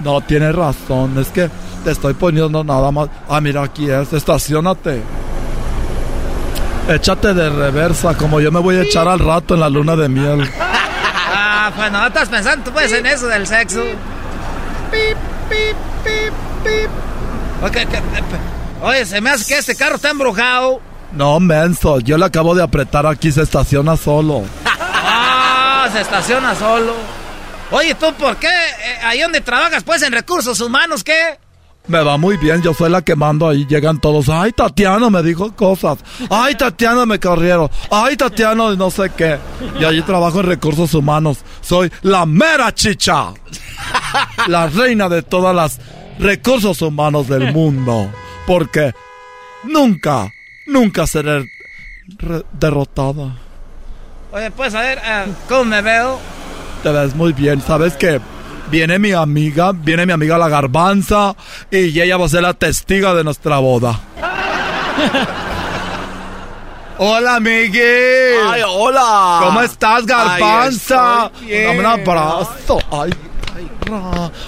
[0.00, 1.48] No, tienes razón, es que
[1.84, 3.08] te estoy poniendo nada más.
[3.28, 5.02] Ah, mira, aquí es, estacionate.
[6.88, 10.08] Échate de reversa, como yo me voy a echar al rato en la luna de
[10.08, 10.50] miel.
[11.38, 13.80] Ah, pues no estás pensando tú pues en eso del sexo.
[14.92, 15.16] Pip,
[15.50, 16.32] pip, pip,
[16.62, 16.90] pip.
[17.60, 18.02] Ok, que-
[18.86, 20.80] Oye, se me hace que este carro está embrujado.
[21.12, 24.42] No, menso, yo le acabo de apretar aquí, se estaciona solo.
[25.08, 26.92] Ah, se estaciona solo.
[27.70, 28.48] Oye, ¿tú por qué?
[28.48, 31.38] Eh, ahí donde trabajas, pues, en recursos humanos, ¿qué?
[31.88, 34.28] Me va muy bien, yo soy la que mando ahí, llegan todos.
[34.28, 35.98] Ay, Tatiana me dijo cosas.
[36.30, 37.70] Ay, Tatiana me corrieron.
[37.90, 39.38] Ay, Tatiana no sé qué.
[39.78, 41.38] Y allí trabajo en recursos humanos.
[41.60, 43.32] Soy la mera chicha.
[44.48, 45.80] La reina de todas las
[46.18, 48.10] recursos humanos del mundo.
[48.48, 48.92] Porque
[49.62, 50.32] nunca,
[50.66, 51.44] nunca seré
[52.52, 53.36] derrotada.
[54.32, 56.18] Oye, pues, a ver, eh, ¿cómo me veo?
[56.82, 58.20] Te ves muy bien, ¿sabes qué?
[58.70, 61.34] Viene mi amiga, viene mi amiga la garbanza
[61.70, 63.98] y ella va a ser la testiga de nuestra boda.
[66.98, 67.78] Hola, amigui.
[67.78, 69.40] Ay, hola.
[69.44, 71.30] ¿Cómo estás, garbanza?
[71.42, 72.78] Dame un abrazo.
[72.90, 73.10] Ay,
[73.54, 73.68] ay.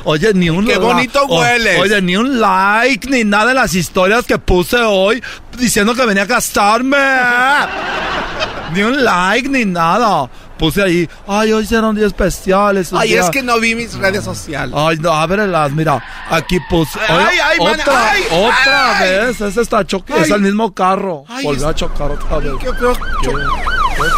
[0.05, 1.79] Oye, ni un Qué la- bonito hueles.
[1.79, 5.23] Oye, ni un like ni nada en las historias que puse hoy
[5.59, 6.97] diciendo que venía a casarme.
[8.75, 10.29] Ni un like ni nada.
[10.59, 12.77] Puse ahí, ay, hoy será un día especial.
[12.79, 14.75] es un Ay, día- es que no vi mis redes sociales.
[14.77, 16.99] Ay, no, ábrelas, mira, aquí puse.
[17.09, 19.09] Ay, ay, man, otra, ay, otra ay.
[19.27, 21.25] vez, ese está choque, es el mismo carro.
[21.45, 22.53] Volvió a chocar otra vez.
[22.61, 22.93] Qué feo.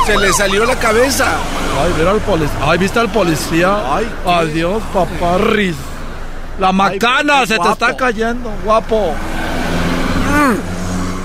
[0.07, 1.27] Se le salió la cabeza.
[1.83, 2.57] Ay, mira al policía.
[2.63, 3.95] Ay, ¿viste al policía?
[3.95, 5.77] Ay, Adiós, papá Riz.
[6.59, 9.15] La macana se te está cayendo, guapo.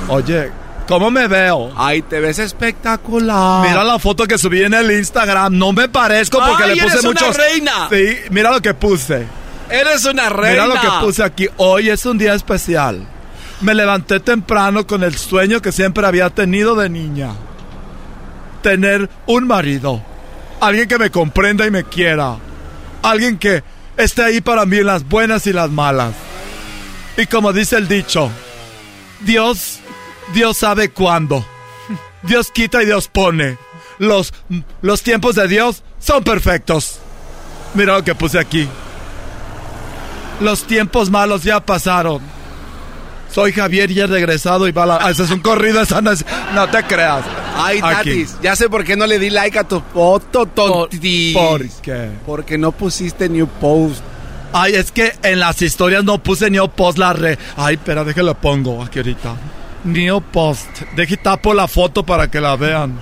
[0.08, 0.52] Oye,
[0.88, 1.72] ¿cómo me veo?
[1.76, 3.68] Ay, te ves espectacular.
[3.68, 5.58] Mira la foto que subí en el Instagram.
[5.58, 7.38] No me parezco porque Ay, le puse eres una muchos.
[7.38, 7.90] reina.
[7.90, 9.26] Sí, mira lo que puse.
[9.70, 10.64] Eres una reina.
[10.64, 11.48] Mira lo que puse aquí.
[11.58, 13.08] Hoy es un día especial.
[13.62, 17.32] Me levanté temprano con el sueño que siempre había tenido de niña.
[18.62, 20.02] Tener un marido.
[20.60, 22.38] Alguien que me comprenda y me quiera.
[23.04, 23.64] Alguien que
[23.98, 26.14] esté ahí para mí en las buenas y las malas.
[27.18, 28.30] Y como dice el dicho,
[29.22, 29.80] Dios,
[30.34, 31.46] Dios sabe cuándo.
[32.24, 33.58] Dios quita y Dios pone.
[34.00, 34.34] Los,
[34.82, 37.00] los tiempos de Dios son perfectos.
[37.74, 38.68] Mira lo que puse aquí.
[40.42, 42.22] Los tiempos malos ya pasaron.
[43.32, 45.10] Soy Javier y he regresado y va la...
[45.10, 47.24] Ese es un corrido, esa no, es- no te creas.
[47.58, 47.82] Ay.
[47.82, 51.36] Tatis, ya sé por qué no le di like a tu foto, tontis.
[51.36, 52.12] ¿Por qué?
[52.26, 54.02] Porque no pusiste new post.
[54.54, 57.38] Ay, es que en las historias no puse Neo Post la re.
[57.58, 59.36] Ay, espera, déjalo pongo aquí ahorita.
[59.86, 60.82] Neo Post.
[60.96, 63.00] Deje tapo la foto para que la vean.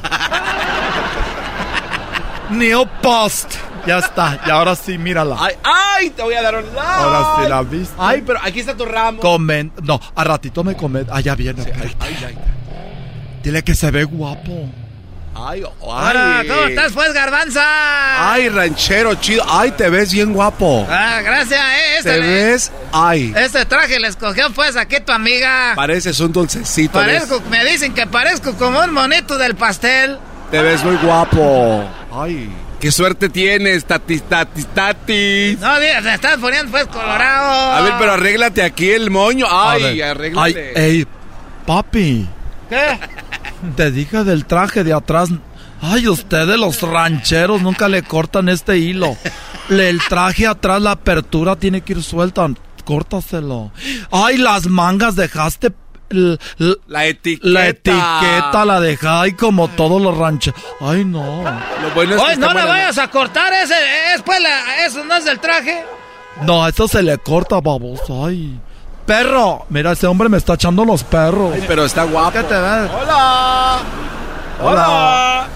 [2.51, 3.55] Neo Post.
[3.87, 4.39] Ya está.
[4.45, 5.37] Y ahora sí, mírala.
[5.39, 6.79] Ay, ay, te voy a dar un like.
[6.79, 7.95] Ahora sí la viste.
[7.97, 9.19] Ay, pero aquí está tu ramo.
[9.19, 9.71] Comen.
[9.81, 11.07] No, a ratito me comen.
[11.09, 11.63] Ah, ya viene.
[11.81, 12.37] Ay, ay, ay.
[13.43, 14.69] Dile que se ve guapo.
[15.35, 15.71] Ay, ay.
[15.79, 17.61] Hola, ¿cómo estás, pues, garbanza?
[18.33, 19.43] Ay, ranchero chido.
[19.49, 20.85] Ay, te ves bien guapo.
[20.89, 21.97] Ah, gracias, eh.
[21.97, 22.71] Este, Te ves.
[22.91, 23.33] Ay.
[23.35, 25.73] este traje le escogió, pues, aquí tu amiga.
[25.75, 26.93] Pareces un dulcecito.
[26.93, 30.19] Parezco, me dicen que parezco como un monito del pastel.
[30.51, 31.83] Te ves muy guapo.
[32.13, 32.49] Ay.
[32.79, 35.57] Qué suerte tienes, tatis, tatis, tatis.
[35.59, 37.71] No, digas, te estás poniendo, pues, colorado.
[37.71, 39.47] A ver, pero arréglate aquí el moño.
[39.49, 40.73] Ay, arréglate.
[40.75, 41.07] Ay, ey,
[41.65, 42.27] papi.
[42.69, 42.99] ¿Qué?
[43.75, 45.29] Te dije del traje de atrás.
[45.81, 49.17] Ay, ustedes los rancheros nunca le cortan este hilo.
[49.69, 52.47] Le- el traje atrás, la apertura tiene que ir suelta.
[52.85, 53.71] Córtaselo.
[54.11, 55.73] Ay, las mangas dejaste.
[56.09, 57.47] La etiqueta.
[57.49, 60.61] La etiqueta la dejé ay, como todos los rancheros.
[60.79, 61.41] Ay, no.
[61.43, 63.73] Lo bueno es que Oye, está no le buena- vayas a cortar ese,
[64.13, 65.83] es pues, la- eso no es del traje.
[66.45, 68.25] No, eso se le corta, baboso.
[68.27, 68.59] Ay.
[69.05, 69.65] Perro.
[69.69, 71.53] Mira, ese hombre me está echando los perros.
[71.53, 72.31] Ay, pero está guapo.
[72.31, 72.91] ¿Qué te ves?
[72.91, 73.79] Hola.
[74.61, 75.47] Hola.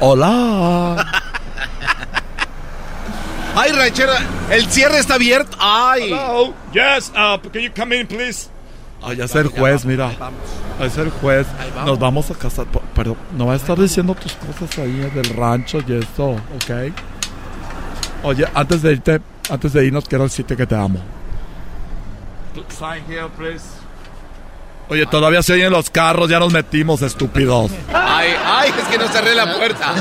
[0.00, 1.06] Hola.
[3.56, 4.12] Ay, ranchero,
[4.50, 5.56] el cierre está abierto.
[5.60, 6.10] Ay.
[6.72, 8.48] Yes, uh, can you come in, please?
[9.00, 10.10] Ay, es el juez, mira.
[10.80, 11.46] Es el juez.
[11.86, 12.66] Nos vamos a casar.
[12.94, 16.92] Pero no va a estar diciendo tus cosas ahí del rancho y eso, ¿ok?
[18.24, 20.98] Oye, antes de irte, antes de irnos, quiero decirte que te amo.
[22.78, 23.64] Sign here, please.
[24.88, 27.70] Oye, todavía se oyen los carros, ya nos metimos, estúpidos.
[27.92, 29.94] Ay, ay, es que no cerré la puerta.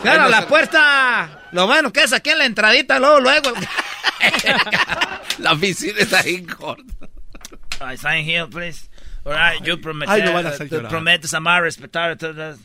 [0.00, 1.40] ¡Cierra la puerta!
[1.52, 3.52] Lo bueno que es aquí en la entradita, luego, luego.
[5.38, 7.08] La oficina está ahí corta.
[7.80, 8.88] I sign here, please.
[9.24, 10.88] All right, yo prometo, Ay, lo van a hacer llorar.
[10.88, 12.58] prometes amar, respetar todas.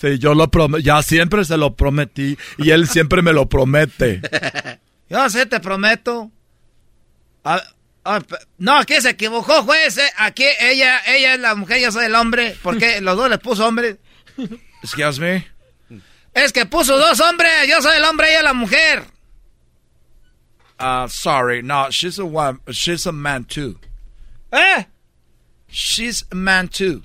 [0.00, 4.20] Sí, yo lo prometí, ya siempre se lo prometí y él siempre me lo promete.
[5.10, 6.30] Yo sí te prometo.
[7.44, 7.60] Ah,
[8.04, 8.20] ah,
[8.58, 9.98] no, aquí se equivocó, juez.
[9.98, 10.10] eh.
[10.16, 12.56] Aquí ella, ella es la mujer, yo soy el hombre.
[12.62, 13.98] Porque los dos les puso hombre.
[14.82, 15.46] Excuse me.
[16.34, 17.50] Es que puso dos hombres.
[17.68, 19.04] Yo soy el hombre, ella es la mujer.
[20.78, 23.78] Uh, sorry, no, she's a one, she's a man too.
[24.50, 24.86] ¿Eh?
[25.68, 27.02] She's a man too.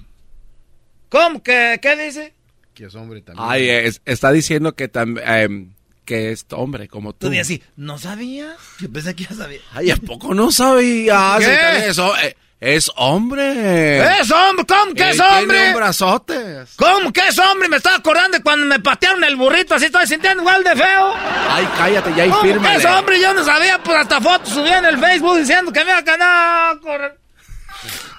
[1.09, 1.43] ¿Cómo?
[1.43, 2.33] ¿Qué, qué dice?
[2.73, 3.45] Que es hombre también.
[3.49, 5.74] Ay, es- está diciendo que también
[6.05, 7.29] que es hombre como tú.
[7.31, 8.55] Tú así, ¿no sabías?
[8.79, 9.59] Yo pensé que ya sabía.
[9.73, 11.39] Ay, ¿a poco no sabías?
[11.39, 11.87] ¿Qué?
[11.87, 13.99] Es, eh, es hombre.
[14.21, 14.65] ¿Es hombre?
[14.65, 15.67] ¿Cómo que es Tiene hombre?
[15.69, 16.63] un brazote.
[16.77, 17.67] ¿Cómo que es hombre?
[17.69, 19.75] Me estaba acordando de cuando me patearon el burrito.
[19.75, 21.13] Así estoy sintiendo igual de feo.
[21.49, 23.19] Ay, cállate ya y ¿Cómo que es hombre?
[23.19, 23.81] Yo no sabía.
[23.83, 26.79] Pues hasta fotos subí en el Facebook diciendo que me iba a ganar.
[26.79, 27.19] Cor-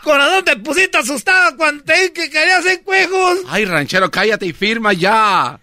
[0.04, 3.38] Corazón, te pusiste asustado cuando te dije que querías hacer cuejos.
[3.48, 5.58] Ay, ranchero, cállate y firma ya.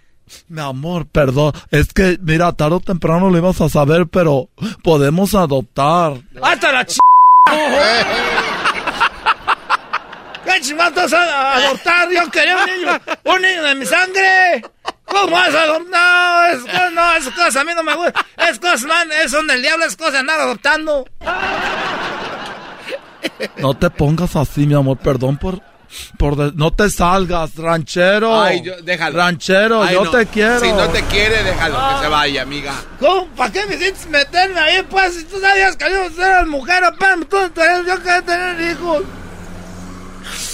[0.49, 4.47] Mi amor, perdón, es que, mira, tarde o temprano lo ibas a saber, pero
[4.84, 6.14] podemos adoptar.
[6.41, 6.97] Hasta la ch...
[10.45, 12.10] ¿Qué chingados vas a adoptar?
[12.11, 12.99] Yo quería un niño,
[13.35, 14.61] un niño de mi sangre.
[15.05, 15.89] ¿Cómo vas a adoptar?
[15.89, 18.26] No, es, co- no, esas cosas a mí no me gustan.
[18.49, 21.05] Es cosas, man, es son del diablo, es cosas de andar adoptando.
[23.57, 25.61] No te pongas así, mi amor, perdón por...
[26.17, 28.41] Por de- no te salgas, ranchero.
[28.41, 29.17] Ay, yo- déjalo.
[29.17, 30.11] Ranchero, Ay, yo no.
[30.11, 30.59] te quiero.
[30.59, 32.73] Si no te quiere, déjalo que se vaya, amiga.
[32.99, 33.27] ¿Cómo?
[33.35, 35.13] ¿Para qué me sientes meterme ahí, pues?
[35.15, 39.03] Si tú sabías que yo era mujer, apenas tú tenías- yo quería tener hijos.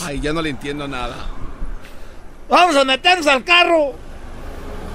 [0.04, 1.16] Ay, ya no le entiendo nada.
[2.50, 3.94] Vamos a meternos al carro.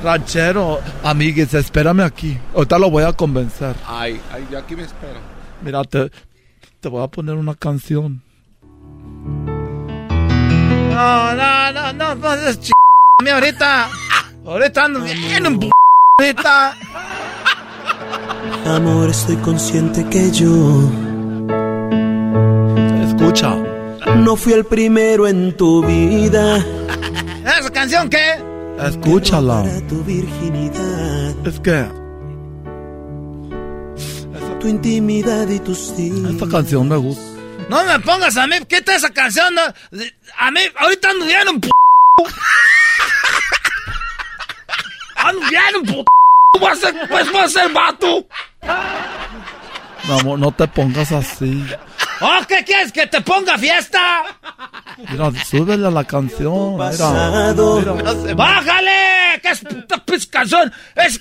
[0.02, 2.36] Ranchero, amigues, espérame aquí.
[2.54, 3.74] Ahorita lo voy a convencer.
[3.86, 5.20] Ay, ay, yo aquí me espero.
[5.62, 6.10] Mira, te,
[6.80, 8.20] te voy a poner una canción.
[10.94, 12.70] No, no, no, no, no, es ch...
[13.28, 13.88] ahorita.
[14.46, 15.70] Ahorita ando bien en p...
[16.20, 16.76] ahorita.
[18.66, 20.88] Amor, estoy consciente que yo
[23.08, 23.56] Escucha.
[24.18, 26.58] no fui el primero en tu vida.
[27.44, 28.40] ¿Esa canción qué?
[28.78, 29.64] Escúchala.
[29.88, 31.86] Tu virginidad, Es que
[34.60, 36.30] tu intimidad y tus días.
[36.30, 37.33] esta canción me gusta.
[37.68, 39.54] No me pongas a mí, quita esa canción.
[39.54, 39.62] no.
[40.38, 41.68] A mí, ahorita ando bien en p...
[45.16, 46.04] Ando bien en p...
[46.60, 48.26] Voy a ser, pues voy a ser vato.
[50.08, 51.64] Amor, no te pongas así.
[52.20, 52.92] ¿Oh, qué quieres?
[52.92, 54.24] ¿Que te ponga fiesta?
[55.10, 56.74] Mira, súbele a la canción.
[56.74, 57.80] Mira, Pasado.
[57.98, 58.34] mira.
[58.34, 59.40] ¡Bájale!
[59.42, 60.72] ¿Qué es puta canción?
[60.94, 61.20] ¡Es!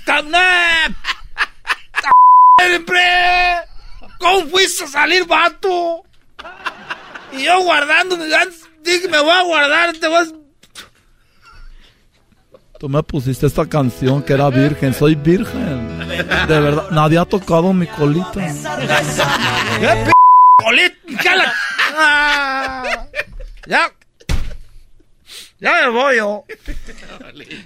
[2.59, 3.01] ¡Siempre!
[4.19, 6.03] ¿Cómo fuiste a salir, vato?
[7.31, 8.15] Y yo guardando,
[8.83, 10.33] dije, me voy a guardar, te vas...
[12.79, 14.93] Tú me pusiste esta canción que era virgen.
[14.93, 15.99] Soy virgen.
[16.47, 18.33] De verdad, nadie ha tocado mi colita.
[18.33, 20.11] ¿Qué p...
[20.57, 21.53] colit- ¿Qué la...
[21.95, 23.05] Ah,
[23.67, 23.89] ya...
[25.59, 26.43] Ya me voy yo.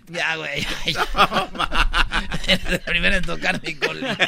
[0.09, 0.67] Ya, güey.
[2.47, 4.27] Eres el primero en tocar mi colita.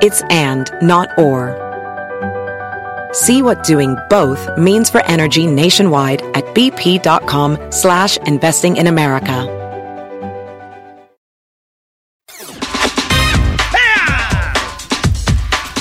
[0.00, 1.56] It's and, not or.
[3.12, 9.44] See what doing both means for energy nationwide at bp.com slash investing in America.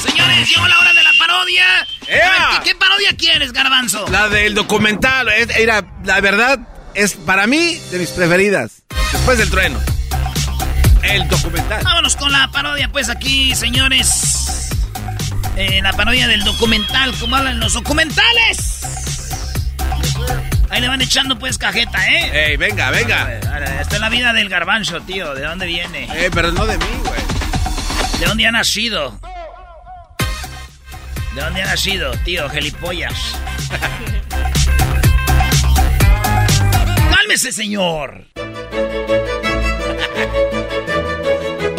[0.02, 1.88] Señores, llegó la hora de la parodia.
[2.08, 2.18] ¡Ea!
[2.18, 4.08] Ver, ¿qué, qué parodia quieres, Garbanzo?
[4.10, 5.28] La del documental.
[5.30, 6.60] Era, la verdad,
[6.96, 8.82] es para mí de mis preferidas.
[9.12, 9.80] Después del trueno.
[11.08, 11.84] El documental.
[11.84, 14.70] Vámonos con la parodia, pues aquí, señores.
[15.56, 18.82] Eh, la parodia del documental, como hablan los documentales.
[20.70, 22.50] Ahí le van echando pues cajeta, ¿eh?
[22.50, 23.34] Ey, venga, venga.
[23.80, 25.34] Esta es la vida del garbanzo, tío.
[25.34, 26.08] ¿De dónde viene?
[26.14, 27.22] Eh, pero no de mí, güey.
[28.20, 29.20] ¿De dónde ha nacido?
[31.34, 32.50] ¿De dónde ha nacido, tío?
[32.50, 33.14] Gelipollas.
[37.12, 38.26] ¡Cálmese, señor!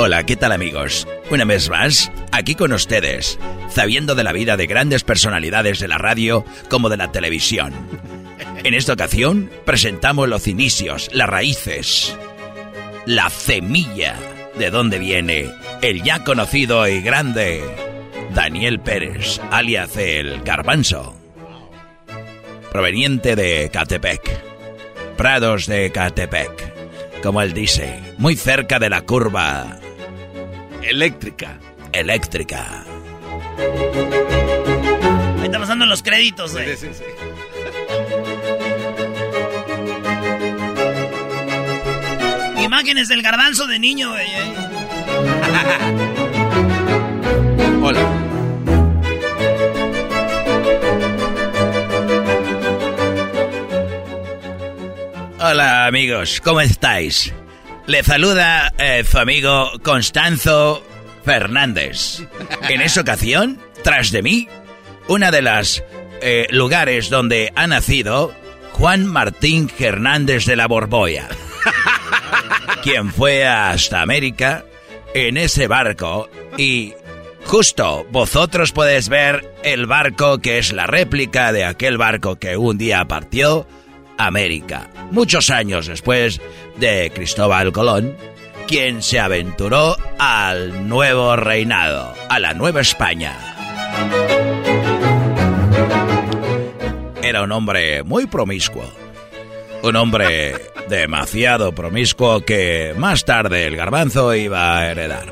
[0.01, 1.09] Hola, ¿qué tal amigos?
[1.29, 3.37] Una vez más, aquí con ustedes,
[3.69, 7.75] sabiendo de la vida de grandes personalidades de la radio como de la televisión.
[8.63, 12.17] En esta ocasión presentamos los inicios, las raíces,
[13.07, 14.15] la semilla
[14.57, 15.51] de donde viene
[15.83, 17.61] el ya conocido y grande
[18.33, 21.17] Daniel Pérez, alias el Garbanzo,
[22.71, 24.45] proveniente de Catepec,
[25.17, 29.81] Prados de Catepec, como él dice, muy cerca de la curva
[30.83, 31.59] eléctrica.
[31.93, 32.85] Eléctrica.
[35.39, 36.77] Ahí está pasando los créditos, güey.
[36.77, 37.05] Sí, sí, sí.
[42.63, 44.27] Imágenes del garbanzo de niño, güey.
[44.27, 44.55] eh.
[47.83, 48.25] Hola.
[55.41, 57.33] Hola amigos, ¿cómo estáis?
[57.89, 60.87] Le saluda eh, su amigo Constanzo
[61.25, 62.23] Fernández.
[62.69, 64.47] En esa ocasión, tras de mí,
[65.09, 65.83] una de las
[66.21, 68.35] eh, lugares donde ha nacido
[68.73, 71.31] Juan Martín Hernández de la Borboya,
[72.83, 74.67] quien fue hasta América
[75.15, 76.29] en ese barco
[76.59, 76.93] y
[77.47, 82.77] justo vosotros podéis ver el barco que es la réplica de aquel barco que un
[82.77, 83.67] día partió
[84.19, 86.41] América, muchos años después
[86.77, 88.17] de Cristóbal Colón,
[88.67, 93.49] quien se aventuró al nuevo reinado, a la Nueva España.
[97.29, 98.91] era un hombre muy promiscuo.
[99.83, 100.55] Un hombre
[100.89, 105.29] demasiado promiscuo que más tarde el garbanzo iba a heredar.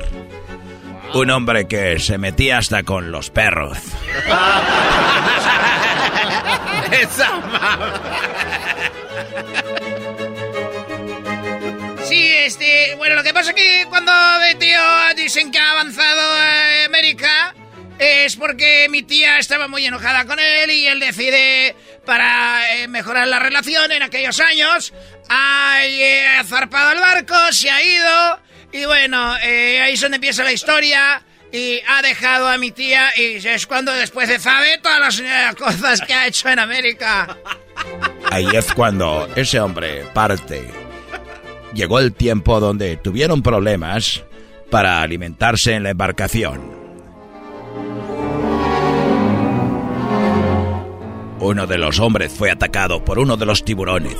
[1.15, 3.79] Un hombre que se metía hasta con los perros.
[12.47, 14.11] este, bueno, lo que pasa es que cuando
[14.57, 14.79] tío
[15.17, 17.53] dicen que ha avanzado a América
[17.99, 21.75] es porque mi tía estaba muy enojada con él y él decide,
[22.05, 24.93] para eh, mejorar la relación en aquellos años,
[25.27, 28.39] ha eh, zarpado el barco, se ha ido
[28.71, 31.23] y bueno, eh, ahí es donde empieza la historia.
[31.49, 36.01] Y ha dejado a mi tía y es cuando después de sabe todas las cosas
[36.01, 37.37] que ha hecho en América.
[38.29, 40.86] Ahí es cuando ese hombre parte.
[41.77, 44.23] Llegó el tiempo donde tuvieron problemas
[44.71, 46.59] para alimentarse en la embarcación.
[51.39, 54.17] Uno de los hombres fue atacado por uno de los tiburones.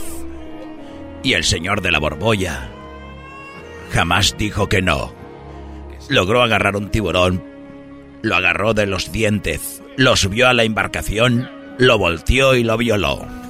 [1.23, 2.69] Y el señor de la borbolla
[3.91, 5.11] jamás dijo que no.
[6.09, 7.43] Logró agarrar un tiburón,
[8.21, 13.46] lo agarró de los dientes, lo subió a la embarcación, lo volteó y lo violó.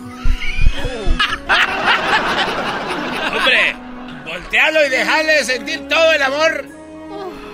[4.68, 6.66] Voltealo y dejarle sentir todo el amor.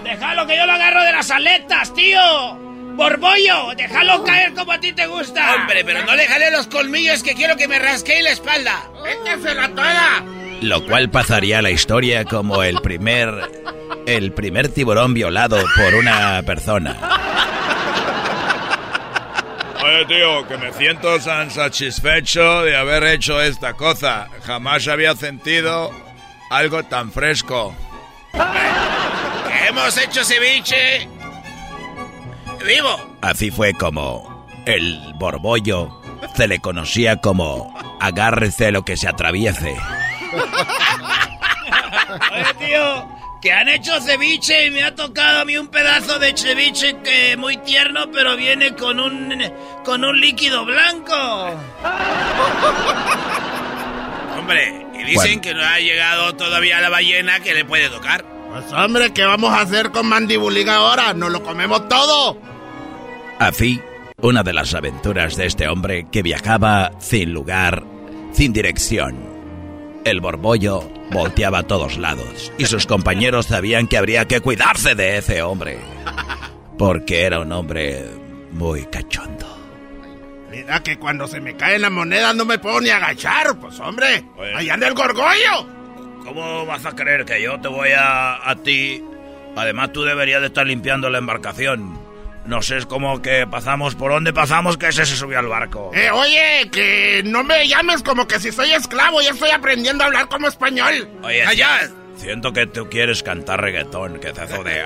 [0.03, 2.55] Déjalo que yo lo agarro de las aletas, tío.
[2.95, 5.55] Borbollo, déjalo caer como a ti te gusta.
[5.55, 8.83] Hombre, pero no le jale los colmillos que quiero que me rasquee la espalda.
[9.07, 10.23] ¡Échesela toda!
[10.61, 13.63] Lo cual pasaría a la historia como el primer
[14.05, 16.97] el primer tiburón violado por una persona.
[19.83, 24.29] Oye, tío, que me siento tan satisfecho de haber hecho esta cosa.
[24.45, 26.02] Jamás había sentido
[26.53, 27.75] algo tan fresco.
[29.67, 31.09] Hemos hecho ceviche
[32.65, 33.17] vivo.
[33.21, 36.01] Así fue como el borbollo
[36.35, 39.71] se le conocía como agárrese lo que se atraviese.
[42.31, 43.07] Oye, tío,
[43.41, 47.35] que han hecho ceviche y me ha tocado a mí un pedazo de ceviche que
[47.35, 49.33] muy tierno, pero viene con un
[49.83, 51.13] con un líquido blanco.
[54.37, 58.25] Hombre, y dicen que no ha llegado todavía la ballena que le puede tocar.
[58.51, 61.13] Pues hombre, ¿qué vamos a hacer con Mandibuliga ahora?
[61.13, 62.37] ¿Nos lo comemos todo?
[63.39, 63.81] Así,
[64.21, 67.83] una de las aventuras de este hombre que viajaba sin lugar,
[68.31, 69.33] sin dirección.
[70.05, 75.17] El borbollo volteaba a todos lados y sus compañeros sabían que habría que cuidarse de
[75.17, 75.79] ese hombre.
[76.77, 78.05] Porque era un hombre
[78.51, 79.52] muy cachondo.
[80.53, 84.23] Mira que cuando se me cae la moneda no me puedo ni agachar, pues hombre.
[84.55, 85.67] Allá anda el gorgollo.
[86.23, 89.03] ¿Cómo vas a creer que yo te voy a, a ti?
[89.55, 91.99] Además, tú deberías de estar limpiando la embarcación.
[92.45, 95.89] No sé, es como que pasamos por donde pasamos que ese se subió al barco.
[95.95, 100.07] Eh, oye, que no me llames como que si soy esclavo, ya estoy aprendiendo a
[100.07, 101.09] hablar como español.
[101.23, 101.89] Oye, allá.
[102.15, 104.83] Siento que tú quieres cantar reggaetón, que hace de...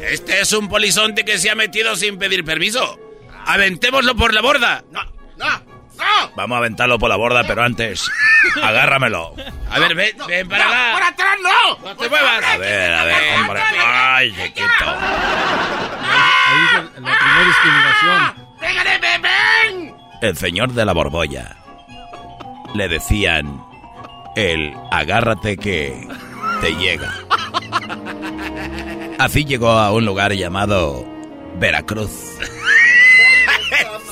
[0.10, 2.98] Este es un polizonte que se ha metido sin pedir permiso.
[3.46, 4.84] Aventémoslo por la borda.
[4.90, 5.02] No,
[5.36, 6.32] no, no.
[6.36, 8.10] Vamos a aventarlo por la borda, pero antes,
[8.62, 9.34] agárramelo.
[9.70, 10.92] A ver, ven, ven para acá.
[10.92, 11.88] ¡Por atrás no!
[11.88, 12.44] ¡No te muevas!
[12.44, 13.60] A ver, a ver, hombre.
[13.84, 14.84] Ay, chiquito.
[16.04, 18.34] Ahí es la primera discriminación.
[18.60, 19.96] ¡Pégale, ven!
[20.20, 21.56] El señor de la borbolla.
[22.74, 23.62] Le decían
[24.36, 26.08] el agárrate que
[26.60, 27.12] te llega.
[29.18, 31.04] Así llegó a un lugar llamado
[31.56, 32.10] Veracruz.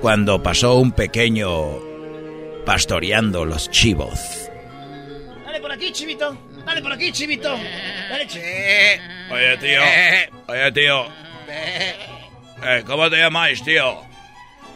[0.00, 1.78] cuando pasó un pequeño
[2.64, 4.48] pastoreando los chivos.
[5.44, 6.36] Dale por aquí, chivito.
[6.64, 7.56] Dale por aquí, chivito.
[8.10, 8.38] Dale, chi-
[9.32, 9.80] Oye, tío.
[10.46, 11.06] Oye, tío.
[11.48, 14.02] Eh, ¿Cómo te llamáis, tío?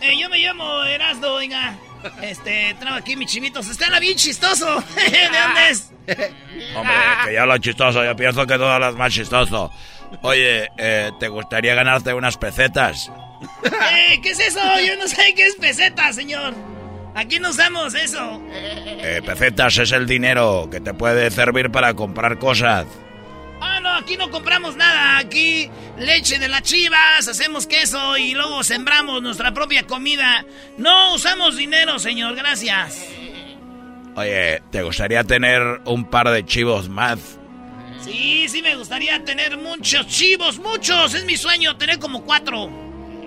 [0.00, 1.74] Eh, yo me llamo Erasdo, oiga.
[2.20, 3.68] Este, traigo aquí mis chivitos.
[3.68, 4.66] Está bien chistoso.
[4.96, 5.90] ¿De dónde es?
[6.76, 6.94] Hombre,
[7.26, 9.70] que ya lo chistoso, yo pienso que todo lo es más chistoso.
[10.22, 13.10] Oye, eh, ¿te gustaría ganarte unas pesetas?
[13.64, 14.60] Eh, ¿Qué es eso?
[14.86, 16.54] Yo no sé qué es peseta, señor.
[17.14, 18.42] Aquí no usamos eso.
[18.50, 22.86] Eh, pesetas es el dinero que te puede servir para comprar cosas.
[23.60, 25.18] Ah, no, aquí no compramos nada.
[25.18, 30.44] Aquí leche de las chivas, hacemos queso y luego sembramos nuestra propia comida.
[30.76, 33.06] No usamos dinero, señor, gracias.
[34.16, 37.38] Oye, ¿te gustaría tener un par de chivos más?
[38.04, 41.14] Sí, sí me gustaría tener muchos chivos, muchos.
[41.14, 42.70] Es mi sueño tener como cuatro.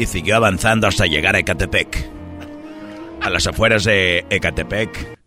[0.00, 2.08] Y siguió avanzando hasta llegar a Ecatepec.
[3.20, 5.18] A las afueras de Ecatepec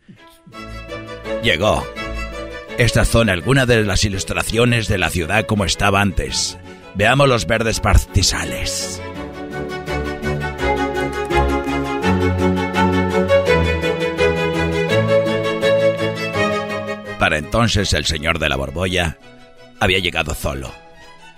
[1.44, 1.86] llegó.
[2.80, 6.58] Estas son algunas de las ilustraciones de la ciudad como estaba antes.
[6.96, 9.00] Veamos los verdes pastizales.
[17.20, 19.20] Para entonces el señor de la borbolla
[19.80, 20.74] había llegado solo,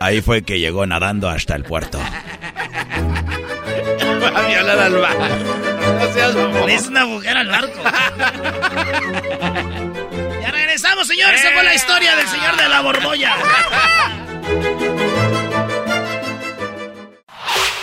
[0.00, 1.98] Ahí fue que llegó nadando hasta el puerto.
[4.22, 5.24] Va a violar al barco.
[6.00, 6.70] No seas mamón.
[6.70, 7.80] Es una mujer al barco.
[10.42, 11.40] ya regresamos, señores.
[11.40, 13.34] Esa fue la historia del señor de la borbolla.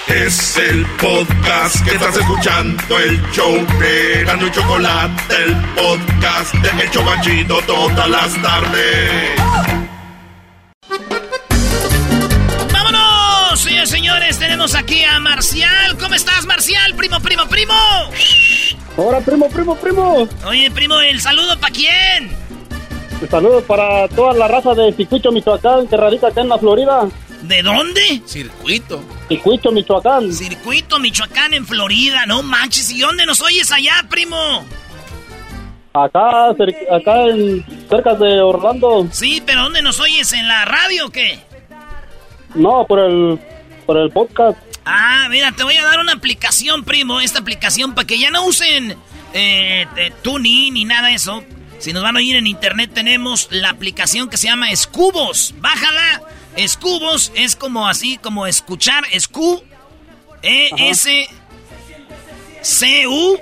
[0.07, 6.83] Es el podcast que estás escuchando, el show de Gano y Chocolate, el podcast de
[6.83, 9.31] El Chocachito todas las tardes.
[13.85, 15.97] Señores, tenemos aquí a Marcial.
[15.99, 16.95] ¿Cómo estás, Marcial?
[16.95, 17.73] Primo, primo, primo.
[18.97, 20.27] Hola, primo, primo, primo.
[20.45, 22.31] Oye, primo, ¿el saludo para quién?
[23.21, 27.07] Un saludo para toda la raza de Circuito Michoacán que radica acá en la Florida.
[27.43, 28.21] ¿De dónde?
[28.25, 29.03] Circuito.
[29.27, 30.33] Circuito Michoacán.
[30.33, 32.89] Circuito Michoacán en Florida, no manches.
[32.91, 34.65] ¿Y dónde nos oyes allá, primo?
[35.93, 39.07] Acá, cer- acá en, cerca de Orlando.
[39.11, 40.33] Sí, pero ¿dónde nos oyes?
[40.33, 41.39] ¿En la radio o qué?
[42.55, 43.39] No, por el,
[43.85, 44.57] por el podcast.
[44.85, 47.19] Ah, mira, te voy a dar una aplicación, primo.
[47.21, 48.95] Esta aplicación para que ya no usen
[49.33, 51.43] eh, eh, TuneIn ni nada de eso.
[51.79, 55.53] Si nos van a oír en internet, tenemos la aplicación que se llama Escubos.
[55.57, 56.21] Bájala.
[56.55, 59.03] Escubos es como así, como escuchar.
[59.11, 59.63] Escu.
[60.41, 61.27] E-S.
[62.61, 63.39] C-U.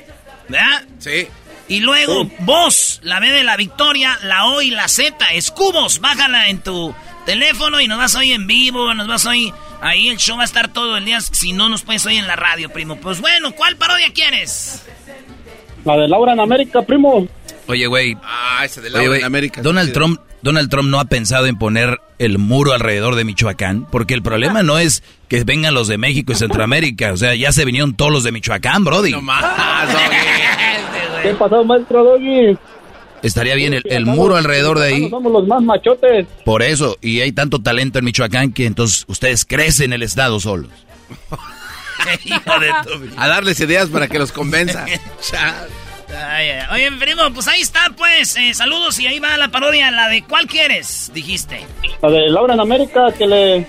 [0.49, 0.84] ¿Verdad?
[0.99, 1.28] Sí.
[1.68, 6.49] Y luego voz, la B de la victoria, la O y la Z, escubos, bájala
[6.49, 6.94] en tu
[7.26, 9.53] teléfono y nos vas a oír en vivo, nos vas a oír
[9.84, 12.27] ahí, el show va a estar todo el día, si no nos puedes oír en
[12.27, 12.95] la radio, primo.
[12.95, 14.85] Pues bueno, ¿cuál parodia quieres?
[15.85, 17.27] La de Laura en América, primo.
[17.68, 18.18] Oye, güey.
[18.23, 19.61] Ah, ese de Laura en América.
[19.61, 24.14] Donald Trump, Donald Trump no ha pensado en poner el muro alrededor de Michoacán, porque
[24.14, 27.65] el problema no es que vengan los de México y Centroamérica, o sea, ya se
[27.65, 29.11] vinieron todos los de Michoacán, Brody.
[29.11, 29.43] No más,
[31.23, 32.57] ¿Qué pasó, maestro Doggy?
[33.23, 35.09] Estaría bien el, el muro alrededor de ahí.
[35.09, 36.27] Somos los más machotes.
[36.45, 40.69] Por eso, y hay tanto talento en Michoacán que entonces ustedes crecen el estado solos.
[43.17, 44.85] A darles ideas para que los convenza.
[46.15, 48.37] Ay, ay, Oye, primo, pues ahí está, pues.
[48.37, 49.89] Eh, saludos y ahí va la parodia.
[49.89, 51.09] La de ¿cuál quieres?
[51.11, 51.65] Dijiste.
[52.03, 53.65] La de Laura en América que le,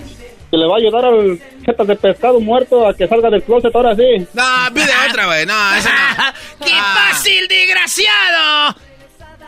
[0.50, 3.74] que le va a ayudar al jeta de pescado muerto a que salga del closet
[3.74, 4.26] ahora sí.
[4.34, 4.44] No,
[4.74, 5.46] pide otra, güey.
[5.46, 6.34] No, esa no.
[6.66, 7.08] ¡Qué Ah.
[7.12, 8.76] fácil, desgraciado!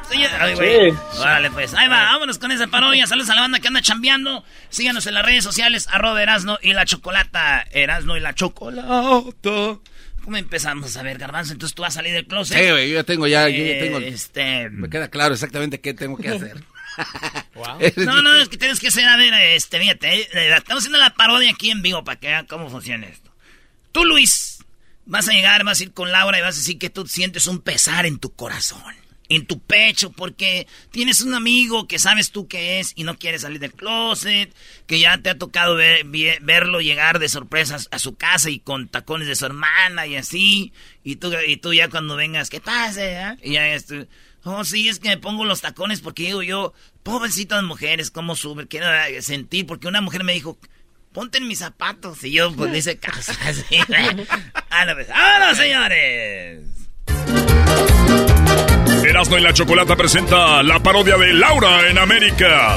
[0.09, 0.91] Señor- Ay, güey.
[0.93, 0.97] Sí.
[1.19, 1.75] Órale, pues.
[1.75, 3.07] Ahí va, vámonos con esa parodia.
[3.07, 4.45] Saludos a la banda que anda chambeando.
[4.69, 7.67] Síganos en las redes sociales, arroba Erasno y la Chocolata.
[7.71, 8.89] Erasno y la Chocolata.
[10.25, 10.97] ¿Cómo empezamos?
[10.97, 12.59] A ver, Garbanzo, entonces tú vas a salir del closet.
[12.59, 13.99] Sí, güey, yo ya tengo ya, yo ya tengo.
[13.99, 14.69] Este...
[14.71, 16.65] Me queda claro exactamente qué tengo que hacer.
[17.97, 21.11] No, no, es que tienes que ser, a ver, este, fíjate, eh, estamos haciendo la
[21.11, 23.31] parodia aquí en vivo para que vean cómo funciona esto.
[23.93, 24.65] Tú, Luis,
[25.05, 27.47] vas a llegar, vas a ir con Laura y vas a decir que tú sientes
[27.47, 28.95] un pesar en tu corazón,
[29.29, 33.39] en tu pecho, porque tienes un amigo que sabes tú que es y no quiere
[33.39, 34.55] salir del closet,
[34.87, 36.05] que ya te ha tocado ver-
[36.43, 40.73] verlo llegar de sorpresas a su casa y con tacones de su hermana y así,
[41.05, 43.33] y tú, y tú ya cuando vengas, ¿qué pasa?
[43.33, 43.87] eh?" Y ya es
[44.49, 46.73] Oh, sí, es que me pongo los tacones porque digo yo,
[47.03, 50.57] pobrecitas mujeres, cómo suben, quiero eh, sentir, porque una mujer me dijo,
[51.13, 53.65] ponte en mis zapatos, y yo pues le hice caso, así.
[54.71, 56.61] Ándale, pues, ¡Vámonos, señores!
[59.17, 62.77] Erasmo y la Chocolata presenta la parodia de Laura en América.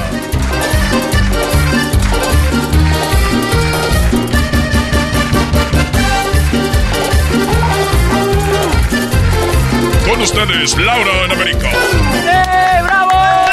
[10.08, 11.70] Con ustedes, Laura en América.
[11.70, 13.10] ¡Eh, bravo!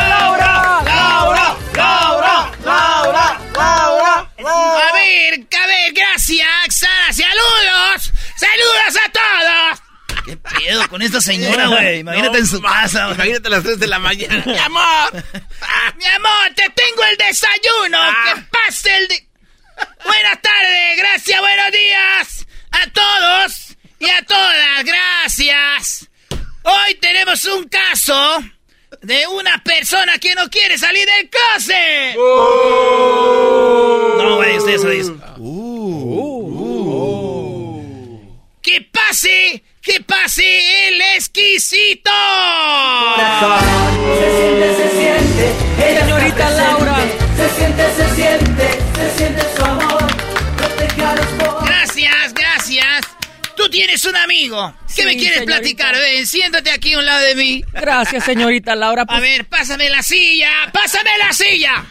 [0.08, 0.82] ¡Laura!
[0.86, 1.58] ¡Laura!
[1.74, 2.52] ¡Laura!
[2.64, 3.38] ¡Laura!
[3.54, 4.32] ¡Laura!
[4.40, 9.27] A ver, a ver, gracias, Sara, saludos, saludos a todos.
[10.58, 12.00] ¿Qué pedo con esta señora, güey?
[12.00, 13.16] Imagínate en su casa, güey.
[13.16, 14.44] Imagínate a las 3 de la mañana.
[14.46, 15.24] ¡Mi amor!
[15.98, 18.00] ¡Mi amor, te tengo el desayuno!
[18.26, 19.08] ¡Que pase el...
[19.08, 19.28] de-
[20.04, 26.10] Buenas tardes, gracias, buenos días a todos y a todas, gracias.
[26.64, 28.44] Hoy tenemos un caso
[29.04, 32.16] de una persona que no quiere salir del closet.
[34.18, 35.12] No, güey, usted eso dice.
[38.62, 39.64] ¡Que pase!
[39.88, 42.12] ¡Que pase el exquisito!
[44.20, 45.90] Se siente, se siente.
[45.90, 46.96] Ella Señorita Laura.
[47.38, 48.70] Se siente, se siente.
[48.96, 50.08] Se siente su amor.
[51.66, 53.02] Gracias, gracias.
[53.56, 54.74] Tú tienes un amigo.
[54.88, 55.58] ¿Qué Sí, me quieres señorita.
[55.60, 55.96] platicar?
[55.96, 57.64] Ven, siéntate aquí a un lado de mí.
[57.72, 59.06] Gracias, señorita Laura.
[59.06, 60.50] pues, A ver, pásame la silla.
[60.74, 61.86] ¡Pásame la silla!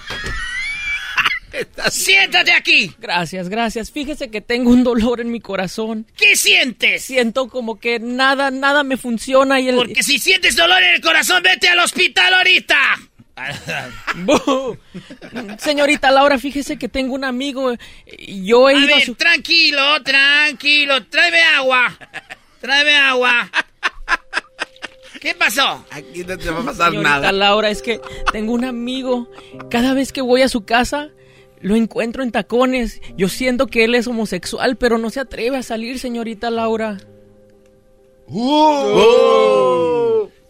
[1.90, 2.92] Siéntate aquí.
[2.98, 3.90] Gracias, gracias.
[3.90, 6.06] Fíjese que tengo un dolor en mi corazón.
[6.16, 7.04] ¿Qué sientes?
[7.04, 9.76] Siento como que nada, nada me funciona y el...
[9.76, 12.76] Porque si sientes dolor en el corazón, vete al hospital ahorita.
[15.58, 17.74] Señorita Laura, fíjese que tengo un amigo.
[18.18, 19.14] Yo he A ido a ver, su...
[19.14, 21.04] tranquilo, tranquilo.
[21.06, 21.98] Tráeme agua.
[22.60, 23.50] Tráeme agua.
[25.20, 25.84] ¿Qué pasó?
[25.90, 27.32] Aquí no te va a pasar Señorita nada.
[27.32, 28.00] Laura, es que
[28.32, 29.30] tengo un amigo.
[29.70, 31.08] Cada vez que voy a su casa,
[31.60, 33.00] lo encuentro en tacones.
[33.16, 36.98] Yo siento que él es homosexual, pero no se atreve a salir, señorita Laura.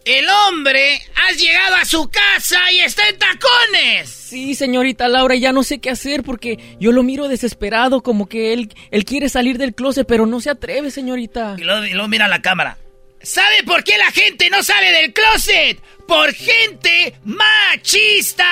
[0.07, 4.09] El hombre has llegado a su casa y está en tacones.
[4.09, 8.53] Sí, señorita Laura, ya no sé qué hacer porque yo lo miro desesperado, como que
[8.53, 11.57] él, él quiere salir del closet, pero no se atreve, señorita.
[11.59, 12.79] Y luego, y luego mira la cámara.
[13.27, 15.81] ¿Sabe por qué la gente no sale del closet?
[16.07, 18.47] Por gente machista.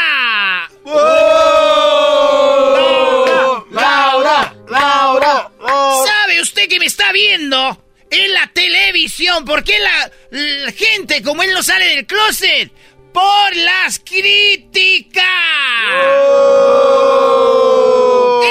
[3.70, 9.44] Laura, Laura, ¿Sabe usted que me está viendo en la televisión?
[9.44, 12.72] ¿Por qué la, la gente como él no sale del closet?
[13.12, 15.24] Por las críticas.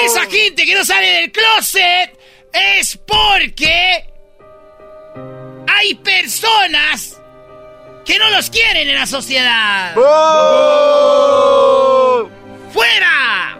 [0.06, 2.18] Esa gente que no sale del closet
[2.50, 4.06] es porque
[5.66, 7.20] hay personas
[8.04, 9.94] que no los quieren en la sociedad.
[12.72, 13.58] ¡Fuera!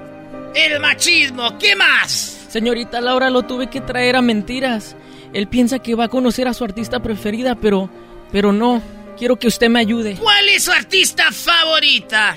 [0.55, 2.47] El machismo, ¿qué más?
[2.49, 4.97] Señorita Laura, lo tuve que traer a mentiras.
[5.33, 7.91] Él piensa que va a conocer a su artista preferida, pero,
[8.31, 8.81] pero no.
[9.19, 10.17] Quiero que usted me ayude.
[10.17, 12.37] ¿Cuál es su artista favorita?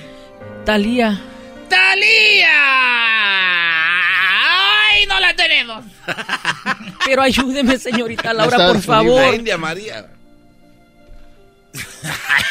[0.64, 1.20] Talía.
[1.68, 2.48] ¡Talía!
[4.90, 5.84] ¡Ay, no la tenemos!
[7.04, 9.34] Pero ayúdeme, señorita Laura, por La favor.
[9.34, 10.06] India María.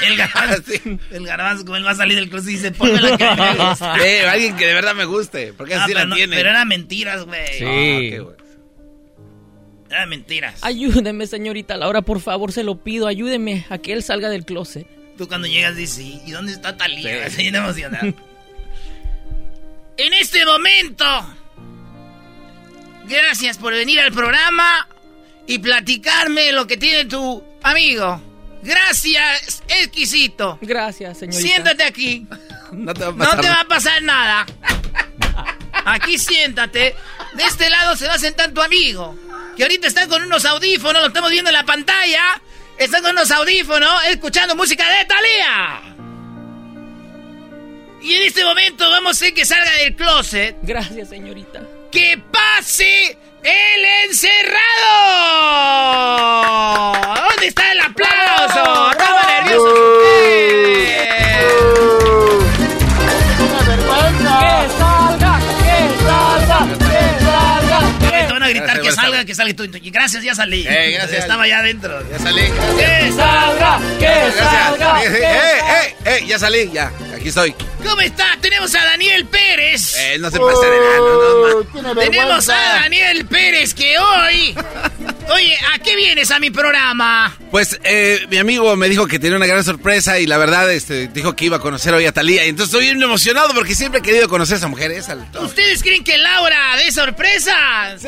[0.02, 0.72] El garbanzo,
[1.12, 3.56] el garbanzo, como él va a salir del closet y dice, ponme la que me
[3.70, 3.98] gusta.
[4.06, 5.54] Eh, alguien que de verdad me guste.
[5.54, 6.36] Porque Ah, así pero, la no- tiene.
[6.36, 7.48] pero eran mentiras, güey.
[7.58, 7.64] Sí.
[7.66, 8.26] Ah, qué.
[9.90, 10.56] Eran mentiras.
[10.64, 13.08] Ayúdeme, señorita Laura, por favor, se lo pido.
[13.08, 14.86] Ayúdeme a que él salga del closet.
[15.18, 17.26] Tú cuando llegas dices, "¿Y- ¿y dónde está Talía?
[17.26, 18.14] Así bien emocionado.
[19.98, 21.06] En este momento,
[23.06, 24.88] gracias por venir al programa
[25.46, 28.22] y platicarme lo que tiene tu amigo.
[28.62, 30.58] Gracias, exquisito.
[30.62, 31.42] Gracias, señorita.
[31.48, 32.28] Siéntate aquí.
[32.70, 34.46] No te va a No pasar te va a pasar nada.
[35.86, 36.94] Aquí siéntate.
[37.36, 39.18] De este lado se va a sentar tu amigo.
[39.56, 42.42] Que ahorita está con unos audífonos, lo estamos viendo en la pantalla.
[42.78, 45.97] Está con unos audífonos, escuchando música de Thalía.
[48.02, 50.56] Y en este momento vamos a hacer que salga del closet.
[50.62, 51.62] Gracias, señorita.
[51.92, 54.58] ¡Que pase el encerrado!
[57.30, 58.92] ¿Dónde está el aplauso?
[58.92, 59.76] Estaba nervioso.
[63.68, 65.40] ¡Que salga!
[65.64, 66.68] ¡Que salga!
[66.78, 67.80] ¡Que salga!
[68.28, 69.54] Te van a gritar Gracias, que salga, que salga.
[69.82, 70.66] y Gracias, ya salí.
[70.68, 71.22] Eh, gracias.
[71.22, 72.10] Estaba ya adentro.
[72.10, 72.44] Ya salí.
[72.78, 73.80] ¡Que salga!
[74.00, 74.78] ¡Que salga!
[74.78, 75.14] Gracias.
[75.14, 76.92] Eh, eh, eh, eh, ya salí, ya.
[77.28, 77.56] Aquí estoy.
[77.86, 78.38] ¿Cómo está?
[78.40, 79.98] Tenemos a Daniel Pérez.
[79.98, 84.56] Eh, no se pase de nada, no, no, Tenemos a Daniel Pérez que hoy...
[85.30, 87.36] Oye, ¿a qué vienes a mi programa?
[87.52, 91.10] Pues eh, mi amigo me dijo que tenía una gran sorpresa y la verdad este,
[91.10, 92.46] dijo que iba a conocer hoy a Talía.
[92.46, 94.92] Y entonces estoy bien emocionado porque siempre he querido conocer a esa mujer.
[94.92, 97.98] Esa, ¿Ustedes creen que Laura de sorpresa?
[98.00, 98.08] ¡Sí!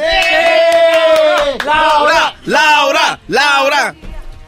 [1.66, 2.38] ¡Laura!
[2.46, 3.20] ¡Laura!
[3.28, 3.96] ¡Laura!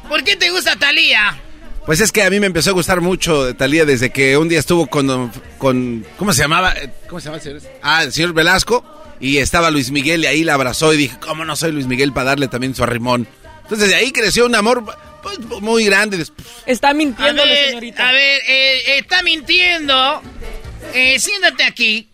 [0.07, 1.37] ¿Por qué te gusta Talía?
[1.85, 4.47] Pues es que a mí me empezó a gustar mucho de Talía desde que un
[4.47, 6.73] día estuvo con, con ¿cómo se llamaba?
[6.73, 7.61] Eh, ¿Cómo se llama el señor?
[7.81, 8.85] Ah, el señor Velasco.
[9.19, 12.11] Y estaba Luis Miguel y ahí la abrazó y dije, ¿cómo no soy Luis Miguel
[12.11, 13.27] para darle también su arrimón?
[13.63, 14.83] Entonces de ahí creció un amor
[15.21, 16.23] pues, muy grande.
[16.65, 18.09] Está A ver, señorita.
[18.09, 20.21] a ver, eh, está mintiendo.
[20.93, 22.09] Eh, siéntate aquí.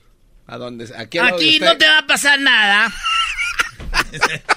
[0.47, 0.87] ¿A dónde?
[0.97, 2.93] Aquí, Aquí no te va a pasar nada.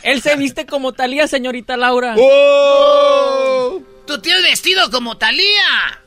[0.03, 2.15] Él se viste como Talía, señorita Laura.
[2.19, 3.83] ¡Oh!
[4.11, 6.03] Tú te has vestido como Talía.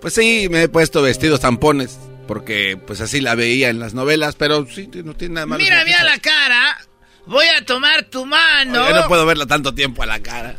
[0.00, 1.98] Pues sí, me he puesto vestidos tampones
[2.28, 5.60] porque pues así la veía en las novelas, pero sí, no tiene nada malo.
[5.60, 6.78] Mira, mira la cara.
[7.26, 8.88] Voy a tomar tu mano.
[8.88, 10.54] Yo no puedo verla tanto tiempo a la cara.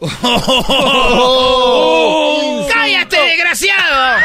[2.72, 4.20] ¡Cállate, desgraciado!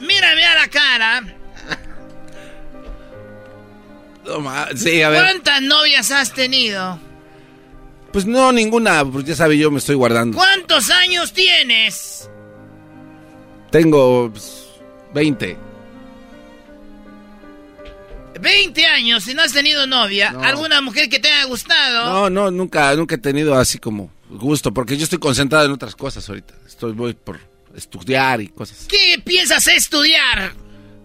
[0.00, 1.24] Mira, mira la cara.
[4.76, 5.22] Sí, a ver.
[5.22, 7.07] ¿Cuántas novias has tenido?
[8.12, 10.36] Pues no, ninguna, pues ya sabe, yo me estoy guardando.
[10.36, 12.30] ¿Cuántos años tienes?
[13.70, 14.66] Tengo pues,
[15.14, 15.56] 20.
[18.40, 20.30] 20 años y no has tenido novia.
[20.30, 20.42] No.
[20.42, 22.06] ¿Alguna mujer que te haya gustado?
[22.06, 25.94] No, no, nunca, nunca he tenido así como gusto, porque yo estoy concentrado en otras
[25.94, 26.54] cosas ahorita.
[26.66, 27.38] Estoy voy por
[27.74, 28.86] estudiar y cosas.
[28.88, 30.52] ¿Qué piensas estudiar?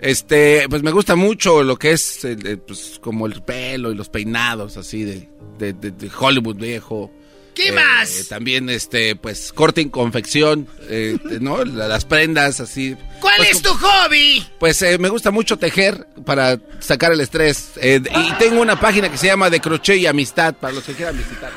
[0.04, 3.96] Este, pues me gusta mucho lo que es el- el, pues, como el pelo y
[3.96, 7.10] los peinados así de, de, de- de Hollywood viejo.
[7.56, 8.28] ¿Qué Eh, más?
[8.28, 11.64] También, este, pues corte y confección, eh, ¿no?
[11.64, 12.98] La- Las prendas así.
[13.22, 14.46] ¿Cuál Pues, es tu hobby?
[14.60, 17.72] Pues eh, me gusta mucho tejer para sacar el estrés.
[17.78, 20.94] Eh, y tengo una página que se llama De Crochet y Amistad para los que
[20.94, 21.52] quieran visitar.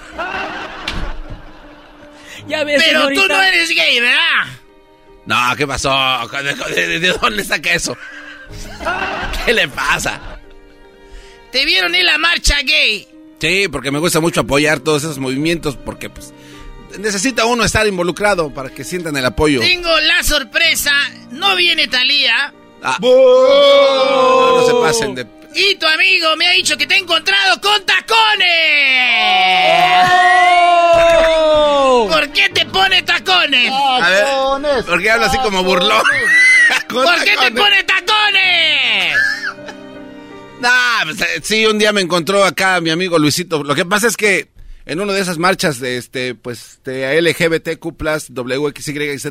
[2.46, 4.20] Ya ves, Pero tú no eres gay, ¿verdad?
[5.24, 5.92] No, ¿qué pasó?
[6.74, 7.96] ¿De, de- de dónde saca eso?
[9.44, 10.20] ¿Qué le pasa?
[11.52, 13.06] Te vieron en la marcha gay.
[13.40, 16.32] Sí, porque me gusta mucho apoyar todos esos movimientos porque pues
[16.98, 19.60] necesita uno estar involucrado para que sientan el apoyo.
[19.60, 20.92] Tengo la sorpresa.
[21.30, 22.52] No viene Talía.
[22.82, 22.98] Ah.
[23.00, 25.26] No, no se pasen de...
[25.54, 28.46] Y tu amigo me ha dicho que te ha encontrado con tacones.
[32.10, 33.70] ¿Por qué te pone tacones?
[33.72, 36.02] A ver, ¿por qué habla así como burlón?
[36.88, 37.62] ¿Por qué te tacones.
[37.62, 38.15] pone tacones?
[40.60, 43.62] Nah, pues, eh, sí, un día me encontró acá mi amigo Luisito.
[43.62, 44.48] Lo que pasa es que
[44.86, 47.84] en una de esas marchas de este, pues, de LGBTQ+,
[48.30, 49.26] WXYZ,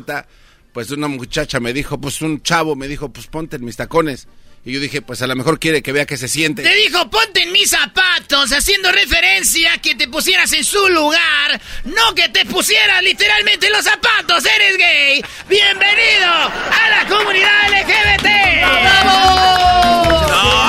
[0.72, 4.28] pues una muchacha me dijo, pues un chavo me dijo, pues ponte en mis tacones.
[4.66, 6.64] Y yo dije, pues a lo mejor quiere que vea que se siente.
[6.64, 11.60] Te dijo, ponte en mis zapatos, haciendo referencia a que te pusieras en su lugar,
[11.84, 15.24] no que te pusieras literalmente en los zapatos, eres gay.
[15.48, 18.26] Bienvenido a la comunidad LGBT.
[18.82, 20.26] ¡Bravo!
[20.28, 20.65] No,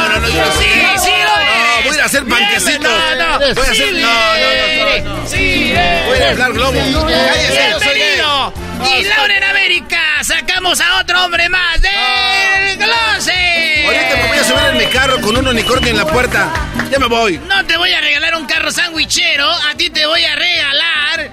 [0.59, 0.69] Sí,
[1.03, 1.85] sí lo eres.
[1.85, 2.81] voy a ir a hacer panquecitos.
[2.83, 5.27] No, no, Voy a hacer- no, no, no, no, no.
[5.27, 5.73] Sí
[6.05, 6.29] Voy a eres.
[6.31, 6.75] inflar globos.
[6.75, 8.99] Cállese, yo soy.
[8.99, 13.85] Y Laura en América, sacamos a otro hombre más del closet.
[13.85, 16.49] Ahorita me voy a subir en mi carro con un unicornio en la puerta.
[16.91, 17.37] Ya me voy.
[17.39, 21.31] No te voy a regalar un carro sandwichero, a ti te voy a regalar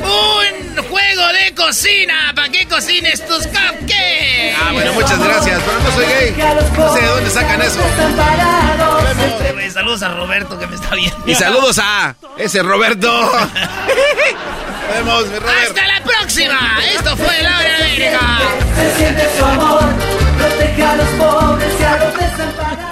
[0.00, 4.54] un juego de cocina para que cocines tus cupcakes.
[4.58, 6.34] Ah, bueno, muchas gracias, pero no soy gay.
[6.78, 7.80] No sé de dónde sacan eso.
[9.72, 11.16] Saludos a Roberto que me está viendo.
[11.26, 13.10] Y saludos a ese Roberto.
[13.10, 13.32] Nos
[14.94, 15.68] vemos, mi Robert.
[15.68, 16.78] Hasta la próxima.
[16.94, 18.20] Esto fue Laura en América.
[18.76, 19.82] Se siente su amor,
[20.38, 22.91] protege a los pobres y a los desamparados.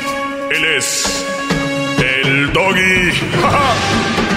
[0.53, 1.25] Él es
[1.99, 3.11] el doggy.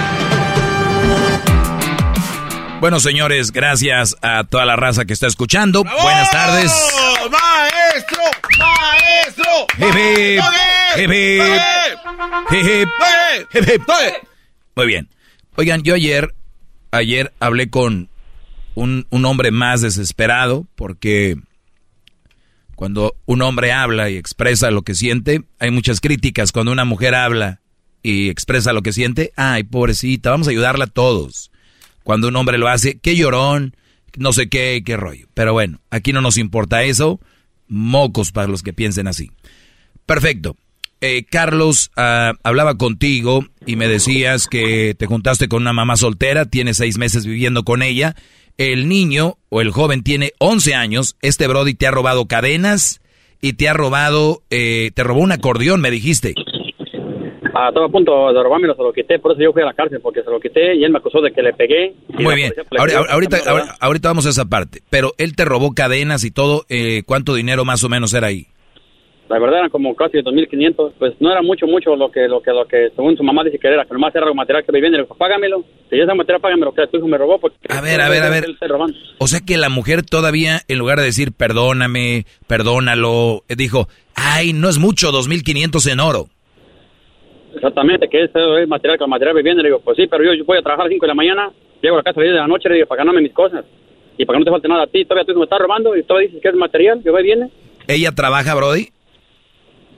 [2.81, 5.85] Bueno, señores, gracias a toda la raza que está escuchando.
[5.85, 6.70] Buenas tardes.
[7.31, 8.23] ¡Maestro!
[8.59, 9.45] ¡Maestro!
[9.78, 9.95] Hip,
[11.01, 11.11] hip.
[13.55, 13.89] Hip, hip.
[14.77, 15.09] Muy bien.
[15.57, 16.35] Oigan, yo ayer,
[16.91, 18.11] ayer hablé con
[18.74, 21.39] un, un hombre más desesperado porque
[22.74, 26.52] cuando un hombre habla y expresa lo que siente, hay muchas críticas.
[26.52, 27.60] Cuando una mujer habla
[28.02, 31.51] y expresa lo que siente, ay, pobrecita, vamos a ayudarla a todos.
[32.02, 33.76] Cuando un hombre lo hace, qué llorón,
[34.16, 35.26] no sé qué, qué rollo.
[35.34, 37.20] Pero bueno, aquí no nos importa eso.
[37.66, 39.30] Mocos para los que piensen así.
[40.06, 40.56] Perfecto.
[41.01, 46.45] Eh, Carlos, ah, hablaba contigo y me decías que te juntaste con una mamá soltera,
[46.47, 48.15] tienes seis meses viviendo con ella.
[48.57, 51.16] El niño o el joven tiene 11 años.
[51.23, 53.01] Este Brody te ha robado cadenas
[53.41, 56.35] y te ha robado, eh, te robó un acordeón, me dijiste.
[57.57, 59.74] Ah, estaba a punto de robármelo, se lo quité, por eso yo fui a la
[59.74, 61.95] cárcel, porque se lo quité y él me acusó de que le pegué.
[62.09, 62.53] Muy bien.
[63.81, 64.81] ahorita vamos a esa parte.
[64.91, 66.65] Pero él te robó cadenas y todo.
[66.69, 68.49] eh, ¿Cuánto dinero más o menos era ahí?
[69.28, 72.51] La verdad eran como casi 2.500, pues no era mucho, mucho lo que, lo que,
[72.51, 74.80] lo que según su mamá dice que era, que nomás era algo material que me
[74.80, 77.56] viene, le dijo, págamelo, si ese material págamelo, que tu hijo me robó, porque...
[77.70, 78.44] A ver, a ver, a ver.
[79.18, 84.52] O sea que la mujer todavía, en lugar de decir perdóname, perdónalo, eh, dijo, ay,
[84.52, 86.26] no es mucho, 2.500 en oro.
[87.55, 90.22] Exactamente, que ese es material que el material me viene, le digo, pues sí, pero
[90.22, 92.20] yo, yo voy a trabajar a las 5 de la mañana, llego a la casa
[92.20, 93.64] a las 10 de la noche, le digo, para ganarme mis cosas,
[94.18, 96.02] y para que no te falte nada a ti, todavía hijo me está robando, y
[96.02, 97.51] todavía dices que es material, yo voy y viene,
[97.86, 98.88] ¿Ella trabaja, Brody?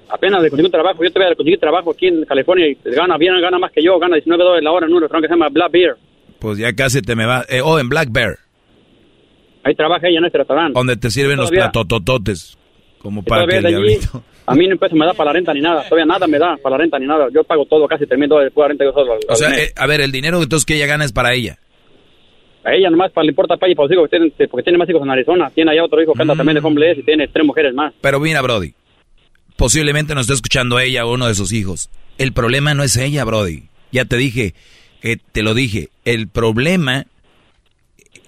[0.08, 2.76] Apenas le consigo un trabajo, yo te voy a conseguir trabajo aquí en California, y
[2.84, 5.32] gana bien, gana más que yo, gana 19 dólares la hora en un restaurante que
[5.34, 5.96] se llama Black Beer,
[6.38, 7.44] Pues ya casi te me va.
[7.48, 8.36] eh, oh, en Black Bear,
[9.64, 10.72] ahí trabaja ella en este restaurante.
[10.78, 12.56] donde te sirven los Todavía- platotototes.
[12.98, 14.24] Como para que todavía el de allí, diablito.
[14.46, 16.56] a mí no peso me da para la renta ni nada, todavía nada me da
[16.56, 18.84] para la renta ni nada, yo pago todo, casi 3 mil dólares por la renta
[18.84, 19.14] yo solo.
[19.28, 21.58] O sea, eh, a ver, el dinero entonces que ella gana es para ella.
[22.64, 24.76] A ella nomás para le importa para ella, para los hijos que tienen, porque tiene
[24.78, 25.50] más hijos en Arizona.
[25.54, 26.36] Tiene allá otro hijo que anda Mm.
[26.38, 27.94] también de homeless y tiene tres mujeres más.
[28.00, 28.72] Pero mira, Brody,
[29.56, 31.90] posiblemente nos está escuchando ella o uno de sus hijos.
[32.18, 33.64] El problema no es ella, Brody.
[33.92, 34.54] Ya te dije,
[35.32, 35.90] te lo dije.
[36.04, 37.06] El problema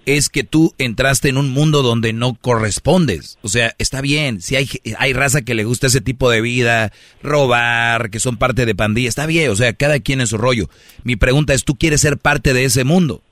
[0.07, 3.39] es que tú entraste en un mundo donde no correspondes.
[3.43, 4.69] O sea, está bien, si hay,
[4.99, 6.93] hay raza que le gusta ese tipo de vida,
[7.23, 10.71] robar, que son parte de pandilla, está bien, o sea, cada quien en su rollo.
[11.05, 13.23] Mi pregunta es, ¿tú quieres ser parte de ese mundo?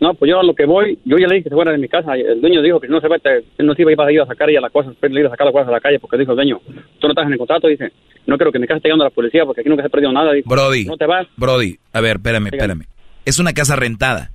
[0.00, 1.78] No, pues yo a lo que voy, yo ya le dije que se fuera de
[1.78, 2.14] mi casa.
[2.14, 4.26] El dueño dijo que si no se vete, él no se iba a ir a
[4.26, 6.18] sacar ella las cosas, después le iba a sacar las cosas a la calle porque
[6.18, 6.60] dijo el dueño,
[6.98, 7.92] tú no estás en el contrato, dice,
[8.26, 9.90] no quiero que mi casa esté llegando a la policía porque aquí nunca se ha
[9.90, 10.32] perdido nada.
[10.32, 12.86] Dijo, Brody, no te vas, Brody, a ver, espérame, espérame.
[13.24, 14.30] Es una casa rentada.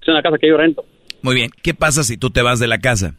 [0.00, 0.84] es una casa que yo rento.
[1.22, 3.14] Muy bien, ¿qué pasa si tú te vas de la casa?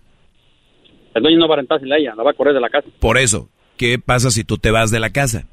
[1.15, 2.87] El dueño no va a rentar sin ella, la va a correr de la casa.
[2.99, 5.47] Por eso, ¿qué pasa si tú te vas de la casa?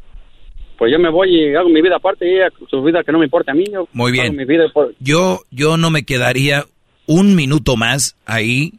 [0.78, 3.18] Pues yo me voy y hago mi vida aparte y ella su vida que no
[3.18, 3.64] me importa a mí.
[3.72, 4.26] Yo Muy bien.
[4.26, 6.64] hago mi vida por- Yo, yo no me quedaría
[7.06, 8.72] un minuto más ahí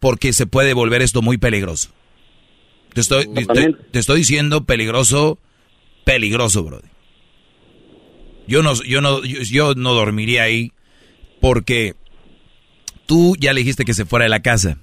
[0.00, 1.90] porque se puede volver esto muy peligroso.
[2.94, 3.26] Te estoy,
[3.92, 5.38] te, estoy diciendo peligroso,
[6.04, 6.88] peligroso, Brody.
[8.46, 10.72] Yo no, yo no, yo, yo no dormiría ahí
[11.40, 11.94] porque
[13.06, 14.78] tú ya le dijiste que se fuera de la casa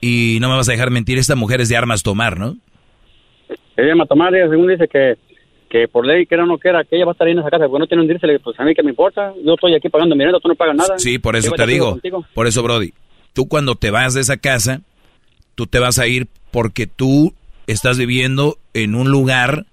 [0.00, 1.16] y no me vas a dejar mentir.
[1.18, 2.56] Esta mujer es de armas tomar, ¿no?
[3.76, 5.16] Ella me tomar, ella según dice que,
[5.70, 7.38] que por ley, que era o no quiera, que ella va a estar ahí en
[7.38, 9.74] esa casa, porque no tiene un dirse, pues a mí que me importa, yo estoy
[9.74, 10.98] aquí pagando mi renta, tú no pagas nada.
[10.98, 11.92] Sí, por eso te digo.
[11.92, 12.26] contigo.
[12.34, 12.92] Por eso, Brody,
[13.32, 14.82] tú cuando te vas de esa casa,
[15.54, 17.32] tú te vas a ir porque tú
[17.68, 19.66] estás viviendo en un lugar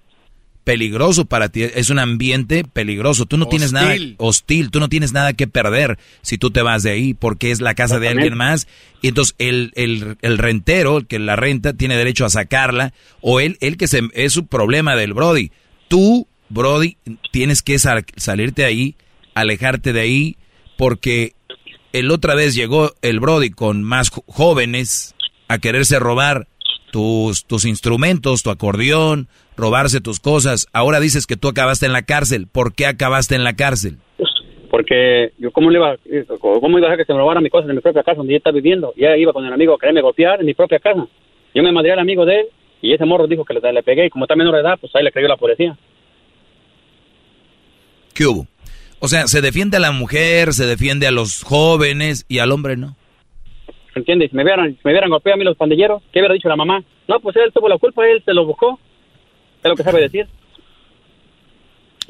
[0.68, 1.62] peligroso para ti.
[1.62, 3.24] Es un ambiente peligroso.
[3.24, 4.70] Tú no tienes nada Hostil.
[4.70, 7.74] Tú no tienes nada que perder si tú te vas de ahí porque es la
[7.74, 8.68] casa de alguien más.
[9.00, 12.92] Y entonces el, el, el rentero, el que la renta, tiene derecho a sacarla.
[13.22, 15.50] O él, él que se, es su problema del Brody.
[15.88, 16.96] Tú, Brody,
[17.32, 18.94] tienes que sal- salirte de ahí,
[19.34, 20.36] alejarte de ahí,
[20.76, 21.32] porque
[21.92, 25.14] el otra vez llegó el Brody con más jóvenes
[25.48, 26.46] a quererse robar
[26.92, 30.66] tus, tus instrumentos, tu acordeón, robarse tus cosas.
[30.72, 32.46] Ahora dices que tú acabaste en la cárcel.
[32.50, 33.98] ¿Por qué acabaste en la cárcel?
[34.70, 35.96] Porque yo, ¿cómo le iba,
[36.38, 38.34] cómo iba a dejar que se me robara mis cosas en mi propia casa donde
[38.34, 38.92] ella está viviendo?
[38.96, 41.06] Y ella iba con el amigo a quererme golpear en mi propia casa.
[41.54, 42.46] Yo me madré al amigo de él
[42.80, 44.94] Y ese morro dijo que le, le pegué y como está menor de edad, pues
[44.94, 45.76] ahí le creyó la policía.
[48.14, 48.46] ¿Qué hubo?
[49.00, 52.76] O sea, se defiende a la mujer, se defiende a los jóvenes y al hombre
[52.76, 52.96] no.
[53.94, 54.30] ¿Entiendes?
[54.30, 56.56] Si me hubieran, si me hubieran golpeado a mí los pandilleros, ¿qué hubiera dicho la
[56.56, 56.82] mamá?
[57.08, 58.78] No, pues él tuvo la culpa, él se lo buscó.
[59.62, 60.26] Es lo que sabe decir.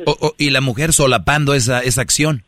[0.06, 2.42] O- o- y la mujer solapando esa, esa acción.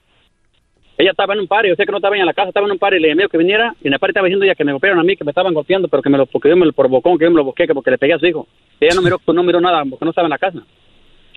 [1.01, 2.73] Ella estaba en un par, yo sé que no estaba en la casa, estaba en
[2.73, 4.65] un par y le llamé que viniera y en el par estaba diciendo ya que
[4.65, 6.67] me golpearon a mí, que me estaban golpeando, pero que me lo, porque yo me
[6.67, 8.47] lo provocó, que yo me lo busqué, que porque le pegué a su hijo.
[8.81, 10.59] Y ella no miró, no miró nada porque no estaba en la casa.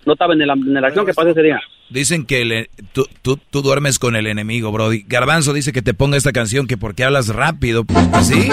[0.06, 1.62] No estaba en la, en la acción que pasó ese día.
[1.90, 5.06] Dicen que le- tú, tú, tú duermes con el enemigo, Brody.
[5.08, 7.86] Garbanzo dice que te ponga esta canción que porque hablas rápido.
[8.22, 8.50] ¿Sí?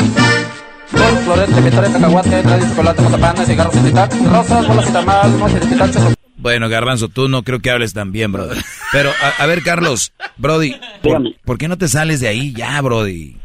[1.24, 3.02] Florete, vitores, cacahuate, chocolate,
[4.30, 8.58] rosas, bolas y tamal, Bueno, Garbanzo, tú no creo que hables tan bien, Brody.
[8.92, 12.80] Pero, a, a ver, Carlos, Brody, ¿por, por qué no te sales de ahí ya,
[12.80, 13.36] Brody?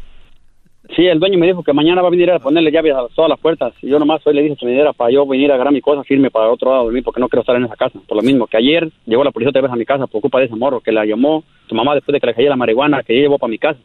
[0.96, 3.30] Sí, el dueño me dijo que mañana va a venir a ponerle llaves a todas
[3.30, 3.74] las puertas.
[3.82, 5.82] Y yo nomás hoy le dije que me diera para yo venir a agarrar mi
[5.82, 8.00] cosa firme para otro lado de mí porque no quiero estar en esa casa.
[8.08, 10.40] Por lo mismo que ayer llegó la policía otra vez a mi casa por culpa
[10.40, 13.04] de ese morro que la llamó tu mamá después de que le caía la marihuana
[13.04, 13.80] que ella llevó para mi casa.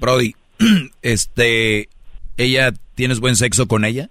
[0.00, 0.34] Brody,
[1.02, 1.88] este,
[2.36, 4.08] ¿ella, tienes buen sexo con ella?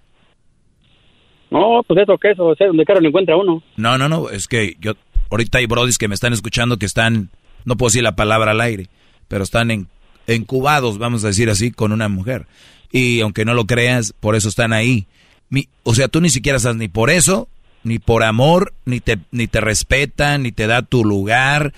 [1.50, 3.62] No, pues eso que eso, o sea, donde quiero lo encuentra uno.
[3.76, 4.92] No, no, no, es que yo,
[5.30, 7.30] ahorita hay brodis que me están escuchando que están,
[7.64, 8.88] no puedo decir la palabra al aire,
[9.28, 9.88] pero están en,
[10.26, 12.46] encubados, vamos a decir así, con una mujer.
[12.92, 15.06] Y aunque no lo creas, por eso están ahí.
[15.50, 17.48] Mi- o sea, tú ni siquiera estás ni por eso,
[17.82, 21.72] ni por amor, ni te, ni te respeta, ni te da tu lugar,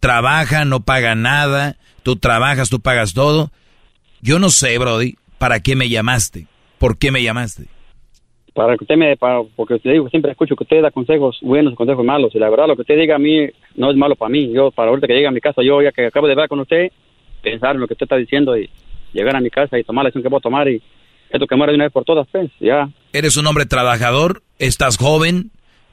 [0.00, 3.50] trabaja, no paga nada, tú trabajas, tú pagas todo.
[4.22, 6.46] Yo no sé, Brody, ¿para qué me llamaste?
[6.78, 7.66] ¿Por qué me llamaste?
[8.56, 12.04] Para que usted me, para, porque digo, siempre escucho que usted da consejos buenos consejos
[12.04, 12.34] malos.
[12.34, 14.50] Y la verdad, lo que usted diga a mí no es malo para mí.
[14.50, 16.60] Yo, para ahorita que llegue a mi casa, yo ya que acabo de ver con
[16.60, 16.90] usted,
[17.42, 18.70] pensar en lo que usted está diciendo y
[19.12, 20.80] llegar a mi casa y tomar la acción que puedo tomar y
[21.28, 22.88] esto que muera de una vez por todas, pues, ya.
[23.12, 25.50] Eres un hombre trabajador, estás joven,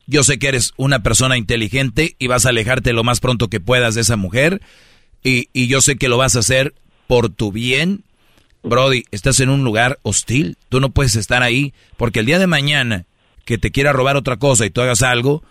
[0.07, 3.60] yo sé que eres una persona inteligente y vas a alejarte lo más pronto que
[3.60, 4.61] puedas de esa mujer
[5.22, 6.73] y, y yo sé que lo vas a hacer
[7.07, 8.03] por tu bien.
[8.64, 12.48] Brody, estás en un lugar hostil, tú no puedes estar ahí porque el día de
[12.48, 13.06] mañana
[13.45, 15.44] que te quiera robar otra cosa y tú hagas algo,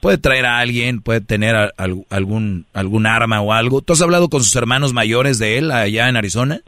[0.00, 1.72] puede traer a alguien, puede tener a-
[2.10, 3.82] algún, algún arma o algo.
[3.82, 6.60] ¿Tú has hablado con sus hermanos mayores de él allá en Arizona?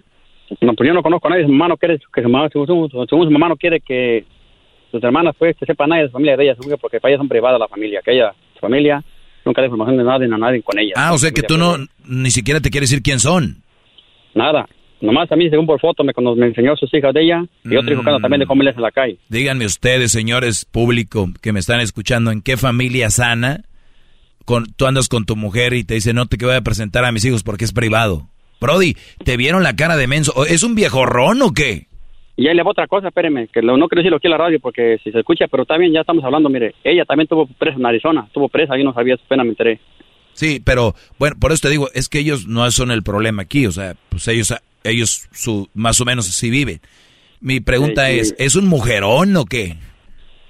[0.61, 1.45] No, pues yo no conozco a nadie.
[1.45, 4.25] Su mamá no quiere que su mamá, según, según- según su mamá no quiere que
[4.93, 7.29] sus hermanas, pues, que sepa nadie de la familia de ella, porque para ellas son
[7.29, 9.05] privadas la familia, que ella, su familia,
[9.45, 10.93] nunca da información de nadie, a nadie con ella.
[10.97, 11.77] Ah, o sea que tú no,
[12.07, 13.63] ni siquiera te quieres decir quién son.
[14.35, 14.67] Nada.
[15.01, 17.77] Nomás a mí, según por foto, me, cuando me enseñó sus hijas de ella y
[17.77, 19.17] otro hijo que anda también de comerles en la calle.
[19.29, 23.63] Díganme ustedes, señores público que me están escuchando, ¿en qué familia sana
[24.45, 27.13] con, tú andas con tu mujer y te dice no te voy a presentar a
[27.13, 28.29] mis hijos porque es privado?
[28.61, 30.33] Brody, ¿te vieron la cara de menso?
[30.35, 31.87] ¿O ¿Es un viejorrón o qué?
[32.37, 34.39] Y ahí le va otra cosa, espéreme, que lo- no quiero decirlo aquí en la
[34.39, 37.79] radio porque si se escucha, pero bien, ya estamos hablando, mire, ella también tuvo presa
[37.79, 39.81] en Arizona, estuvo presa, yo no sabía, su pena me enteré.
[40.35, 43.67] Sí, pero bueno, por eso te digo, es que ellos no son el problema aquí,
[43.67, 46.81] o sea, pues ellos, ellos su, más o menos así viven.
[47.41, 48.19] Mi pregunta Sí, sí.
[48.21, 49.77] es, ¿es un mujerón o qué?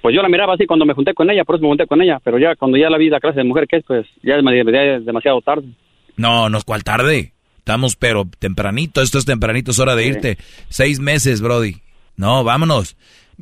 [0.01, 2.01] Pues yo la miraba así cuando me junté con ella, por eso me junté con
[2.01, 4.35] ella, pero ya cuando ya la vi la clase de mujer que es, pues ya
[4.35, 5.67] es, ya es demasiado tarde.
[6.15, 7.33] No, no, ¿cuál tarde?
[7.57, 10.37] Estamos, pero tempranito, esto es tempranito, es hora de irte.
[10.69, 11.77] Seis meses, Brody.
[12.15, 12.95] No, vámonos.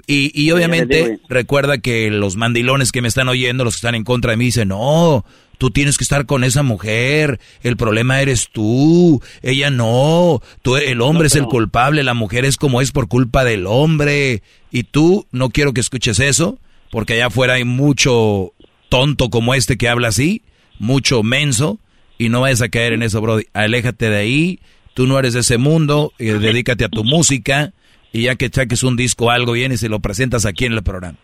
[0.05, 4.03] Y, y obviamente recuerda que los mandilones que me están oyendo, los que están en
[4.03, 5.25] contra de mí, dicen, no,
[5.57, 11.01] tú tienes que estar con esa mujer, el problema eres tú, ella no, tú, el
[11.01, 14.41] hombre es el culpable, la mujer es como es por culpa del hombre.
[14.71, 16.59] Y tú, no quiero que escuches eso,
[16.91, 18.53] porque allá afuera hay mucho
[18.89, 20.43] tonto como este que habla así,
[20.79, 21.79] mucho menso,
[22.17, 23.45] y no vayas a caer en eso, Brody.
[23.53, 24.59] Aléjate de ahí,
[24.93, 27.73] tú no eres de ese mundo, eh, dedícate a tu música,
[28.11, 30.83] y ya que saques un disco o algo, vienes y lo presentas aquí en el
[30.83, 31.17] programa.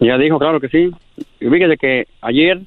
[0.00, 0.90] Ya dijo, claro que sí.
[1.40, 2.60] Y fíjese que ayer,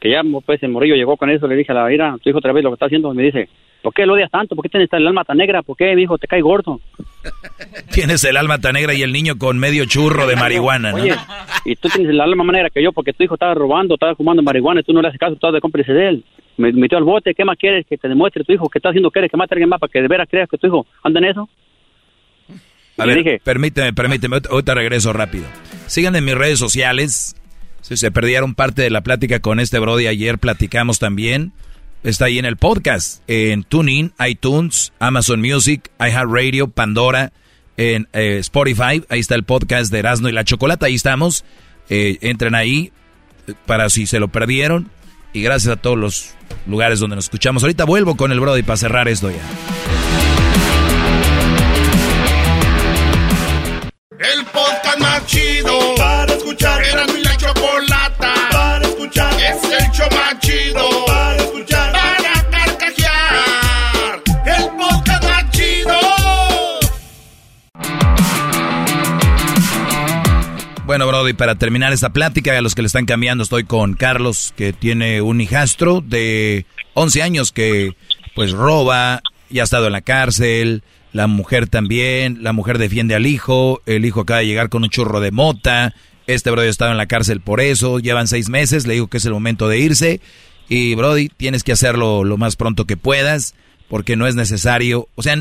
[0.00, 2.38] que ya pues el morrillo llegó con eso, le dije a la ira, tu hijo
[2.38, 3.48] otra vez lo que está haciendo, me dice,
[3.82, 4.54] ¿por qué lo odias tanto?
[4.54, 5.62] ¿Por qué tienes el alma tan negra?
[5.62, 6.80] ¿Por qué, mi hijo, te cae gordo?
[7.92, 10.92] Tienes el alma tan negra y el niño con medio churro de marihuana,
[11.64, 14.14] y tú tienes el alma más negra que yo porque tu hijo estaba robando, estaba
[14.16, 16.24] fumando marihuana y tú no le haces caso, estás de cómplice de él.
[16.56, 18.68] Me metió al bote, ¿qué más quieres que te demuestre tu hijo?
[18.68, 19.10] ¿Qué está haciendo?
[19.10, 21.20] ¿Quieres que mate a alguien más para que de veras creas que tu hijo anda
[21.20, 21.48] en eso?
[22.98, 25.44] A ver, permíteme, permíteme, ahorita- ahorita regreso rápido.
[25.86, 27.34] Síganme en mis redes sociales.
[27.82, 31.52] Si se perdieron parte de la plática con este Brody ayer, platicamos también.
[32.04, 37.32] Está ahí en el podcast, en TuneIn, iTunes, Amazon Music, iHeartRadio, Pandora,
[37.76, 39.04] en eh, Spotify.
[39.08, 40.86] Ahí está el podcast de Erasmo y la Chocolata.
[40.86, 41.44] Ahí estamos.
[41.88, 42.92] Eh, entren ahí
[43.48, 44.90] eh, para si se lo perdieron.
[45.32, 46.34] Y gracias a todos los
[46.66, 47.64] lugares donde nos escuchamos.
[47.64, 49.42] Ahorita vuelvo con el Brody para cerrar esto ya.
[54.18, 55.94] El podcast más chido.
[55.96, 56.84] Para escuchar.
[56.84, 57.06] Era
[59.92, 61.06] el show más chido.
[61.06, 61.92] Para escuchar.
[61.92, 64.22] Para carcajear.
[64.46, 65.98] El podcast más chido.
[70.86, 74.52] Bueno, Brody, para terminar esta plática, a los que le están cambiando, estoy con Carlos,
[74.56, 77.96] que tiene un hijastro de 11 años que
[78.34, 80.82] pues roba, ya ha estado en la cárcel,
[81.12, 84.90] la mujer también, la mujer defiende al hijo, el hijo acaba de llegar con un
[84.90, 85.94] churro de mota,
[86.34, 89.18] este Brody ha estado en la cárcel por eso, llevan seis meses, le digo que
[89.18, 90.20] es el momento de irse,
[90.68, 93.54] y Brody, tienes que hacerlo lo más pronto que puedas,
[93.88, 95.36] porque no es necesario, o sea,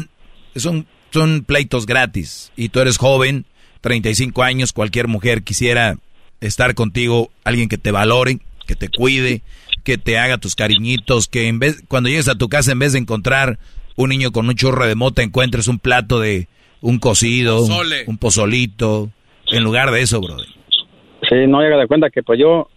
[0.55, 3.45] son, son pleitos gratis, y tú eres joven,
[3.81, 5.97] 35 años, cualquier mujer quisiera
[6.39, 9.41] estar contigo, alguien que te valore, que te cuide,
[9.83, 12.93] que te haga tus cariñitos, que en vez, cuando llegues a tu casa, en vez
[12.93, 13.59] de encontrar
[13.95, 16.47] un niño con un churro de mota, encuentres un plato de
[16.81, 17.73] un cocido, un,
[18.07, 19.11] un pozolito,
[19.47, 20.47] en lugar de eso, brother.
[21.29, 22.67] Sí, no llega de cuenta que pues yo,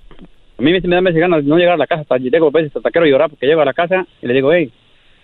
[0.59, 2.51] a mí me da veces ganas de no llegar a la casa, hasta llego a
[2.51, 4.71] veces hasta quiero llorar porque llego a la casa y le digo, hey,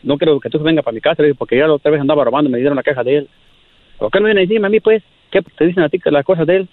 [0.03, 2.25] no quiero que tú vengas para mi casa, le digo, porque ya otra vez andaba
[2.25, 3.29] robando, me dieron la caja de él.
[3.99, 5.03] ¿Por qué no viene encima a mí, pues?
[5.31, 6.69] ¿Qué te dicen a ti que las cosas de él?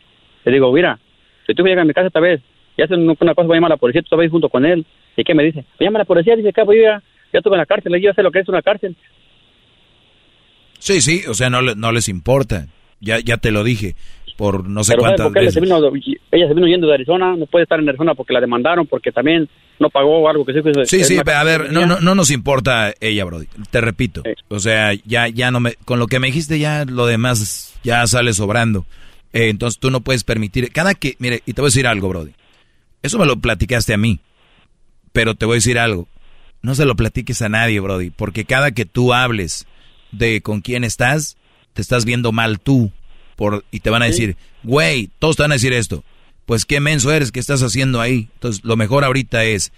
[0.45, 0.97] Le digo, mira,
[1.45, 2.41] si tú llegas a mi casa esta vez
[2.77, 4.85] y hacen una cosa, voy a llamar a la policía, tú vas junto con él.
[5.15, 5.65] ¿Y qué me dice?
[5.79, 7.03] Llama a la policía, dice, cabo, yo ya,
[7.33, 8.95] ya estuve en la cárcel, yo sé lo que es una cárcel.
[10.79, 12.67] Sí, sí, o sea, no, no les importa.
[12.99, 13.95] Ya, ya te lo dije,
[14.37, 15.53] por no sé Pero ¿sabes cuántas veces.
[15.55, 15.77] se, vino,
[16.31, 17.35] ella se vino yendo de Arizona?
[17.35, 19.49] No puede estar en Arizona porque la demandaron, porque también
[19.79, 20.61] no pagó algo que sí.
[20.61, 23.47] que Sí, sí, a ver, no, no, no nos importa ella, Brody.
[23.71, 24.23] Te repito.
[24.47, 28.05] O sea, ya, ya no me, con lo que me dijiste ya lo demás ya
[28.07, 28.85] sale sobrando.
[29.33, 32.07] Eh, entonces tú no puedes permitir, cada que, mire, y te voy a decir algo,
[32.07, 32.31] Brody.
[33.01, 34.19] Eso me lo platicaste a mí.
[35.11, 36.07] Pero te voy a decir algo.
[36.61, 39.67] No se lo platiques a nadie, Brody, porque cada que tú hables
[40.11, 41.37] de con quién estás,
[41.73, 42.91] te estás viendo mal tú.
[43.37, 46.03] Por, y te van a decir, güey, todos te van a decir esto.
[46.45, 48.27] Pues qué menso eres, ¿qué estás haciendo ahí?
[48.33, 49.71] Entonces, lo mejor ahorita es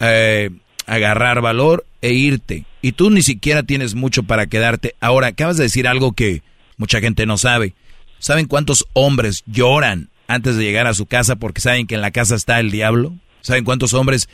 [0.00, 0.50] eh,
[0.86, 2.64] agarrar valor e irte.
[2.82, 4.94] Y tú ni siquiera tienes mucho para quedarte.
[5.00, 6.42] Ahora, acabas de decir algo que
[6.76, 7.74] mucha gente no sabe.
[8.18, 12.10] ¿Saben cuántos hombres lloran antes de llegar a su casa porque saben que en la
[12.10, 13.14] casa está el diablo?
[13.42, 14.28] ¿Saben cuántos hombres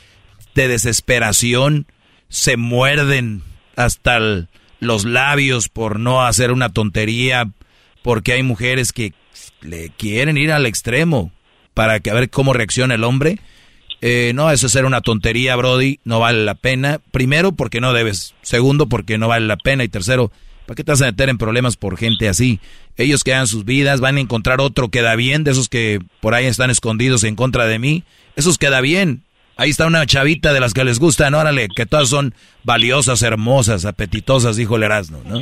[0.55, 1.85] de desesperación
[2.29, 3.41] se muerden
[3.75, 4.47] hasta el-
[4.79, 7.49] los labios por no hacer una tontería?
[8.03, 9.13] Porque hay mujeres que
[9.61, 11.31] le quieren ir al extremo
[11.73, 13.39] para que a ver cómo reacciona el hombre.
[14.01, 15.99] Eh, no, eso es ser una tontería, Brody.
[16.03, 16.99] No vale la pena.
[17.11, 18.35] Primero, porque no debes.
[18.41, 19.83] Segundo, porque no vale la pena.
[19.83, 20.31] Y tercero,
[20.65, 22.59] ¿para qué te vas a meter en problemas por gente así?
[22.97, 25.99] Ellos que hagan sus vidas, van a encontrar otro que da bien, de esos que
[26.19, 28.03] por ahí están escondidos en contra de mí.
[28.35, 29.23] Esos queda bien.
[29.55, 33.85] Ahí está una chavita de las que les gustan, órale, que todas son valiosas, hermosas,
[33.85, 35.39] apetitosas, dijo el Erasmo, ¿no?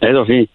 [0.00, 0.48] Eso sí.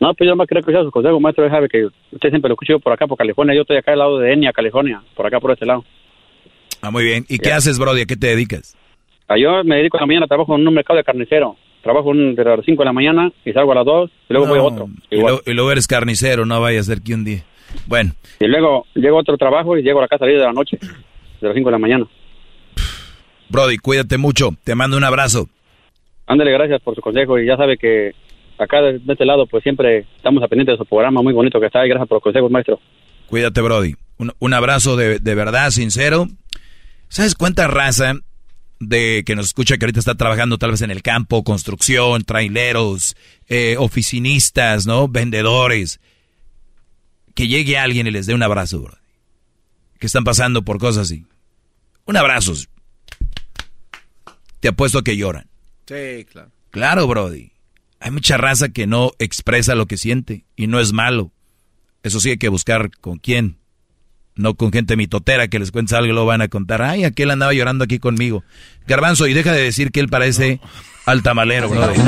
[0.00, 1.44] No, pues yo más creo que sea su consejo, maestro.
[1.46, 3.54] Ya sabe que usted siempre lo escucho yo por acá, por California.
[3.54, 5.84] Yo estoy acá al lado de Enya, California, por acá, por este lado.
[6.82, 7.24] Ah, muy bien.
[7.28, 8.02] ¿Y qué haces, Brody?
[8.02, 8.76] ¿A qué te dedicas?
[9.26, 11.56] Ah, Yo me dedico a la mañana, trabajo en un mercado de carnicero.
[11.82, 14.58] Trabajo de las 5 de la mañana y salgo a las 2 y luego voy
[14.58, 14.88] a otro.
[15.10, 17.44] Y, lo- y luego eres carnicero, no vaya a ser que un día.
[17.86, 20.52] Bueno, Y luego llego a otro trabajo y llego a la casa a de la
[20.52, 22.06] noche, de las 5 de la mañana.
[23.48, 24.50] Brody, cuídate mucho.
[24.64, 25.48] Te mando un abrazo.
[26.26, 28.12] Ándale, gracias por su consejo y ya sabe que
[28.58, 31.60] acá de de este lado pues siempre estamos a pendiente de su programa muy bonito
[31.60, 32.80] que está y gracias por los consejos, maestro.
[33.26, 33.94] Cuídate, Brody.
[34.18, 36.26] Un, un abrazo de, de verdad, sincero.
[37.08, 38.14] ¿Sabes cuánta raza
[38.80, 43.16] de que nos escucha que ahorita está trabajando tal vez en el campo, construcción, traileros,
[43.48, 45.08] eh, oficinistas, ¿no?
[45.08, 46.00] Vendedores.
[47.34, 48.96] Que llegue alguien y les dé un abrazo, Brody.
[49.98, 51.24] Que están pasando por cosas así.
[52.04, 52.54] Un abrazo.
[54.60, 55.48] Te apuesto que lloran.
[55.86, 56.50] Sí, claro.
[56.70, 57.52] Claro, Brody.
[58.00, 61.32] Hay mucha raza que no expresa lo que siente y no es malo.
[62.02, 63.58] Eso sí hay que buscar con quién.
[64.36, 66.80] No con gente mitotera que les cuentes algo y lo van a contar.
[66.80, 68.44] Ay, aquel andaba llorando aquí conmigo.
[68.86, 70.60] Garbanzo, y deja de decir que él parece
[71.06, 71.98] altamalero, Brody.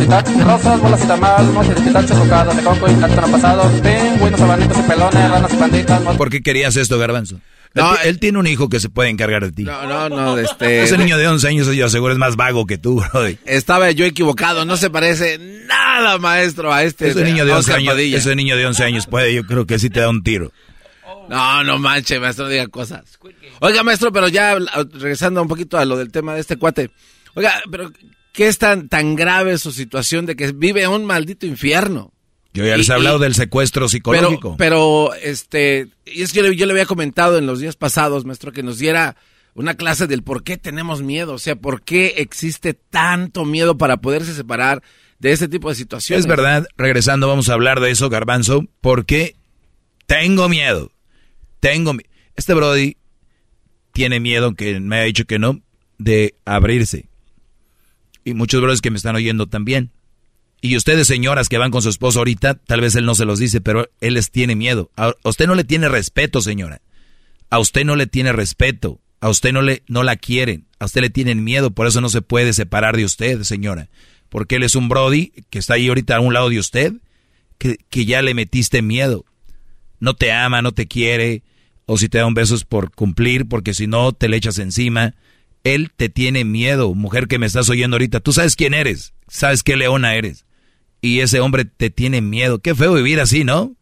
[0.44, 4.78] Rosas, bolas y tamal, mochis de pitacho, tocadas de coco y plátano pasado, pingüinos, abanitos
[4.78, 7.40] y pelones, ranas y panditas, ¿Por qué querías esto, Garbanzo?
[7.74, 9.62] Él, ti- él tiene un hijo que se puede encargar de ti.
[9.62, 10.82] No, no, no, este...
[10.82, 13.38] Ese niño de 11 años, yo aseguro, es más vago que tú, Brody.
[13.44, 17.10] Estaba yo equivocado, no se parece nada, maestro, a este.
[17.10, 18.18] Ese niño de 11 Oscar años, Padilla.
[18.18, 20.52] ese niño de 11 años puede, yo creo que sí te da un tiro.
[21.28, 23.04] No, no manche, maestro, no diga cosas.
[23.60, 24.56] Oiga, maestro, pero ya
[24.94, 26.90] regresando un poquito a lo del tema de este cuate.
[27.34, 27.92] Oiga, pero
[28.32, 32.12] ¿qué es tan, tan grave su situación de que vive un maldito infierno?
[32.52, 34.56] Yo ya les he hablado y- del secuestro psicológico.
[34.56, 37.76] Pero, pero, este, y es que yo, le- yo le había comentado en los días
[37.76, 39.16] pasados, maestro, que nos diera
[39.54, 43.98] una clase del por qué tenemos miedo, o sea, por qué existe tanto miedo para
[43.98, 44.82] poderse separar
[45.18, 46.24] de ese tipo de situaciones.
[46.24, 49.36] Es verdad, regresando vamos a hablar de eso, Garbanzo, porque
[50.06, 50.92] tengo miedo.
[51.60, 52.08] Tengo miedo.
[52.36, 52.96] Este Brody
[53.92, 55.60] tiene miedo, aunque me ha dicho que no,
[55.98, 57.08] de abrirse.
[58.24, 59.90] Y muchos brothers que me están oyendo también.
[60.62, 63.38] Y ustedes, señoras que van con su esposo ahorita, tal vez él no se los
[63.38, 64.90] dice, pero él les tiene miedo.
[64.96, 66.82] A usted no le tiene respeto, señora.
[67.48, 69.00] A usted no le tiene respeto.
[69.20, 70.66] A usted no, le, no la quieren.
[70.78, 71.70] A usted le tienen miedo.
[71.70, 73.88] Por eso no se puede separar de usted, señora.
[74.28, 76.92] Porque él es un Brody que está ahí ahorita a un lado de usted,
[77.58, 79.24] que, que ya le metiste miedo.
[79.98, 81.42] No te ama, no te quiere.
[81.86, 84.58] O si te da un beso es por cumplir, porque si no te le echas
[84.58, 85.14] encima.
[85.64, 88.20] Él te tiene miedo, mujer que me estás oyendo ahorita.
[88.20, 90.46] Tú sabes quién eres, sabes qué leona eres.
[91.00, 92.60] Y ese hombre te tiene miedo.
[92.60, 93.74] Qué feo vivir así, ¿no?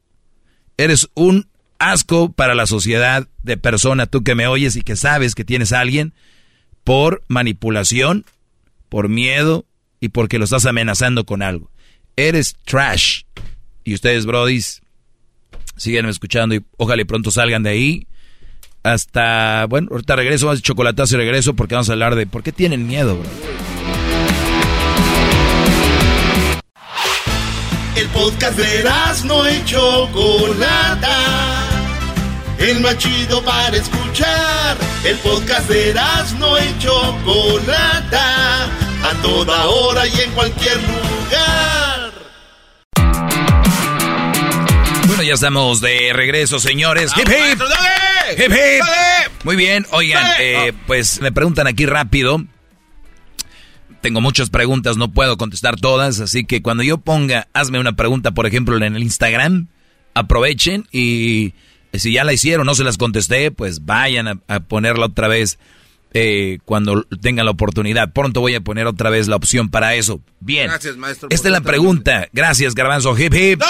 [0.77, 5.35] Eres un asco para la sociedad de persona, tú que me oyes y que sabes
[5.35, 6.15] que tienes a alguien
[6.85, 8.24] por manipulación,
[8.89, 9.66] por miedo
[10.01, 11.70] y porque lo estás amenazando con algo.
[12.16, 13.23] Eres trash.
[13.85, 14.82] Y ustedes, brodis,
[15.77, 18.07] siguen escuchando y ojalá y pronto salgan de ahí.
[18.82, 22.53] Hasta, bueno, ahorita regreso, más chocolatazo y regreso porque vamos a hablar de por qué
[22.53, 23.77] tienen miedo, bro.
[27.99, 28.85] El podcast de
[29.25, 31.16] no y Chocolata.
[32.57, 34.77] El más chido para escuchar.
[35.03, 35.95] El podcast de
[36.39, 38.66] no y Chocolata.
[39.03, 42.12] A toda hora y en cualquier lugar.
[45.09, 47.11] Bueno, ya estamos de regreso, señores.
[47.16, 47.61] Hip hip.
[48.39, 49.33] Hip hip.
[49.43, 52.45] Muy bien, oigan, eh, pues me preguntan aquí rápido.
[54.01, 58.31] Tengo muchas preguntas, no puedo contestar todas, así que cuando yo ponga, hazme una pregunta,
[58.31, 59.69] por ejemplo, en el Instagram,
[60.15, 61.55] aprovechen y
[61.93, 65.59] si ya la hicieron, no se las contesté, pues vayan a, ponerla otra vez
[66.12, 68.12] eh, cuando tengan la oportunidad.
[68.12, 70.20] Pronto voy a poner otra vez la opción para eso.
[70.41, 70.69] Bien.
[70.69, 71.29] Gracias, maestro.
[71.31, 72.29] Esta es la pregunta.
[72.33, 73.19] Gracias, Garbanzo.
[73.19, 73.62] Hip hip.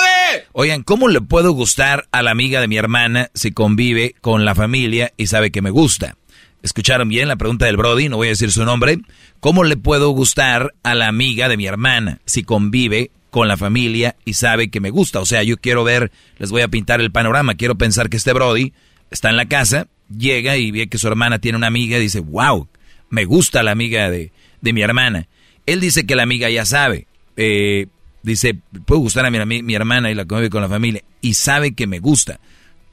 [0.53, 4.55] Oigan, ¿cómo le puedo gustar a la amiga de mi hermana si convive con la
[4.55, 6.17] familia y sabe que me gusta?
[6.63, 8.99] Escucharon bien la pregunta del Brody, no voy a decir su nombre.
[9.41, 14.17] ¿Cómo le puedo gustar a la amiga de mi hermana si convive con la familia
[14.25, 15.21] y sabe que me gusta?
[15.21, 18.33] O sea, yo quiero ver, les voy a pintar el panorama, quiero pensar que este
[18.33, 18.73] Brody
[19.11, 19.87] está en la casa,
[20.17, 22.67] llega y ve que su hermana tiene una amiga y dice, wow,
[23.09, 25.29] me gusta la amiga de, de mi hermana.
[25.65, 27.07] Él dice que la amiga ya sabe,
[27.37, 27.87] eh,
[28.23, 31.75] dice, puedo gustar a mi, mi hermana y la convive con la familia y sabe
[31.75, 32.41] que me gusta.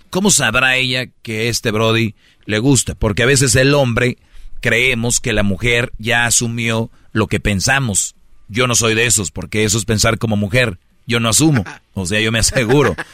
[0.10, 2.16] ¿Cómo sabrá ella que este Brody
[2.46, 4.18] le gusta, porque a veces el hombre
[4.62, 8.16] creemos que la mujer ya asumió lo que pensamos.
[8.48, 10.78] Yo no soy de esos, porque eso es pensar como mujer.
[11.08, 11.64] Yo no asumo,
[11.94, 12.96] o sea, yo me aseguro.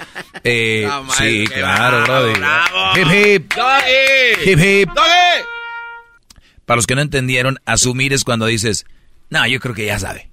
[0.44, 0.90] Eh,
[1.20, 2.38] sí, claro, brother.
[2.96, 3.54] Hip hip.
[4.44, 4.90] Hip hip.
[6.66, 8.88] Para los que no entendieron, asumir es cuando dices,
[9.30, 10.32] no, yo creo que ya sabe.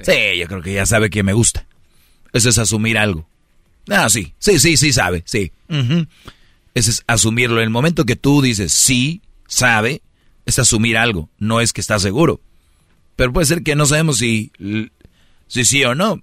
[0.00, 1.66] Sí, yo creo que ya sabe que me gusta.
[2.32, 3.26] Eso es asumir algo.
[3.88, 5.50] Ah, sí, sí, sí, sí sabe, sí.
[6.78, 7.56] Ese es asumirlo.
[7.56, 10.00] En el momento que tú dices sí, sabe,
[10.46, 12.40] es asumir algo, no es que está seguro.
[13.16, 14.52] Pero puede ser que no sabemos si,
[15.48, 16.22] si sí o no.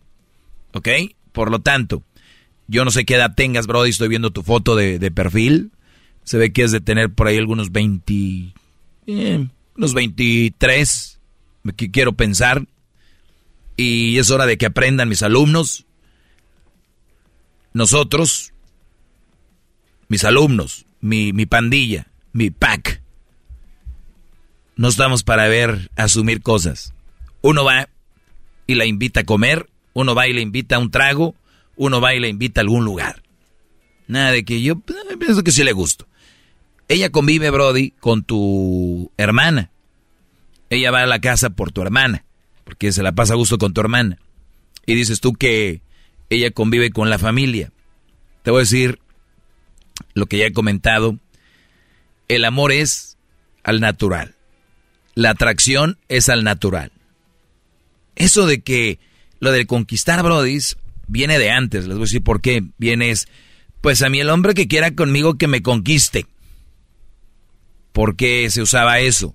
[0.72, 0.88] ¿Ok?
[1.34, 2.03] Por lo tanto,
[2.69, 5.72] yo no sé qué edad tengas, Brody, estoy viendo tu foto de, perfil.
[6.23, 8.53] Se ve que es de tener por ahí algunos 20,
[9.07, 11.19] eh, unos 23,
[11.76, 12.65] que quiero pensar.
[13.76, 15.86] Y es hora de que aprendan mis alumnos.
[17.73, 18.53] Nosotros,
[20.07, 23.02] mis alumnos, mi, mi pandilla, mi pack.
[24.76, 26.94] No estamos para ver, asumir cosas.
[27.41, 27.90] Uno va
[28.68, 31.36] y la invita a comer, uno va y le invita a un trago,
[31.76, 33.23] uno va y le invita a algún lugar.
[34.07, 36.07] Nada de que yo eh, pienso que sí le gusto.
[36.88, 39.72] Ella convive, Brody, con tu hermana.
[40.69, 42.26] Ella va a la casa por tu hermana,
[42.64, 44.19] porque se la pasa a gusto con tu hermana.
[44.86, 45.82] Y dices tú que
[46.30, 47.72] ella convive con la familia.
[48.44, 48.99] Te voy a decir
[50.13, 51.17] lo que ya he comentado,
[52.27, 53.17] el amor es
[53.63, 54.35] al natural.
[55.13, 56.91] La atracción es al natural.
[58.15, 58.99] Eso de que
[59.39, 60.77] lo de conquistar brodis
[61.07, 62.63] viene de antes, les voy a decir por qué.
[62.77, 63.27] Viene es,
[63.81, 66.26] pues a mí el hombre que quiera conmigo que me conquiste.
[67.91, 69.34] ¿Por qué se usaba eso?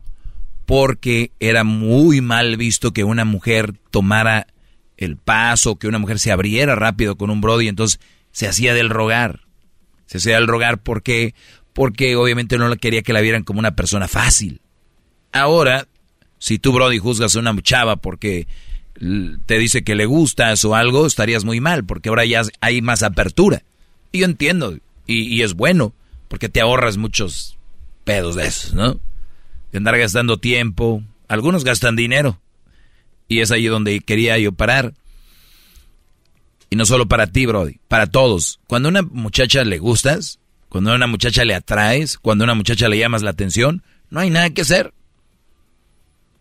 [0.67, 4.47] Porque era muy mal visto que una mujer tomara
[4.97, 8.01] el paso, que una mujer se abriera rápido con un brody, entonces
[8.33, 9.41] se hacía del rogar
[10.11, 10.79] se hacía el rogar.
[10.79, 11.35] ¿Por qué?
[11.73, 14.61] Porque obviamente no quería que la vieran como una persona fácil.
[15.31, 15.87] Ahora,
[16.39, 18.49] si tú, Brody, juzgas a una chava porque
[19.47, 23.05] te dice que le gustas o algo, estarías muy mal, porque ahora ya hay más
[23.05, 23.63] apertura.
[24.11, 25.95] Y yo entiendo, y, es bueno,
[26.27, 27.57] porque te ahorras muchos
[28.03, 28.99] pedos de esos, ¿no?
[29.71, 32.41] De andar gastando tiempo, algunos gastan dinero,
[33.29, 34.93] y es ahí donde quería yo parar.
[36.71, 38.61] Y no solo para ti, Brody, para todos.
[38.69, 40.39] Cuando a una muchacha le gustas,
[40.69, 44.21] cuando a una muchacha le atraes, cuando a una muchacha le llamas la atención, no
[44.21, 44.95] hay nada que hacer.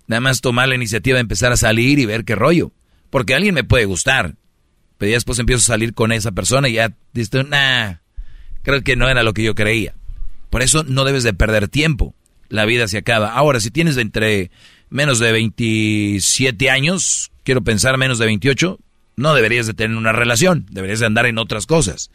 [0.05, 2.71] Nada más tomar la iniciativa de empezar a salir y ver qué rollo.
[3.09, 4.35] Porque alguien me puede gustar.
[4.99, 7.95] Pero ya después empiezo a salir con esa persona y ya dices, nah,
[8.61, 9.95] creo que no era lo que yo creía.
[10.49, 12.13] Por eso no debes de perder tiempo.
[12.49, 13.33] La vida se acaba.
[13.33, 14.51] Ahora, si tienes entre
[14.89, 18.79] menos de 27 años, quiero pensar menos de 28,
[19.19, 22.09] no deberías de tener una relación, deberías de andar en otras cosas,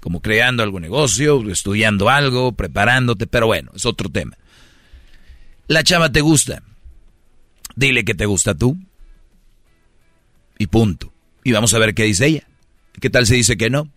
[0.00, 4.36] como creando algún negocio, estudiando algo, preparándote, pero bueno, es otro tema.
[5.68, 6.62] La chava te gusta,
[7.76, 8.76] dile que te gusta tú
[10.58, 11.12] y punto.
[11.44, 12.46] Y vamos a ver qué dice ella.
[13.00, 13.88] ¿Qué tal si dice que no?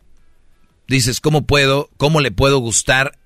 [0.87, 3.17] Dices, ¿cómo puedo, cómo le puedo gustar,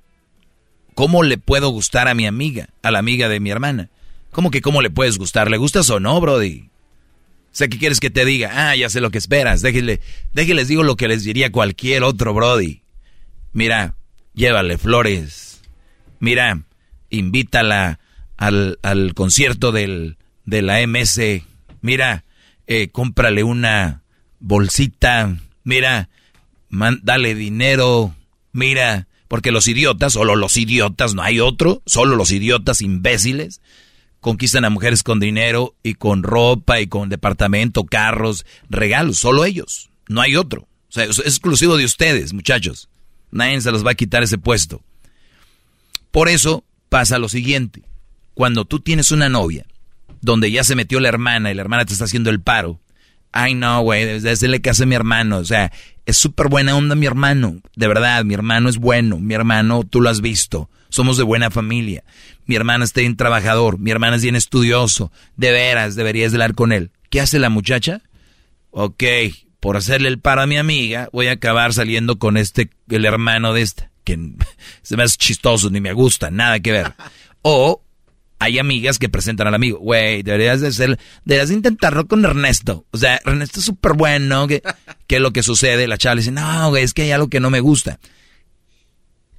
[0.95, 3.89] cómo le puedo gustar a mi amiga, a la amiga de mi hermana?
[4.31, 5.51] ¿Cómo que cómo le puedes gustar?
[5.51, 6.69] ¿Le gustas o no, Brody?
[7.57, 8.51] Sea, ¿qué quieres que te diga?
[8.53, 9.63] Ah, ya sé lo que esperas.
[9.63, 9.99] Déjenle,
[10.34, 12.84] déjenles digo lo que les diría cualquier otro Brody.
[13.51, 13.95] Mira,
[14.35, 15.61] llévale flores.
[16.19, 16.61] Mira,
[17.09, 17.99] invítala
[18.38, 21.19] al, al concierto del, de la MS.
[21.81, 22.25] Mira,
[22.67, 24.03] eh, cómprale una
[24.39, 25.35] bolsita.
[25.63, 26.09] Mira,
[27.01, 28.15] dale dinero.
[28.51, 33.61] Mira, porque los idiotas, solo los idiotas, no hay otro, solo los idiotas imbéciles
[34.27, 39.89] conquistan a mujeres con dinero y con ropa y con departamento, carros, regalos, solo ellos,
[40.09, 40.63] no hay otro.
[40.89, 42.89] O sea, es exclusivo de ustedes, muchachos.
[43.31, 44.83] Nadie se los va a quitar ese puesto.
[46.11, 47.83] Por eso pasa lo siguiente.
[48.33, 49.65] Cuando tú tienes una novia
[50.19, 52.81] donde ya se metió la hermana y la hermana te está haciendo el paro.
[53.31, 55.37] Ay, no, güey, desde le que hace mi hermano.
[55.37, 55.71] O sea,
[56.05, 57.61] es súper buena onda mi hermano.
[57.75, 59.19] De verdad, mi hermano es bueno.
[59.19, 60.69] Mi hermano, tú lo has visto.
[60.89, 62.03] Somos de buena familia.
[62.45, 63.77] Mi hermana está bien trabajador.
[63.77, 65.11] Mi hermana es bien estudioso.
[65.35, 66.91] De veras, deberías hablar con él.
[67.09, 68.01] ¿Qué hace la muchacha?
[68.71, 69.03] Ok,
[69.59, 73.53] por hacerle el paro a mi amiga, voy a acabar saliendo con este, el hermano
[73.53, 73.91] de esta.
[74.03, 74.17] Que
[74.81, 76.93] se me hace chistoso, ni me gusta, nada que ver.
[77.41, 77.81] O
[78.39, 79.80] hay amigas que presentan al amigo.
[79.80, 82.85] Güey, deberías de ser, deberías de intentarlo con Ernesto.
[82.91, 84.47] O sea, Ernesto es súper bueno.
[84.47, 84.61] ¿Qué,
[85.07, 85.88] es lo que sucede?
[85.88, 87.99] La chava le dice, no, güey, es que hay algo que no me gusta.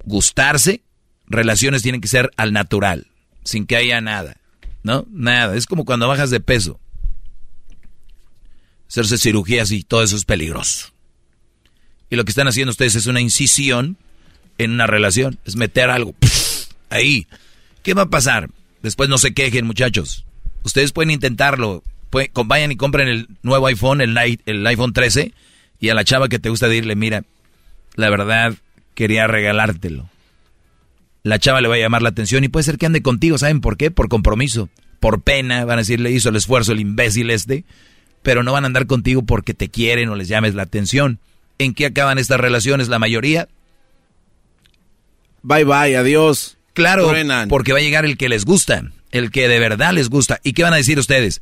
[0.03, 0.83] Gustarse
[1.27, 3.07] relaciones tienen que ser al natural,
[3.43, 4.37] sin que haya nada,
[4.83, 5.05] ¿no?
[5.11, 5.55] Nada.
[5.55, 6.79] Es como cuando bajas de peso.
[8.89, 10.89] Hacerse cirugías y todo eso es peligroso.
[12.09, 13.97] Y lo que están haciendo ustedes es una incisión
[14.57, 16.15] en una relación, es meter algo
[16.89, 17.27] ahí.
[17.83, 18.49] ¿Qué va a pasar?
[18.81, 20.25] Después no se quejen, muchachos.
[20.63, 21.83] Ustedes pueden intentarlo.
[22.45, 25.33] vayan y compren el nuevo iPhone, el, el iPhone 13,
[25.79, 27.23] y a la chava que te gusta decirle, mira,
[27.95, 28.55] la verdad,
[28.95, 30.09] quería regalártelo
[31.23, 33.61] la chava le va a llamar la atención y puede ser que ande contigo, ¿saben
[33.61, 33.91] por qué?
[33.91, 37.65] Por compromiso, por pena, van a decir, le hizo el esfuerzo el imbécil este,
[38.21, 41.19] pero no van a andar contigo porque te quieren o les llames la atención.
[41.57, 43.49] ¿En qué acaban estas relaciones la mayoría?
[45.41, 46.57] Bye bye, adiós.
[46.73, 47.11] Claro,
[47.49, 50.39] porque va a llegar el que les gusta, el que de verdad les gusta.
[50.43, 51.41] ¿Y qué van a decir ustedes?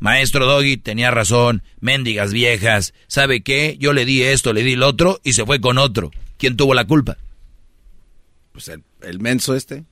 [0.00, 3.76] Maestro Doggy tenía razón, mendigas viejas, ¿sabe qué?
[3.78, 6.10] Yo le di esto, le di el otro y se fue con otro.
[6.36, 7.16] ¿Quién tuvo la culpa?
[8.52, 9.84] Pues el el menso este.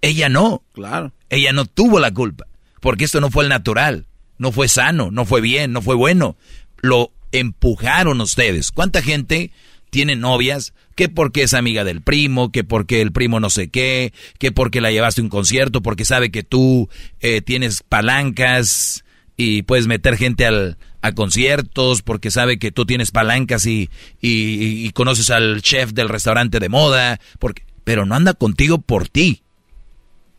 [0.00, 0.62] Ella no.
[0.72, 1.12] Claro.
[1.30, 2.46] Ella no tuvo la culpa.
[2.80, 4.06] Porque esto no fue el natural.
[4.36, 6.36] No fue sano, no fue bien, no fue bueno.
[6.82, 8.70] Lo empujaron ustedes.
[8.72, 9.50] ¿Cuánta gente
[9.90, 14.12] tiene novias que porque es amiga del primo, que porque el primo no sé qué,
[14.38, 16.88] que porque la llevaste a un concierto, porque sabe que tú
[17.20, 19.04] eh, tienes palancas
[19.36, 23.90] y puedes meter gente al, a conciertos, porque sabe que tú tienes palancas y,
[24.20, 29.08] y, y conoces al chef del restaurante de moda, porque pero no anda contigo por
[29.08, 29.42] ti.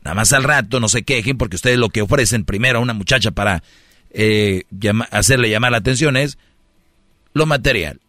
[0.03, 2.93] Nada más al rato no se quejen porque ustedes lo que ofrecen primero a una
[2.93, 3.64] muchacha para
[4.11, 4.64] eh,
[5.11, 6.38] hacerle llamar la atención es
[7.34, 8.01] lo material.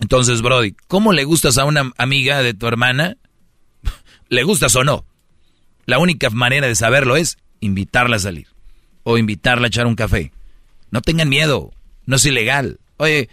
[0.00, 3.16] Entonces, Brody, ¿cómo le gustas a una amiga de tu hermana?
[4.28, 5.04] ¿Le gustas o no?
[5.86, 8.48] La única manera de saberlo es invitarla a salir
[9.04, 10.32] o invitarla a echar un café.
[10.90, 11.72] No tengan miedo,
[12.06, 12.78] no es ilegal.
[12.98, 13.28] Oye,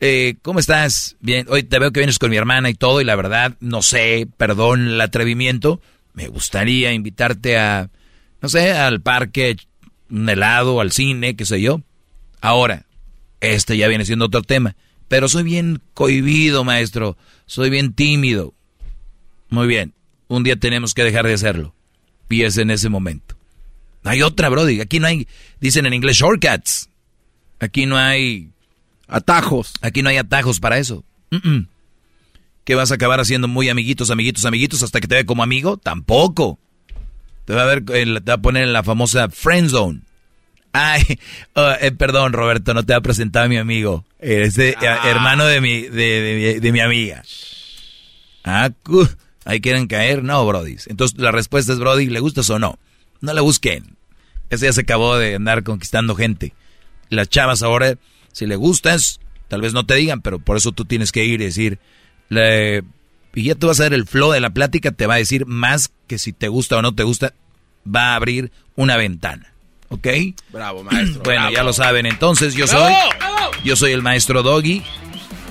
[0.00, 1.16] eh, ¿cómo estás?
[1.20, 3.82] Bien, hoy te veo que vienes con mi hermana y todo, y la verdad, no
[3.82, 5.80] sé, perdón el atrevimiento,
[6.12, 7.90] me gustaría invitarte a,
[8.40, 9.56] no sé, al parque,
[10.10, 11.80] un helado, al cine, qué sé yo.
[12.40, 12.84] Ahora,
[13.40, 14.76] este ya viene siendo otro tema,
[15.08, 17.16] pero soy bien cohibido, maestro,
[17.46, 18.54] soy bien tímido.
[19.50, 19.94] Muy bien,
[20.28, 21.74] un día tenemos que dejar de hacerlo,
[22.28, 23.36] y es en ese momento.
[24.02, 25.26] No hay otra, Brody, aquí no hay,
[25.60, 26.90] dicen en inglés, shortcuts.
[27.60, 28.50] Aquí no hay
[29.08, 29.74] Atajos.
[29.80, 31.04] Aquí no hay atajos para eso.
[32.64, 35.76] ¿Qué vas a acabar haciendo muy amiguitos, amiguitos, amiguitos hasta que te vea como amigo?
[35.76, 36.58] Tampoco.
[37.44, 40.00] Te va a, ver, te va a poner en la famosa friend zone.
[40.76, 41.02] Ay,
[41.54, 44.04] oh, eh, perdón, Roberto, no te ha presentado a mi amigo.
[44.18, 45.08] Es de, eh, Ah.
[45.08, 45.88] hermano de mi, de,
[46.20, 47.22] de- de mi amiga.
[48.42, 48.70] Ah,
[49.44, 50.24] ahí quieren caer.
[50.24, 50.76] No, Brody.
[50.86, 52.78] Entonces la respuesta es, Brody, ¿le gustas o no?
[53.20, 53.96] No le busquen.
[54.50, 56.52] Ese ya se acabó de andar conquistando gente.
[57.08, 57.94] Las chavas ahora,
[58.32, 61.40] si le gustas, tal vez no te digan, pero por eso tú tienes que ir
[61.40, 61.78] y decir,
[62.30, 62.82] le-
[63.32, 65.46] y ya tú vas a ver el flow de la plática, te va a decir
[65.46, 67.32] más que si te gusta o no te gusta,
[67.86, 69.52] va a abrir una ventana.
[69.94, 70.08] ¿Ok?
[70.50, 71.22] Bravo, maestro.
[71.22, 71.54] Bueno, bravo.
[71.54, 72.06] ya lo saben.
[72.06, 72.92] Entonces yo soy,
[73.62, 74.82] yo soy el maestro Doggy.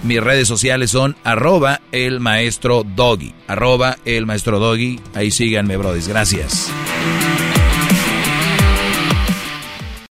[0.04, 3.34] Mis redes sociales son arroba el maestro Doggy.
[3.48, 5.00] Arroba el maestro Doggy.
[5.16, 6.10] Ahí síganme, brodis.
[6.10, 6.70] Gracias.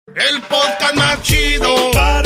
[0.09, 2.26] El podcast más chido para